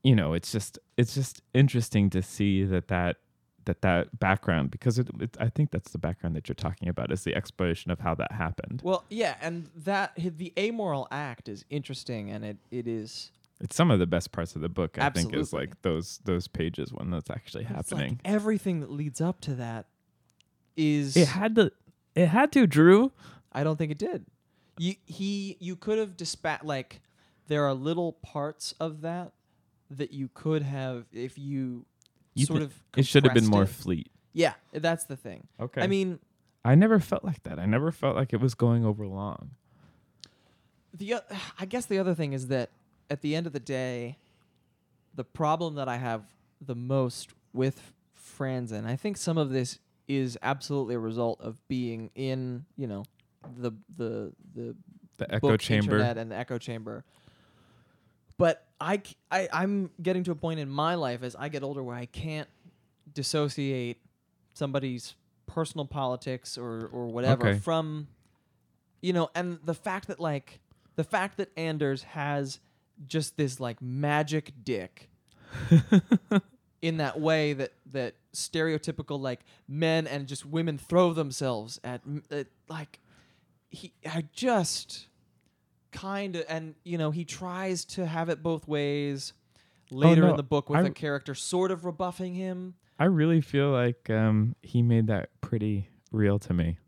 you 0.06 0.14
know 0.14 0.34
it's 0.34 0.52
just 0.52 0.78
it's 0.96 1.14
just 1.14 1.42
interesting 1.52 2.08
to 2.10 2.22
see 2.22 2.62
that 2.62 2.86
that 2.86 3.16
that 3.64 3.82
that 3.82 4.16
background 4.20 4.70
because 4.70 5.00
it, 5.00 5.08
it 5.20 5.36
I 5.40 5.48
think 5.48 5.72
that's 5.72 5.90
the 5.90 5.98
background 5.98 6.36
that 6.36 6.48
you're 6.48 6.54
talking 6.54 6.88
about 6.88 7.10
is 7.10 7.24
the 7.24 7.34
exploration 7.34 7.90
of 7.90 7.98
how 7.98 8.14
that 8.14 8.30
happened. 8.30 8.80
Well, 8.84 9.04
yeah, 9.10 9.34
and 9.42 9.68
that 9.74 10.12
the 10.16 10.52
amoral 10.56 11.08
act 11.10 11.48
is 11.48 11.64
interesting, 11.68 12.30
and 12.30 12.44
it, 12.44 12.58
it 12.70 12.86
is 12.86 13.32
It's 13.60 13.74
some 13.74 13.90
of 13.90 13.98
the 13.98 14.06
best 14.06 14.30
parts 14.30 14.54
of 14.54 14.62
the 14.62 14.68
book. 14.68 14.96
I 14.96 15.10
think 15.10 15.34
is 15.34 15.40
Absolutely. 15.40 15.66
like 15.66 15.82
those 15.82 16.20
those 16.24 16.46
pages 16.46 16.92
when 16.92 17.10
that's 17.10 17.28
actually 17.28 17.64
it's 17.64 17.90
like 17.90 18.00
happening. 18.00 18.20
everything 18.24 18.78
that 18.80 18.92
leads 18.92 19.20
up 19.20 19.40
to 19.40 19.56
that 19.56 19.86
is 20.76 21.16
it 21.16 21.26
had 21.26 21.56
to 21.56 21.72
it 22.14 22.28
had 22.28 22.52
to 22.52 22.68
Drew. 22.68 23.10
I 23.52 23.64
don't 23.64 23.76
think 23.76 23.90
it 23.90 23.98
did. 23.98 24.26
You 24.78 24.94
he 25.04 25.56
you 25.58 25.74
could 25.74 25.98
have 25.98 26.16
dispat 26.16 26.62
like 26.62 27.00
there 27.48 27.64
are 27.64 27.74
little 27.74 28.12
parts 28.12 28.72
of 28.78 29.00
that 29.00 29.32
that 29.90 30.12
you 30.12 30.28
could 30.34 30.62
have 30.62 31.04
if 31.12 31.38
you, 31.38 31.84
You 32.34 32.46
sort 32.46 32.58
thi- 32.60 32.64
of 32.66 32.74
it 32.96 33.06
should 33.06 33.24
have 33.24 33.34
been 33.34 33.46
more 33.46 33.62
it. 33.64 33.68
fleet. 33.68 34.10
yeah, 34.32 34.54
that's 34.72 35.04
the 35.04 35.16
thing. 35.16 35.46
Okay. 35.60 35.80
I 35.82 35.86
mean, 35.86 36.18
I 36.64 36.74
never 36.74 36.98
felt 36.98 37.24
like 37.24 37.42
that. 37.44 37.58
I 37.58 37.66
never 37.66 37.92
felt 37.92 38.16
like 38.16 38.32
it 38.32 38.40
was 38.40 38.54
going 38.54 38.84
over 38.84 39.06
long. 39.06 39.50
the 40.96 41.14
o- 41.14 41.20
I 41.58 41.66
guess 41.66 41.86
the 41.86 41.98
other 41.98 42.14
thing 42.14 42.32
is 42.32 42.48
that 42.48 42.70
at 43.10 43.20
the 43.20 43.34
end 43.36 43.46
of 43.46 43.52
the 43.52 43.60
day, 43.60 44.16
the 45.14 45.24
problem 45.24 45.76
that 45.76 45.88
I 45.88 45.96
have 45.96 46.22
the 46.60 46.74
most 46.74 47.30
with 47.52 47.92
friends, 48.14 48.72
and 48.72 48.86
I 48.86 48.96
think 48.96 49.16
some 49.16 49.38
of 49.38 49.50
this 49.50 49.78
is 50.08 50.36
absolutely 50.42 50.94
a 50.94 50.98
result 50.98 51.40
of 51.40 51.56
being 51.68 52.10
in, 52.14 52.64
you 52.76 52.86
know, 52.86 53.04
the 53.58 53.72
the 53.96 54.32
the 54.54 54.74
The 55.18 55.34
echo 55.34 55.56
chamber. 55.56 55.98
and 55.98 56.30
the 56.30 56.36
echo 56.36 56.58
chamber. 56.58 57.04
But 58.38 58.64
I, 58.80 59.00
I 59.30 59.48
I'm 59.52 59.90
getting 60.02 60.24
to 60.24 60.30
a 60.32 60.34
point 60.34 60.60
in 60.60 60.68
my 60.68 60.94
life 60.94 61.22
as 61.22 61.34
I 61.34 61.48
get 61.48 61.62
older 61.62 61.82
where 61.82 61.96
I 61.96 62.06
can't 62.06 62.48
dissociate 63.14 63.98
somebody's 64.54 65.14
personal 65.46 65.86
politics 65.86 66.58
or 66.58 66.88
or 66.92 67.06
whatever 67.06 67.48
Okay. 67.48 67.58
from 67.58 68.08
you 69.00 69.12
know 69.12 69.30
and 69.34 69.58
the 69.64 69.74
fact 69.74 70.08
that 70.08 70.18
like 70.20 70.60
the 70.96 71.04
fact 71.04 71.36
that 71.38 71.50
Anders 71.56 72.02
has 72.02 72.58
just 73.06 73.36
this 73.36 73.60
like 73.60 73.80
magic 73.80 74.52
dick 74.64 75.08
in 76.82 76.96
that 76.98 77.20
way 77.20 77.52
that 77.52 77.72
that 77.92 78.14
stereotypical 78.34 79.20
like 79.20 79.40
men 79.68 80.06
and 80.06 80.26
just 80.26 80.44
women 80.44 80.76
throw 80.78 81.12
themselves 81.12 81.80
at, 81.84 82.02
at 82.30 82.48
like 82.68 82.98
he 83.70 83.92
I 84.04 84.24
just 84.32 85.06
kind 85.96 86.36
of 86.36 86.44
and 86.48 86.74
you 86.84 86.98
know 86.98 87.10
he 87.10 87.24
tries 87.24 87.84
to 87.84 88.06
have 88.06 88.28
it 88.28 88.42
both 88.42 88.68
ways 88.68 89.32
later 89.90 90.22
no, 90.22 90.30
in 90.30 90.36
the 90.36 90.42
book 90.42 90.68
with 90.68 90.80
I- 90.80 90.88
a 90.88 90.90
character 90.90 91.34
sort 91.34 91.70
of 91.70 91.84
rebuffing 91.84 92.34
him 92.34 92.74
I 92.98 93.04
really 93.04 93.40
feel 93.40 93.70
like 93.70 94.08
um, 94.10 94.56
he 94.62 94.82
made 94.82 95.08
that 95.08 95.28
pretty 95.40 95.88
real 96.10 96.38
to 96.40 96.54
me. 96.54 96.78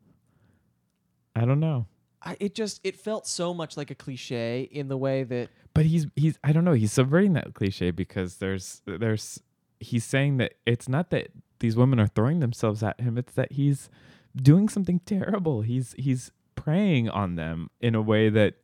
I 1.36 1.44
don't 1.44 1.60
know. 1.60 1.86
I, 2.22 2.36
it 2.40 2.54
just 2.54 2.80
it 2.82 2.96
felt 2.96 3.26
so 3.26 3.54
much 3.54 3.76
like 3.76 3.90
a 3.90 3.94
cliche 3.94 4.68
in 4.72 4.88
the 4.88 4.96
way 4.96 5.22
that 5.22 5.50
but 5.72 5.86
he's 5.86 6.06
he's 6.16 6.36
I 6.42 6.50
don't 6.50 6.64
know 6.64 6.72
he's 6.72 6.92
subverting 6.92 7.34
that 7.34 7.54
cliche 7.54 7.92
because 7.92 8.36
there's 8.36 8.82
there's 8.86 9.40
he's 9.78 10.04
saying 10.04 10.38
that 10.38 10.54
it's 10.66 10.88
not 10.88 11.10
that 11.10 11.28
these 11.60 11.76
women 11.76 12.00
are 12.00 12.08
throwing 12.08 12.40
themselves 12.40 12.82
at 12.82 13.00
him 13.00 13.18
it's 13.18 13.34
that 13.34 13.52
he's 13.52 13.88
doing 14.34 14.68
something 14.68 15.00
terrible 15.06 15.60
he's 15.60 15.94
he's 15.96 16.32
preying 16.56 17.08
on 17.08 17.36
them 17.36 17.70
in 17.80 17.94
a 17.94 18.02
way 18.02 18.28
that 18.28 18.54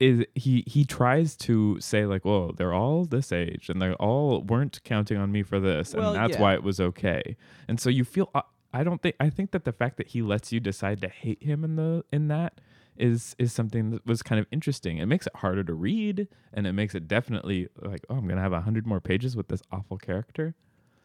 is 0.00 0.24
he 0.34 0.64
he 0.66 0.84
tries 0.84 1.36
to 1.36 1.80
say 1.80 2.06
like 2.06 2.24
well 2.24 2.52
they're 2.52 2.72
all 2.72 3.04
this 3.04 3.32
age 3.32 3.68
and 3.68 3.82
they 3.82 3.92
all 3.94 4.42
weren't 4.42 4.80
counting 4.84 5.16
on 5.16 5.32
me 5.32 5.42
for 5.42 5.58
this 5.58 5.94
Well, 5.94 6.08
and 6.08 6.16
that's 6.16 6.36
yeah. 6.36 6.42
why 6.42 6.54
it 6.54 6.62
was 6.62 6.78
okay 6.80 7.36
and 7.66 7.80
so 7.80 7.90
you 7.90 8.04
feel 8.04 8.30
uh, 8.34 8.42
I 8.72 8.84
don't 8.84 9.00
think 9.00 9.16
I 9.18 9.30
think 9.30 9.52
that 9.52 9.64
the 9.64 9.72
fact 9.72 9.96
that 9.96 10.08
he 10.08 10.22
lets 10.22 10.52
you 10.52 10.60
decide 10.60 11.00
to 11.00 11.08
hate 11.08 11.42
him 11.42 11.64
in 11.64 11.76
the 11.76 12.04
in 12.12 12.28
that 12.28 12.60
is 12.96 13.34
is 13.38 13.52
something 13.52 13.90
that 13.90 14.06
was 14.06 14.22
kind 14.22 14.38
of 14.38 14.46
interesting. 14.50 14.98
It 14.98 15.06
makes 15.06 15.26
it 15.26 15.36
harder 15.36 15.64
to 15.64 15.74
read, 15.74 16.28
and 16.52 16.66
it 16.66 16.72
makes 16.72 16.94
it 16.94 17.08
definitely 17.08 17.68
like, 17.80 18.04
oh, 18.10 18.16
I'm 18.16 18.28
gonna 18.28 18.42
have 18.42 18.52
a 18.52 18.60
hundred 18.60 18.86
more 18.86 19.00
pages 19.00 19.36
with 19.36 19.48
this 19.48 19.62
awful 19.72 19.96
character. 19.96 20.54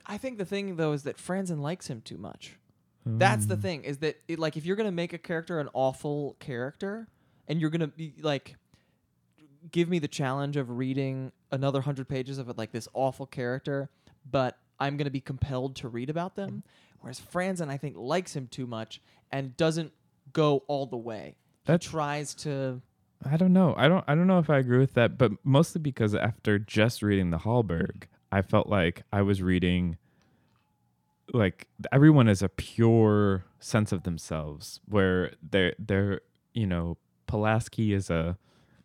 I 0.06 0.18
think 0.18 0.38
the 0.38 0.46
thing 0.46 0.76
though 0.76 0.92
is 0.92 1.04
that 1.04 1.18
Franzen 1.18 1.62
likes 1.62 1.88
him 1.88 2.02
too 2.02 2.18
much. 2.18 2.58
That's 3.06 3.48
the 3.48 3.58
thing 3.58 3.84
is 3.84 3.98
that 3.98 4.22
it, 4.28 4.40
like 4.40 4.56
if 4.56 4.66
you're 4.66 4.76
gonna 4.76 4.92
make 4.92 5.14
a 5.14 5.18
character 5.18 5.60
an 5.60 5.70
awful 5.74 6.36
character, 6.40 7.08
and 7.48 7.62
you're 7.62 7.70
gonna 7.70 7.88
be 7.88 8.14
like, 8.22 8.56
give 9.72 9.90
me 9.90 10.00
the 10.00 10.08
challenge 10.08 10.58
of 10.58 10.70
reading 10.70 11.32
another 11.52 11.82
hundred 11.82 12.08
pages 12.08 12.38
of 12.38 12.50
it 12.50 12.58
like 12.58 12.72
this 12.72 12.88
awful 12.94 13.26
character, 13.26 13.90
but 14.30 14.58
I'm 14.80 14.98
gonna 14.98 15.10
be 15.10 15.22
compelled 15.22 15.76
to 15.78 15.88
read 15.88 16.10
about 16.10 16.36
them. 16.36 16.64
Whereas 17.00 17.20
Franzen, 17.20 17.70
I 17.70 17.78
think, 17.78 17.96
likes 17.98 18.36
him 18.36 18.48
too 18.48 18.66
much 18.66 19.02
and 19.32 19.56
doesn't 19.58 19.92
go 20.32 20.64
all 20.68 20.86
the 20.86 20.98
way. 20.98 21.36
That 21.66 21.82
tries 21.82 22.34
to. 22.36 22.82
I 23.30 23.38
don't 23.38 23.54
know. 23.54 23.74
I 23.78 23.88
don't. 23.88 24.04
I 24.08 24.16
don't 24.16 24.28
know 24.28 24.40
if 24.40 24.50
I 24.50 24.58
agree 24.58 24.80
with 24.80 24.94
that, 24.94 25.18
but 25.18 25.32
mostly 25.44 25.80
because 25.80 26.14
after 26.16 26.60
just 26.60 27.02
reading 27.02 27.30
the 27.30 27.40
Hallberg, 27.40 28.04
I 28.32 28.42
felt 28.42 28.68
like 28.68 29.04
I 29.12 29.22
was 29.22 29.42
reading. 29.42 29.98
Like 31.34 31.68
everyone 31.92 32.28
is 32.28 32.42
a 32.42 32.50
pure 32.50 33.46
sense 33.60 33.92
of 33.92 34.04
themselves, 34.04 34.82
where 34.88 35.32
they're 35.42 35.74
they're 35.80 36.22
you 36.54 36.68
know 36.68 36.98
Pulaski 37.28 37.94
is 37.94 38.10
a 38.10 38.38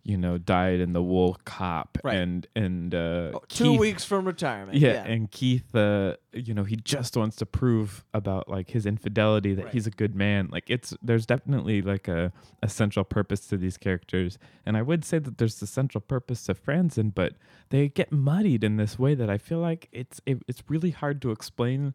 you 0.09 0.16
know 0.16 0.38
dyed 0.38 0.81
in 0.81 0.94
the 0.94 1.03
wool 1.03 1.37
cop, 1.44 1.99
Right. 2.03 2.16
and 2.16 2.47
and 2.57 2.94
uh, 2.94 3.33
Oh, 3.35 3.42
two 3.49 3.64
Keith- 3.73 3.81
weeks 3.81 4.05
from 4.07 4.25
retirement. 4.25 4.79
yeah, 4.79 5.05
and 5.05 5.31
Keith, 5.31 5.75
uh, 5.75 6.16
you 6.33 6.55
know, 6.55 6.64
he 6.64 6.77
just 6.77 7.14
wants 7.14 7.37
to 7.37 7.47
prove 7.47 8.05
about 8.14 8.49
like 8.49 8.71
his 8.71 8.87
infidelity 8.87 9.53
that 9.55 9.66
Right. 9.66 9.75
he's 9.75 9.87
a 9.87 9.90
good 9.90 10.14
man. 10.14 10.49
Like 10.51 10.64
it's 10.71 10.94
there's 11.03 11.27
definitely 11.27 11.83
like 11.83 12.09
a, 12.09 12.33
a 12.62 12.68
central 12.71 13.05
purpose 13.05 13.40
to 13.49 13.59
these 13.59 13.77
characters, 13.77 14.38
and 14.64 14.79
I 14.79 14.83
would 14.83 15.05
say 15.05 15.18
that 15.18 15.37
there's 15.37 15.61
the 15.61 15.66
central 15.66 16.01
purpose 16.01 16.42
to 16.44 16.55
Franzen, 16.55 17.14
but 17.14 17.35
they 17.68 17.90
get 17.90 18.11
muddied 18.11 18.64
in 18.64 18.77
this 18.79 18.99
way 18.99 19.14
that 19.14 19.29
I 19.29 19.37
feel 19.37 19.59
like 19.59 19.88
it's 19.92 20.23
it, 20.25 20.42
it's 20.49 20.62
really 20.68 20.90
hard 20.92 21.21
to 21.23 21.31
explain 21.33 21.92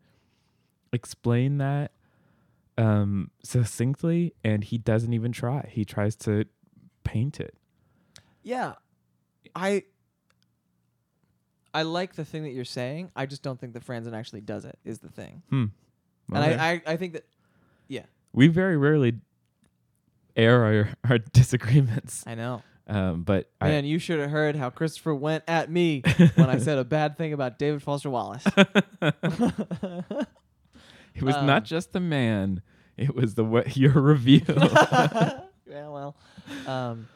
explain 0.91 1.57
that 1.57 1.91
um 2.77 3.31
succinctly 3.43 4.33
and 4.43 4.63
he 4.63 4.77
doesn't 4.77 5.13
even 5.13 5.31
try 5.31 5.67
he 5.71 5.83
tries 5.85 6.15
to 6.15 6.45
paint 7.03 7.39
it 7.39 7.55
Yeah. 8.43 8.73
I 9.55 9.83
I 11.73 11.83
like 11.83 12.15
the 12.15 12.25
thing 12.25 12.43
that 12.43 12.51
you're 12.51 12.65
saying. 12.65 13.11
I 13.15 13.25
just 13.25 13.41
don't 13.41 13.59
think 13.59 13.73
that 13.73 13.85
Franzen 13.85 14.13
actually 14.13 14.41
does 14.41 14.65
it. 14.65 14.77
Is 14.85 14.99
the 14.99 15.09
thing, 15.09 15.41
hmm 15.49 15.65
and 16.33 16.43
I, 16.43 16.73
I 16.73 16.81
I 16.93 16.97
think 16.97 17.13
that 17.13 17.25
yeah, 17.87 18.03
we 18.31 18.47
very 18.47 18.77
rarely 18.77 19.15
air 20.35 20.63
our, 20.63 20.89
our 21.09 21.17
disagreements 21.17 22.23
I 22.25 22.35
know. 22.35 22.63
um 22.87 23.23
but 23.23 23.51
I, 23.61 23.69
Man, 23.69 23.85
you 23.85 23.99
should 23.99 24.19
have 24.19 24.29
heard 24.29 24.55
how 24.55 24.69
Christopher 24.69 25.13
went 25.13 25.43
at 25.47 25.69
me 25.69 26.01
when 26.35 26.49
I 26.49 26.59
said 26.59 26.77
a 26.77 26.83
bad 26.83 27.17
thing 27.17 27.33
about 27.33 27.59
David 27.59 27.83
Foster 27.83 28.09
Wallace. 28.09 28.43
it 28.57 30.27
was 31.21 31.35
um, 31.35 31.45
not 31.45 31.65
just 31.65 31.93
the 31.93 31.99
man 31.99 32.61
it 32.97 33.13
was 33.13 33.35
the 33.35 33.43
way 33.43 33.71
your 33.75 33.91
review 33.93 34.41
yeah, 34.47 35.87
well, 35.89 36.15
um, 36.67 37.07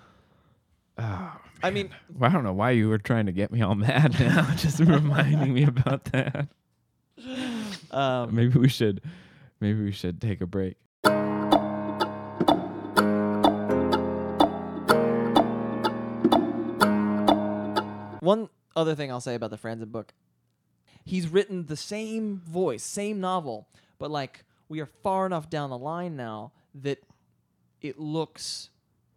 oh, 0.98 1.38
I 1.64 1.72
mean, 1.72 1.90
well, 2.16 2.30
i 2.30 2.34
don't 2.34 2.44
know 2.44 2.54
why 2.54 2.72
you 2.72 2.90
were 2.90 2.98
trying 2.98 3.26
to 3.26 3.32
get 3.32 3.52
me 3.52 3.62
all 3.62 3.76
mad 3.90 4.20
now 4.20 4.54
just 4.56 4.80
reminding 4.80 5.54
me 5.54 5.64
about 5.64 6.06
that. 6.06 6.48
Um, 7.90 8.36
maybe 8.36 8.60
we 8.60 8.70
should 8.70 9.02
maybe 9.60 9.84
we 9.84 9.92
should 9.92 10.22
take 10.22 10.42
a 10.42 10.46
break. 10.46 10.78
One 18.28 18.50
other 18.76 18.94
thing 18.94 19.10
I'll 19.10 19.22
say 19.22 19.36
about 19.36 19.52
the 19.52 19.58
Franzen 19.58 19.92
book, 19.92 20.14
he's 21.06 21.30
written 21.30 21.66
the 21.68 21.78
same 21.78 22.42
voice, 22.46 22.84
same 22.84 23.22
novel, 23.22 23.70
but 24.00 24.12
like 24.12 24.44
we 24.70 24.82
are 24.82 24.86
far 24.86 25.26
enough 25.26 25.50
down 25.50 25.70
the 25.70 25.78
line 25.78 26.16
now 26.18 26.52
that 26.76 27.02
it 27.82 27.98
looks 27.98 28.70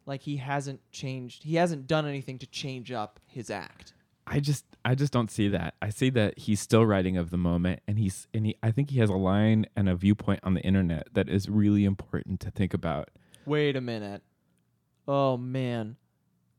like 0.06 0.22
he 0.22 0.36
hasn't 0.38 0.80
changed. 0.92 1.44
He 1.44 1.56
hasn't 1.56 1.86
done 1.86 2.06
anything 2.06 2.38
to 2.38 2.46
change 2.46 2.90
up 2.92 3.20
his 3.26 3.50
act. 3.50 3.92
I 4.26 4.38
just 4.40 4.64
I 4.84 4.94
just 4.94 5.12
don't 5.12 5.30
see 5.30 5.48
that. 5.48 5.74
I 5.82 5.90
see 5.90 6.10
that 6.10 6.38
he's 6.38 6.60
still 6.60 6.86
writing 6.86 7.16
of 7.16 7.30
the 7.30 7.36
moment 7.36 7.80
and 7.88 7.98
he's 7.98 8.28
and 8.32 8.46
he 8.46 8.56
I 8.62 8.70
think 8.70 8.90
he 8.90 9.00
has 9.00 9.10
a 9.10 9.14
line 9.14 9.66
and 9.74 9.88
a 9.88 9.94
viewpoint 9.96 10.40
on 10.44 10.54
the 10.54 10.60
internet 10.60 11.08
that 11.14 11.28
is 11.28 11.48
really 11.48 11.84
important 11.84 12.40
to 12.40 12.50
think 12.50 12.72
about. 12.72 13.10
Wait 13.44 13.74
a 13.76 13.80
minute. 13.80 14.22
Oh 15.09 15.36
man. 15.36 15.96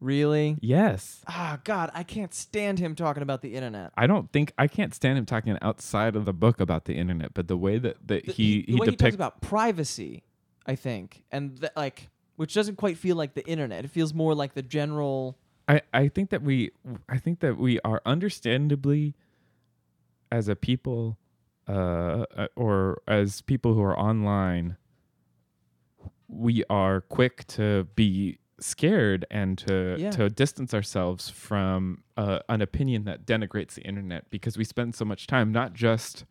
Really? 0.01 0.57
Yes. 0.61 1.21
Ah, 1.27 1.59
God, 1.63 1.91
I 1.93 2.01
can't 2.01 2.33
stand 2.33 2.79
him 2.79 2.95
talking 2.95 3.21
about 3.21 3.43
the 3.43 3.53
internet. 3.53 3.91
I 3.95 4.07
don't 4.07 4.31
think 4.31 4.51
I 4.57 4.67
can't 4.67 4.95
stand 4.95 5.17
him 5.19 5.27
talking 5.27 5.57
outside 5.61 6.15
of 6.15 6.25
the 6.25 6.33
book 6.33 6.59
about 6.59 6.85
the 6.85 6.95
internet, 6.95 7.35
but 7.35 7.47
the 7.47 7.55
way 7.55 7.77
that, 7.77 7.97
that 8.07 8.25
The- 8.25 8.31
he 8.33 8.61
the 8.63 8.71
he 8.73 8.79
way 8.79 8.87
he 8.89 8.95
talks 8.95 9.13
about 9.15 9.41
privacy, 9.41 10.23
I 10.65 10.73
think, 10.75 11.23
and 11.31 11.59
th- 11.59 11.71
like, 11.75 12.09
which 12.35 12.53
doesn't 12.53 12.75
quite 12.77 12.97
feel 12.97 13.15
like 13.15 13.33
the 13.33 13.45
internet. 13.47 13.85
It 13.85 13.89
feels 13.91 14.13
more 14.13 14.33
like 14.33 14.53
the 14.53 14.61
general. 14.61 15.37
I, 15.67 15.81
I 15.93 16.07
think 16.07 16.29
that 16.31 16.41
we 16.41 16.71
I 17.07 17.17
think 17.17 17.39
that 17.39 17.57
we 17.57 17.79
are 17.81 18.01
understandably 18.05 19.15
as 20.31 20.47
a 20.47 20.55
people 20.55 21.17
uh, 21.67 22.25
uh, 22.35 22.47
or 22.55 23.01
as 23.07 23.41
people 23.41 23.73
who 23.73 23.81
are 23.81 23.97
online 23.97 24.77
we 26.27 26.63
are 26.69 27.01
quick 27.01 27.45
to 27.45 27.87
be 27.95 28.39
scared 28.59 29.25
and 29.29 29.57
to 29.57 29.95
Yeah. 29.99 30.11
to 30.11 30.29
distance 30.29 30.73
ourselves 30.73 31.29
from 31.29 32.03
uh, 32.15 32.39
an 32.47 32.61
opinion 32.61 33.03
that 33.05 33.25
denigrates 33.25 33.73
the 33.73 33.81
internet 33.81 34.29
because 34.29 34.57
we 34.57 34.63
spend 34.63 34.95
so 34.95 35.03
much 35.03 35.27
time 35.27 35.51
not 35.51 35.73
just 35.73 36.25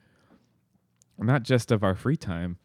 not 1.18 1.42
just 1.42 1.70
of 1.70 1.84
our 1.84 1.94
free 1.94 2.16
time 2.16 2.58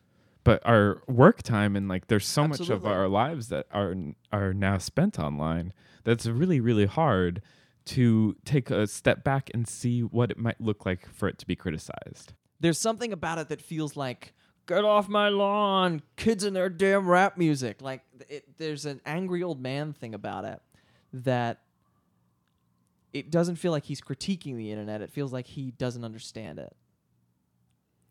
but 0.46 0.62
our 0.66 1.02
work 1.08 1.43
time 1.43 1.76
and 1.76 1.89
like 1.89 2.08
there's 2.08 2.26
so 2.26 2.48
much 2.48 2.70
of 2.70 2.86
our 2.86 3.10
lives 3.10 3.50
that 3.50 3.68
are 3.72 3.93
are 4.32 4.54
now 4.54 4.78
spent 4.78 5.20
online 5.20 5.74
that's 6.06 6.26
really 6.26 6.62
really 6.62 6.86
hard 6.86 7.41
to 7.84 8.36
take 8.46 8.72
a 8.72 8.88
step 8.88 9.24
back 9.24 9.52
and 9.54 9.68
see 9.68 10.02
what 10.02 10.32
it 10.32 10.38
might 10.38 10.60
look 10.62 10.86
like 10.86 11.08
for 11.12 11.28
it 11.28 11.38
to 11.38 11.46
be 11.46 11.56
criticized. 11.56 12.34
There's 12.60 12.80
something 12.80 13.14
about 13.14 13.38
it 13.38 13.50
that 13.50 13.62
feels 13.62 13.96
like 13.96 14.34
get 14.66 14.84
off 14.84 15.08
my 15.08 15.30
lawn, 15.30 16.02
kids 16.16 16.43
and 16.43 16.56
their 16.56 16.70
damn 16.70 17.08
rap 17.08 17.38
music. 17.38 17.82
Like 17.82 18.02
it, 18.30 18.58
there's 18.58 18.86
an 18.86 19.02
angry 19.06 19.43
old 19.43 19.62
man 19.62 19.93
thing 19.93 20.16
about 20.16 20.46
it 20.46 20.60
that 21.14 21.62
it 23.14 23.30
doesn't 23.30 23.58
feel 23.58 23.72
like 23.72 23.86
he's 23.86 24.02
critiquing 24.02 24.58
the 24.58 24.72
internet. 24.72 25.02
It 25.02 25.12
feels 25.12 25.32
like 25.32 25.46
he 25.46 25.72
doesn't 25.72 26.04
understand 26.04 26.60
it. 26.60 26.76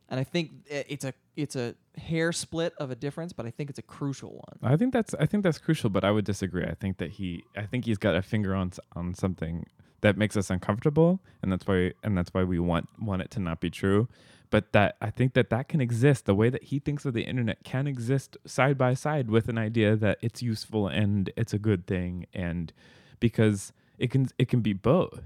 And 0.09 0.21
I 0.21 0.25
think 0.25 0.53
eh, 0.71 0.85
it's 0.89 1.05
a 1.05 1.15
it's 1.37 1.57
a 1.57 1.75
hair 1.97 2.33
split 2.33 2.75
of 2.79 2.91
a 2.91 2.95
difference, 2.95 3.33
but 3.33 3.47
I 3.47 3.51
think 3.51 3.71
it's 3.71 3.79
a 3.79 3.83
crucial 3.83 4.31
one. 4.31 4.73
I 4.73 4.77
think 4.77 4.93
that's 4.93 5.15
I 5.15 5.27
think 5.27 5.43
that's 5.43 5.59
crucial, 5.59 5.91
but 5.91 6.05
I 6.05 6.11
would 6.11 6.25
disagree. 6.25 6.65
I 6.65 6.75
think 6.75 6.99
that 6.99 7.13
he 7.13 7.45
I 7.57 7.63
think 7.63 7.85
he's 7.85 7.99
got 7.99 8.15
a 8.15 8.23
finger 8.23 8.55
on 8.55 8.73
on 8.95 9.15
something 9.15 9.67
that 10.01 10.19
makes 10.19 10.37
us 10.37 10.51
uncomfortable, 10.51 11.21
and 11.43 11.51
that's 11.51 11.67
why 11.67 11.93
and 12.03 12.17
that's 12.17 12.33
why 12.35 12.45
we 12.45 12.59
want 12.59 12.89
want 13.01 13.23
it 13.23 13.31
to 13.33 13.41
not 13.41 13.61
be 13.61 13.71
true. 13.71 14.09
But 14.51 14.73
that 14.73 14.97
I 15.01 15.11
think 15.11 15.35
that 15.35 15.51
that 15.51 15.69
can 15.69 15.81
exist. 15.81 16.27
The 16.27 16.35
way 16.35 16.51
that 16.51 16.65
he 16.65 16.79
thinks 16.79 17.05
of 17.05 17.15
the 17.15 17.23
internet 17.23 17.65
can 17.65 17.87
exist 17.87 18.37
side 18.47 18.79
by 18.79 18.95
side 18.95 19.31
with 19.31 19.49
an 19.49 19.59
idea 19.59 19.97
that 19.97 20.19
it's 20.21 20.43
useful 20.43 20.87
and 20.87 21.31
it's 21.37 21.53
a 21.53 21.59
good 21.59 21.87
thing, 21.87 22.27
and 22.33 22.73
because 23.19 23.73
it 23.99 24.11
can 24.11 24.29
it 24.39 24.49
can 24.49 24.61
be 24.61 24.73
both. 24.73 25.23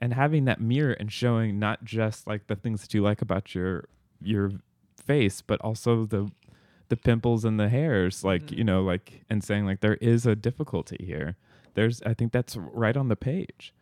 And 0.00 0.14
having 0.14 0.44
that 0.44 0.60
mirror 0.60 0.92
and 0.92 1.10
showing 1.10 1.58
not 1.58 1.82
just 1.82 2.26
like 2.26 2.46
the 2.46 2.54
things 2.54 2.82
that 2.82 2.94
you 2.94 3.02
like 3.02 3.20
about 3.20 3.54
your 3.54 3.88
your 4.20 4.52
face, 5.08 5.42
but 5.42 5.58
also 5.62 6.04
the 6.04 6.30
the 6.90 6.96
pimples 6.96 7.44
and 7.44 7.60
the 7.60 7.68
hairs 7.68 8.24
like 8.24 8.50
you 8.50 8.64
know 8.64 8.82
like 8.82 9.22
and 9.28 9.44
saying 9.44 9.66
like 9.66 9.80
there 9.80 9.98
is 10.12 10.26
a 10.26 10.36
difficulty 10.36 11.00
here. 11.12 11.36
There's 11.74 12.02
i 12.02 12.12
think 12.14 12.32
that's 12.32 12.56
right 12.56 12.96
on 12.96 13.08
the 13.08 13.16
page. 13.16 13.72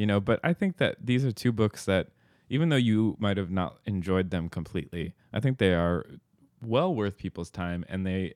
You 0.00 0.06
know 0.06 0.20
but 0.20 0.38
i 0.44 0.52
think 0.52 0.76
that 0.78 0.96
these 1.10 1.24
are 1.24 1.32
two 1.32 1.52
books 1.52 1.84
that 1.84 2.08
even 2.48 2.68
though 2.70 2.82
you 2.90 3.16
might 3.18 3.36
have 3.36 3.50
not 3.50 3.78
enjoyed 3.84 4.30
them 4.30 4.48
completely 4.48 5.12
i 5.32 5.40
think 5.40 5.58
they 5.58 5.74
are 5.74 6.06
well 6.62 6.94
worth 6.94 7.16
people's 7.18 7.50
time 7.50 7.84
and 7.88 8.06
they 8.06 8.32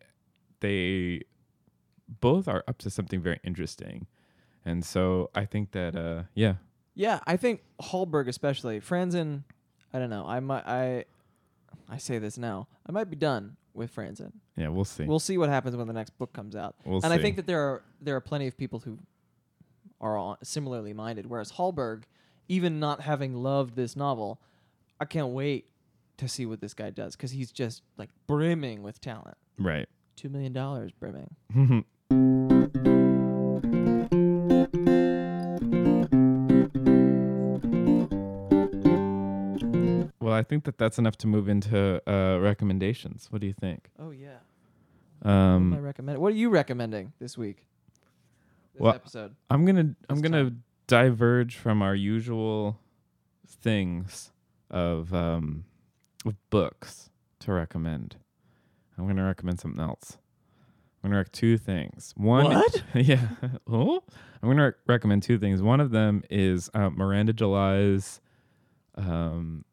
they 0.61 1.23
both 2.21 2.47
are 2.49 2.63
up 2.69 2.79
to 2.79 2.91
something 2.91 3.21
very 3.23 3.41
interesting. 3.43 4.07
And 4.65 4.85
so 4.85 5.31
i 5.35 5.45
think 5.45 5.73
that 5.73 5.97
uh 5.97 6.25
yeah 6.35 6.55
Yeah, 6.95 7.21
I 7.27 7.37
think 7.37 7.63
Hallberg 7.81 8.29
especially. 8.29 8.81
Franzen, 8.81 9.45
I 9.93 9.99
don't 9.99 10.11
know. 10.11 10.25
I 10.27 10.41
might 10.41 10.67
I 10.67 11.05
I 11.89 11.99
say 11.99 12.19
this 12.19 12.37
now. 12.39 12.69
I 12.87 12.93
might 12.93 13.09
be 13.11 13.17
done 13.17 13.57
with 13.75 13.95
Franzen. 13.95 14.33
yeah 14.57 14.69
we'll 14.69 14.85
see 14.85 15.05
We'll 15.05 15.19
see 15.19 15.39
what 15.39 15.49
happens 15.49 15.77
when 15.77 15.87
the 15.87 15.93
next 15.95 16.11
book 16.19 16.33
comes 16.33 16.55
out. 16.55 16.75
We'll 16.85 17.01
and 17.03 17.13
I 17.13 17.19
think 17.19 17.37
that 17.37 17.47
there 17.47 17.61
are 17.61 17.83
there 18.01 18.17
are 18.17 18.21
plenty 18.21 18.47
of 18.47 18.57
people 18.57 18.81
who 18.81 18.99
are 20.01 20.37
similarly 20.43 20.93
minded. 20.93 21.27
Whereas 21.27 21.53
Hallberg, 21.53 22.03
even 22.49 22.81
not 22.81 23.01
having 23.01 23.35
loved 23.35 23.77
this 23.77 23.97
novel, 23.97 24.41
I 25.01 25.05
can't 25.05 25.29
wait 25.29 25.67
to 26.19 26.29
see 26.29 26.45
what 26.45 26.61
this 26.61 26.75
guy 26.75 26.91
does 26.91 27.17
because 27.17 27.31
he's 27.31 27.51
just 27.53 27.83
like 27.97 28.11
brimming 28.27 28.83
with 28.83 29.01
talent. 29.01 29.37
right 29.59 29.89
Two 30.17 30.29
million 30.29 30.53
dollars 30.53 30.93
brimming. 30.93 31.35
think 40.53 40.65
that 40.65 40.77
that's 40.77 40.99
enough 40.99 41.17
to 41.17 41.27
move 41.27 41.49
into 41.49 42.03
uh, 42.07 42.39
recommendations. 42.39 43.29
What 43.31 43.41
do 43.41 43.47
you 43.47 43.55
think? 43.55 43.89
Oh 43.99 44.11
yeah. 44.11 44.37
what 45.23 45.31
am 45.33 45.73
I 45.73 45.77
Um, 45.79 45.83
recommend? 45.83 46.19
What 46.19 46.33
are 46.35 46.37
you 46.37 46.51
recommending 46.51 47.15
this 47.19 47.39
week? 47.39 47.65
This 48.75 48.83
Well, 48.83 48.95
episode. 48.95 49.35
I'm 49.49 49.65
gonna 49.65 49.95
I'm 50.11 50.21
gonna 50.21 50.45
time. 50.45 50.63
diverge 50.89 51.57
from 51.57 51.81
our 51.81 51.95
usual 51.95 52.79
things 53.47 54.31
of 54.71 55.15
um, 55.15 55.65
of 56.27 56.35
books 56.51 57.09
to 57.41 57.53
recommend. 57.53 58.17
I'm 58.99 59.07
gonna 59.07 59.25
recommend 59.25 59.59
something 59.59 59.81
else. 59.83 60.19
I'm 61.03 61.09
gonna 61.11 61.17
rec 61.21 61.33
two 61.33 61.57
things. 61.57 62.13
One, 62.15 62.45
What? 62.45 62.83
yeah. 62.95 63.27
oh, 63.67 64.03
I'm 64.43 64.51
gonna 64.51 64.65
rec- 64.65 64.75
recommend 64.87 65.23
two 65.23 65.39
things. 65.39 65.63
One 65.63 65.81
of 65.81 65.93
them 65.93 66.23
is 66.29 66.69
uh, 66.75 66.91
Miranda 66.91 67.33
July's 67.33 68.21
um, 68.97 69.65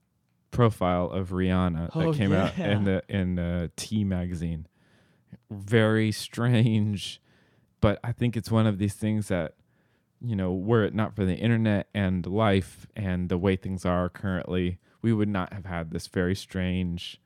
profile 0.51 1.09
of 1.09 1.29
Rihanna 1.29 1.91
Oh, 1.93 2.11
that 2.11 2.17
came 2.17 2.33
out 2.33 2.57
in 2.57 2.83
the 2.83 3.03
in 3.07 3.39
uh, 3.39 3.67
T 3.75 4.03
magazine. 4.03 4.67
Very 5.51 6.11
strange, 6.11 7.21
but 7.81 7.99
I 8.03 8.11
think 8.11 8.35
it's 8.37 8.51
one 8.51 8.67
of 8.67 8.77
these 8.77 8.93
things 8.95 9.27
that 9.27 9.55
you 10.21 10.35
know, 10.35 10.51
were 10.53 10.83
it 10.83 10.93
not 10.93 11.15
for 11.15 11.23
the 11.23 11.35
internet 11.35 11.87
and 11.93 12.25
life 12.25 12.85
and 12.95 13.29
the 13.29 13.37
way 13.37 13.55
things 13.55 13.85
are 13.85 14.09
currently, 14.09 14.77
we 15.01 15.13
would 15.13 15.29
not 15.29 15.53
have 15.53 15.65
had 15.65 15.91
this 15.91 16.07
very 16.07 16.35
strange 16.35 17.21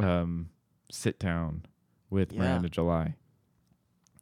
um, 0.00 0.48
sit 0.90 1.18
down 1.18 1.66
with 2.08 2.32
Yeah. 2.32 2.40
Miranda 2.40 2.70
July. 2.70 3.16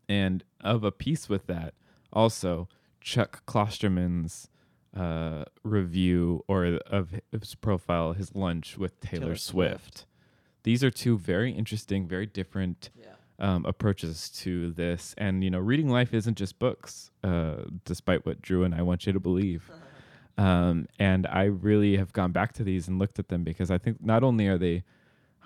And 0.08 0.42
of 0.60 0.82
a 0.82 0.90
piece 0.90 1.28
with 1.28 1.46
that, 1.46 1.74
also 2.12 2.68
Chuck 3.00 3.44
Klosterman's 3.46 4.48
uh, 4.96 5.44
review 5.62 6.44
or 6.48 6.64
of 6.86 7.14
his 7.30 7.54
profile, 7.54 8.12
his 8.14 8.34
lunch 8.34 8.78
with 8.78 8.98
Taylor, 9.00 9.20
Taylor 9.24 9.36
Swift. 9.36 9.84
Swift. 9.98 10.06
These 10.62 10.82
are 10.82 10.90
two 10.90 11.16
very 11.18 11.52
interesting, 11.52 12.08
very 12.08 12.26
different 12.26 12.90
Yeah. 12.98 13.14
um, 13.38 13.64
approaches 13.66 14.30
to 14.42 14.72
this. 14.72 15.14
And, 15.18 15.44
you 15.44 15.50
know, 15.50 15.58
reading 15.60 15.88
life 15.90 16.12
isn't 16.14 16.36
just 16.36 16.58
books, 16.58 17.10
uh, 17.22 17.64
despite 17.84 18.24
what 18.26 18.40
Drew 18.42 18.64
and 18.64 18.74
I 18.74 18.82
want 18.82 19.06
you 19.06 19.12
to 19.12 19.20
believe. 19.20 19.70
Um, 20.38 20.86
and 20.98 21.26
I 21.28 21.44
really 21.44 21.96
have 21.96 22.12
gone 22.12 22.30
back 22.30 22.52
to 22.54 22.62
these 22.62 22.88
and 22.88 22.98
looked 22.98 23.18
at 23.18 23.28
them 23.28 23.42
because 23.42 23.70
I 23.70 23.78
think 23.78 24.04
not 24.04 24.22
only 24.22 24.46
are 24.48 24.58
they 24.58 24.84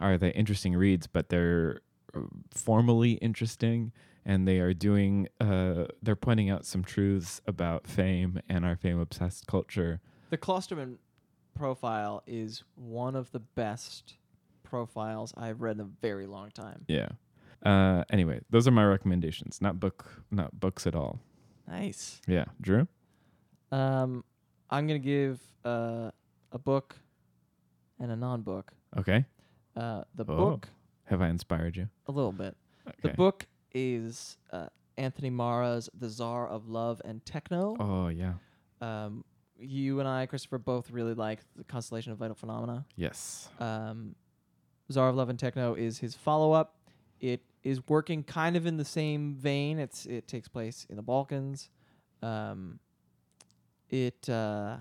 are 0.01 0.19
they 0.19 0.31
interesting 0.31 0.75
reads, 0.75 1.07
but 1.07 1.29
they're 1.29 1.81
uh, 2.13 2.23
formally 2.53 3.13
interesting 3.13 3.93
and 4.25 4.47
they 4.47 4.59
are 4.59 4.75
doing 4.75 5.29
uh, 5.41 5.87
they're 6.03 6.16
pointing 6.16 6.51
out 6.51 6.64
some 6.64 6.83
truths 6.85 7.41
about 7.47 7.87
fame 7.87 8.41
and 8.49 8.64
our 8.64 8.77
fame 8.77 8.99
obsessed 9.01 9.47
culture. 9.47 10.01
The 10.31 10.39
Klosterman 10.39 10.97
profile 11.55 12.23
is 12.27 12.62
one 12.75 13.16
of 13.16 13.31
the 13.33 13.41
best 13.41 14.14
profiles 14.62 15.35
I've 15.37 15.61
read 15.61 15.77
in 15.77 15.81
a 15.81 15.89
very 16.01 16.27
long 16.27 16.51
time. 16.53 16.85
Yeah. 16.87 17.09
Uh, 17.64 18.05
anyway, 18.11 18.41
those 18.51 18.66
are 18.66 18.71
my 18.71 18.85
recommendations. 18.85 19.61
Not 19.61 19.79
book, 19.81 20.25
not 20.31 20.59
books 20.59 20.87
at 20.87 20.95
all. 20.95 21.21
Nice. 21.68 22.21
Yeah, 22.27 22.45
Drew. 22.61 22.89
Um, 23.73 24.25
I'm 24.71 24.87
gonna 24.87 24.99
give 24.99 25.41
uh, 25.64 26.11
a 26.53 26.59
book 26.59 26.97
and 27.99 28.11
a 28.11 28.16
non-book. 28.16 28.73
Okay. 28.97 29.25
Uh, 29.77 30.05
the 30.14 30.25
Oh. 30.25 30.37
book 30.37 30.68
Have 31.05 31.21
I 31.21 31.29
inspired 31.29 31.77
you? 31.77 31.89
a 32.07 32.12
little 32.12 32.33
bit. 32.33 32.57
Okay. 32.89 32.97
The 33.03 33.09
book 33.11 33.47
is 33.73 34.37
uh, 34.53 34.66
Anthony 34.97 35.31
Marra's 35.31 35.89
The 35.99 36.09
Tsar 36.09 36.49
of 36.49 36.68
Love 36.68 37.01
and 37.05 37.25
Techno. 37.25 37.77
Oh 37.79 38.09
yeah. 38.09 38.35
Um, 38.81 39.25
you 39.59 40.01
and 40.01 40.09
I, 40.09 40.27
Christopher, 40.27 40.59
both 40.59 40.91
really 40.91 41.14
like 41.14 41.41
the 41.57 41.64
Constellation 41.64 42.12
of 42.12 42.18
Vital 42.18 42.35
Phenomena. 42.35 42.85
Yes. 42.97 43.49
Um, 43.59 44.14
Tsar 44.91 45.09
of 45.09 45.16
Love 45.16 45.29
and 45.29 45.39
Techno 45.39 45.75
is 45.75 45.99
his 45.99 46.14
follow-up. 46.14 46.77
It 47.21 47.43
is 47.62 47.87
working 47.89 48.23
kind 48.23 48.57
of 48.57 48.66
in 48.66 48.77
the 48.77 48.85
same 48.85 49.35
vein. 49.35 49.79
It's 49.79 50.07
it 50.07 50.27
takes 50.27 50.49
place 50.49 50.87
in 50.89 50.97
the 50.97 51.03
Balkans. 51.03 51.68
Um, 52.23 52.79
it 53.91 54.29
uh, 54.29 54.79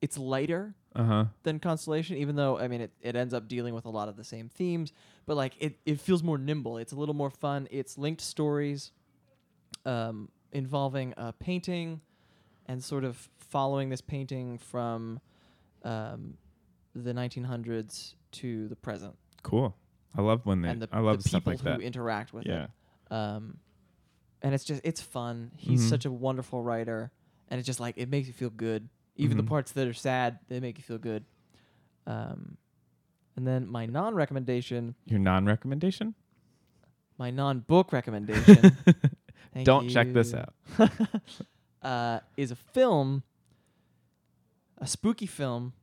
it's 0.00 0.16
lighter 0.16 0.74
Uh 0.96 1.04
huh. 1.04 1.24
than 1.44 1.60
Constellation, 1.60 2.16
even 2.16 2.34
though 2.34 2.58
I 2.58 2.66
mean 2.68 2.80
it, 2.80 2.90
it 3.00 3.14
ends 3.14 3.32
up 3.32 3.46
dealing 3.46 3.74
with 3.74 3.84
a 3.84 3.90
lot 3.90 4.08
of 4.08 4.16
the 4.16 4.24
same 4.24 4.48
themes, 4.48 4.92
but 5.26 5.36
like 5.36 5.54
it, 5.60 5.78
it 5.86 6.00
feels 6.00 6.22
more 6.22 6.36
nimble. 6.38 6.78
It's 6.78 6.92
a 6.92 6.96
little 6.96 7.14
more 7.14 7.30
fun. 7.30 7.68
It's 7.70 7.96
linked 7.96 8.20
stories 8.20 8.90
um, 9.86 10.28
involving 10.52 11.14
a 11.16 11.32
painting 11.32 12.00
and 12.66 12.82
sort 12.82 13.04
of 13.04 13.28
following 13.38 13.88
this 13.88 14.00
painting 14.00 14.58
from 14.58 15.20
um, 15.84 16.34
the 16.94 17.12
1900s 17.12 18.14
to 18.32 18.68
the 18.68 18.76
present, 18.76 19.16
Cool. 19.42 19.74
I 20.16 20.22
love 20.22 20.44
when 20.44 20.62
they. 20.62 20.68
and 20.70 20.82
the, 20.82 20.88
I 20.92 20.98
love 21.00 21.22
the 21.22 21.28
stuff 21.28 21.42
people 21.42 21.52
like 21.52 21.62
that. 21.62 21.74
who 21.76 21.80
interact 21.82 22.32
with 22.32 22.46
yeah. 22.46 22.64
it. 22.64 23.12
Um, 23.14 23.58
and 24.42 24.54
it's 24.54 24.64
just 24.64 24.80
it's 24.84 25.00
fun. 25.00 25.52
He's 25.56 25.82
Mhm. 25.84 25.88
such 25.88 26.04
a 26.04 26.10
wonderful 26.10 26.62
writer, 26.62 27.12
and 27.48 27.58
it's 27.58 27.66
just 27.66 27.78
like 27.80 27.96
it 27.96 28.08
makes 28.08 28.26
you 28.26 28.32
feel 28.32 28.50
good. 28.50 28.88
Even 29.20 29.36
the 29.36 29.42
Mhm. 29.42 29.48
parts 29.48 29.72
that 29.72 29.86
are 29.86 29.92
sad, 29.94 30.38
they 30.48 30.60
make 30.60 30.78
you 30.78 30.82
feel 30.84 30.98
good. 30.98 31.24
Um, 32.06 32.56
and 33.36 33.46
then 33.46 33.66
my 33.68 33.86
non-recommendation, 33.86 34.94
Your 35.06 35.18
non-recommendation. 35.20 36.14
my 37.18 37.30
non-book 37.30 37.92
recommendation. 37.92 38.70
thank 39.52 39.66
Don't 39.66 39.88
check 39.88 40.12
this 40.12 40.32
you, 40.32 40.38
out. 40.38 40.54
uh, 41.82 42.20
is 42.36 42.50
a 42.50 42.56
film 42.56 43.22
a 44.78 44.86
spooky 44.86 45.26
film, 45.26 45.74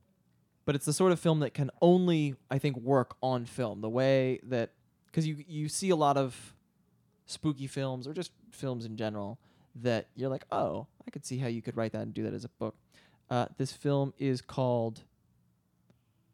but 0.66 0.74
it's 0.74 0.86
the 0.86 0.94
sort 0.94 1.12
of 1.12 1.20
film 1.20 1.40
that 1.42 1.54
can 1.54 1.70
only 1.82 2.36
I 2.50 2.58
think 2.58 2.78
work 2.78 3.16
on 3.22 3.46
film. 3.46 3.82
The 3.82 3.90
way 3.90 4.40
that 4.44 4.72
because 5.06 5.28
you 5.28 5.44
you 5.48 5.70
see 5.70 5.90
a 5.92 5.96
lot 5.96 6.18
of 6.18 6.56
spooky 7.28 7.68
films 7.68 8.08
or 8.08 8.14
just 8.14 8.32
films 8.52 8.86
in 8.86 8.98
general 8.98 9.38
that 9.76 10.08
you're 10.16 10.30
like, 10.30 10.46
oh, 10.52 10.88
I 11.06 11.12
could 11.12 11.26
see 11.26 11.38
how 11.38 11.48
you 11.48 11.62
could 11.62 11.78
write 11.78 11.92
that 11.92 12.02
and 12.02 12.14
do 12.14 12.24
that 12.24 12.34
as 12.34 12.44
a 12.44 12.50
book. 12.50 12.76
Uh, 13.30 13.48
this 13.58 13.74
film 13.74 14.14
is 14.18 14.42
called. 14.42 15.04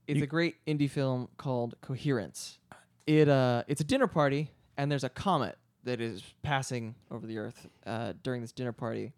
It's 0.07 0.17
You- 0.17 0.23
a 0.23 0.27
great 0.27 0.63
indie 0.65 0.89
film 0.89 1.29
called 1.37 1.75
Coherence. 1.81 2.59
It 3.07 3.27
uh, 3.29 3.63
it's 3.67 3.81
a 3.81 3.83
dinner 3.83 4.07
party, 4.07 4.51
and 4.77 4.91
there's 4.91 5.03
a 5.03 5.09
comet 5.09 5.57
that 5.83 5.99
is 5.99 6.23
passing 6.43 6.95
over 7.11 7.27
the 7.27 7.37
Earth 7.37 7.67
uh, 7.85 8.13
during 8.23 8.41
this 8.41 8.51
dinner 8.53 8.71
party, 8.71 9.13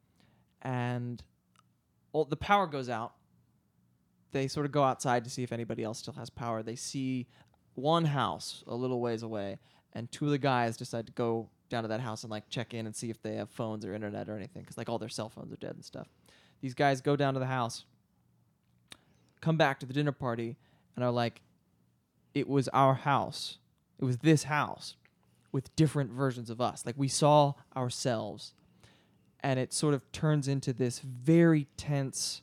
and 0.61 1.21
all, 2.11 2.25
the 2.25 2.37
power 2.37 2.65
goes 2.65 2.89
out. 2.89 3.13
They 4.31 4.47
sort 4.47 4.65
of 4.65 4.71
go 4.71 4.83
outside 4.83 5.23
to 5.25 5.29
see 5.29 5.43
if 5.43 5.51
anybody 5.51 5.83
else 5.83 5.99
still 5.99 6.13
has 6.15 6.29
power. 6.29 6.63
They 6.63 6.75
see 6.75 7.27
one 7.75 8.05
house 8.05 8.63
a 8.67 8.75
little 8.75 8.99
ways 9.01 9.21
away, 9.21 9.59
and 9.93 10.11
two 10.11 10.25
of 10.25 10.31
the 10.31 10.37
guys 10.39 10.77
decide 10.77 11.05
to 11.07 11.13
go 11.13 11.49
down 11.69 11.83
to 11.83 11.89
that 11.89 11.99
house 12.01 12.23
and 12.23 12.31
like 12.31 12.49
check 12.49 12.73
in 12.73 12.85
and 12.85 12.95
see 12.95 13.09
if 13.09 13.21
they 13.21 13.35
have 13.35 13.49
phones 13.49 13.85
or 13.85 13.93
internet 13.93 14.29
or 14.29 14.35
anything, 14.35 14.63
because 14.63 14.77
like 14.77 14.89
all 14.89 14.97
their 14.97 15.09
cell 15.09 15.29
phones 15.29 15.51
are 15.53 15.57
dead 15.57 15.75
and 15.75 15.85
stuff. 15.85 16.07
These 16.61 16.73
guys 16.73 17.01
go 17.01 17.15
down 17.15 17.33
to 17.35 17.39
the 17.39 17.45
house, 17.45 17.85
come 19.41 19.57
back 19.57 19.79
to 19.79 19.85
the 19.85 19.93
dinner 19.93 20.11
party, 20.11 20.57
and 20.95 21.03
are 21.03 21.11
like, 21.11 21.41
"It 22.33 22.47
was 22.47 22.67
our 22.69 22.95
house. 22.95 23.59
It 23.99 24.05
was 24.05 24.17
this 24.17 24.43
house." 24.43 24.95
with 25.55 25.73
different 25.77 26.11
versions 26.11 26.49
of 26.49 26.59
us. 26.59 26.85
Like 26.85 26.95
we 26.97 27.07
saw 27.07 27.53
ourselves. 27.77 28.53
And 29.39 29.57
it 29.57 29.71
sort 29.71 29.93
of 29.93 30.11
turns 30.11 30.49
into 30.49 30.73
this 30.73 30.99
very 30.99 31.67
tense 31.77 32.41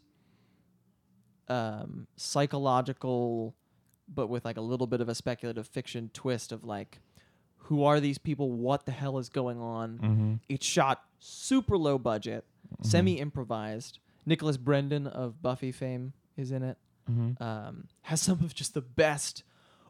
um, 1.47 2.07
psychological 2.17 3.55
but 4.09 4.29
with 4.29 4.47
like 4.47 4.57
a 4.57 4.63
little 4.63 4.87
bit 4.87 5.03
of 5.03 5.11
a 5.11 5.15
speculative 5.15 5.67
fiction 5.69 6.11
twist 6.15 6.53
of 6.53 6.65
like 6.65 7.01
who 7.57 7.85
are 7.85 8.01
these 8.01 8.17
people? 8.17 8.51
What 8.51 8.87
the 8.87 8.93
hell 8.93 9.19
is 9.19 9.29
going 9.29 9.61
on? 9.61 9.99
Mm-hmm. 9.99 10.35
It's 10.49 10.65
shot 10.65 11.03
super 11.19 11.77
low 11.77 11.99
budget, 11.99 12.47
semi 12.83 13.19
improvised. 13.19 13.99
Nicholas 14.25 14.57
Brendon 14.57 15.07
of 15.07 15.43
Buffy 15.43 15.73
fame 15.73 16.13
is 16.37 16.51
in 16.53 16.63
it. 16.63 16.79
Mm-hmm. 17.11 17.43
Um, 17.43 17.89
has 18.03 18.21
some 18.21 18.39
of 18.45 18.55
just 18.55 18.75
the 18.75 18.81
best 18.81 19.43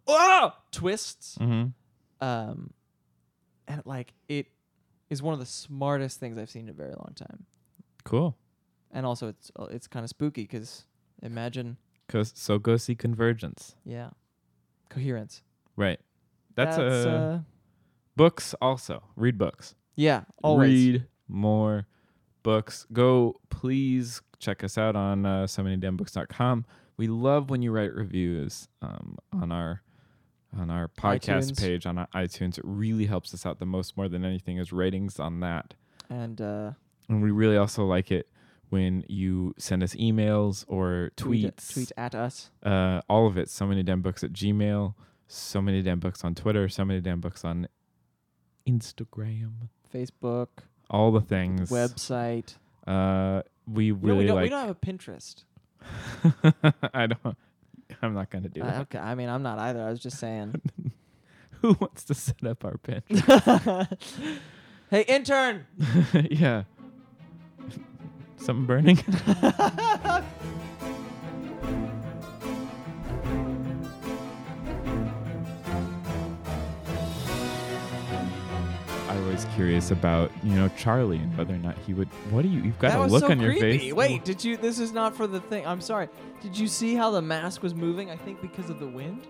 oh! 0.07 0.53
twists 0.70 1.37
Mm-hmm. 1.39 2.26
um, 2.26 2.70
and 3.68 3.83
like 3.85 4.14
it 4.28 4.47
is 5.11 5.22
one 5.22 5.35
of 5.35 5.41
the 5.41 5.45
smartest 5.47 6.18
things 6.18 6.39
I've 6.39 6.49
seen 6.51 6.62
in 6.64 6.68
a 6.70 6.72
very 6.72 6.93
long 6.95 7.12
time. 7.14 7.45
Cool. 8.05 8.37
And 8.91 9.05
also, 9.07 9.28
it's 9.28 9.51
uh, 9.59 9.64
it's 9.70 9.87
kind 9.87 10.05
of 10.05 10.09
spooky 10.11 10.43
because 10.43 10.85
imagine, 11.22 11.76
'Cause- 12.09 12.33
so 12.35 12.59
go 12.59 12.76
see 12.78 12.95
Convergence. 12.95 13.74
yeah, 13.85 14.11
coherence. 14.89 15.43
Right. 15.76 16.01
That's, 16.55 16.76
That's 16.76 17.07
uh, 17.07 17.09
uh, 17.11 17.39
books 18.16 18.55
also. 18.61 19.03
Read 19.16 19.39
books. 19.39 19.74
yeah, 19.97 20.24
always. 20.43 20.70
Read 20.70 21.07
more 21.28 21.87
books. 22.43 22.86
Go 22.93 23.40
please 23.51 24.22
check 24.38 24.62
us 24.64 24.76
out 24.76 24.97
on 24.97 25.24
uh, 25.26 25.47
so 25.47 25.62
many 25.62 25.76
damn 25.76 25.97
books.com. 25.97 26.64
We 26.97 27.07
love 27.09 27.51
when 27.51 27.62
you 27.62 27.70
write 27.72 27.95
reviews 27.95 28.68
um, 28.82 29.16
on 29.32 29.51
our 29.53 29.82
on 30.59 30.70
our 30.70 30.88
podcast 30.88 31.53
iTunes. 31.53 31.61
page 31.61 31.86
on 31.86 31.97
iTunes. 32.14 32.59
It 32.59 32.64
really 32.64 33.07
helps 33.07 33.32
us 33.32 33.47
out 33.47 33.59
the 33.59 33.66
most 33.66 33.97
more 33.97 34.09
than 34.09 34.24
anything 34.24 34.59
is 34.59 34.72
ratings 34.72 35.18
on 35.18 35.40
that. 35.40 35.74
and 36.11 36.40
uh, 36.40 36.72
And 37.09 37.22
we 37.22 37.30
really 37.30 37.57
also 37.57 37.84
like 37.86 38.11
it 38.11 38.28
when 38.68 39.05
you 39.09 39.55
send 39.59 39.82
us 39.82 39.95
emails 39.95 40.64
or 40.68 41.11
tweet 41.16 41.57
tweets. 41.57 41.72
tweet 41.72 41.93
at 41.97 42.14
us. 42.14 42.51
Uh, 42.62 43.01
all 43.09 43.26
of 43.26 43.38
it. 43.38 43.49
So 43.49 43.66
many 43.66 43.82
damn 43.82 44.03
books 44.03 44.22
at 44.22 44.32
Gmail. 44.32 44.95
So 45.26 45.62
many 45.62 45.80
damn 45.80 46.01
books 46.01 46.22
on 46.24 46.34
Twitter. 46.34 46.68
So 46.68 46.84
many 46.84 47.01
damn 47.01 47.20
books 47.20 47.45
on 47.45 47.66
Instagram. 48.68 49.68
Facebook, 49.93 50.49
All 50.93 51.11
the 51.11 51.20
things. 51.22 51.70
website. 51.70 52.55
Uh, 52.86 53.43
we 53.66 53.90
We 53.93 54.09
don't- 54.09 54.18
really 54.18 54.18
we, 54.24 54.26
don't, 54.28 54.43
we 54.43 54.49
don't 54.49 54.66
have 54.66 54.70
a 54.70 54.74
Pinterest. 54.74 55.45
I 56.95 57.07
don't. 57.09 57.36
I'm 58.03 58.14
not 58.14 58.30
gonna 58.30 58.49
do 58.49 58.62
Uh, 58.62 58.66
that. 58.66 58.80
okay, 58.82 58.99
I 58.99 59.14
mean, 59.14 59.28
I'm 59.28 59.43
not 59.43 59.59
either. 59.59 59.82
I 59.82 59.90
was 59.90 60.01
just 60.01 60.18
saying. 60.18 60.61
Who 61.62 61.76
wants 61.80 62.05
to 62.05 62.14
set 62.14 62.45
up 62.45 62.64
our 62.64 62.76
pen? 62.78 63.03
hey, 64.90 65.03
intern. 65.09 65.66
yeah. 66.30 66.64
Something 68.36 68.66
burning. 68.66 68.99
I 79.33 79.35
was 79.37 79.47
curious 79.55 79.91
about 79.91 80.30
you 80.43 80.55
know 80.55 80.68
Charlie 80.76 81.16
and 81.16 81.35
whether 81.39 81.55
or 81.55 81.59
not 81.59 81.78
he 81.78 81.95
would. 81.95 82.09
What 82.28 82.43
do 82.43 82.49
you? 82.49 82.61
You've 82.61 82.78
got 82.78 82.91
that 82.91 82.99
a 82.99 83.03
was 83.05 83.12
look 83.12 83.22
so 83.22 83.30
on 83.30 83.41
your 83.41 83.53
creepy. 83.53 83.78
face. 83.78 83.93
Wait, 83.95 84.26
did 84.26 84.45
you? 84.45 84.59
This 84.59 84.78
is 84.78 84.93
not 84.93 85.16
for 85.16 85.26
the 85.26 85.41
thing. 85.41 85.66
I'm 85.66 85.80
sorry. 85.80 86.11
Did 86.43 86.59
you 86.59 86.68
see 86.68 86.95
how 86.95 87.11
the 87.11 87.22
mask 87.22 87.62
was 87.62 87.74
moving? 87.74 88.11
I 88.11 88.16
think 88.18 88.43
because 88.43 88.68
of 88.68 88.78
the 88.78 88.87
wind. 88.87 89.26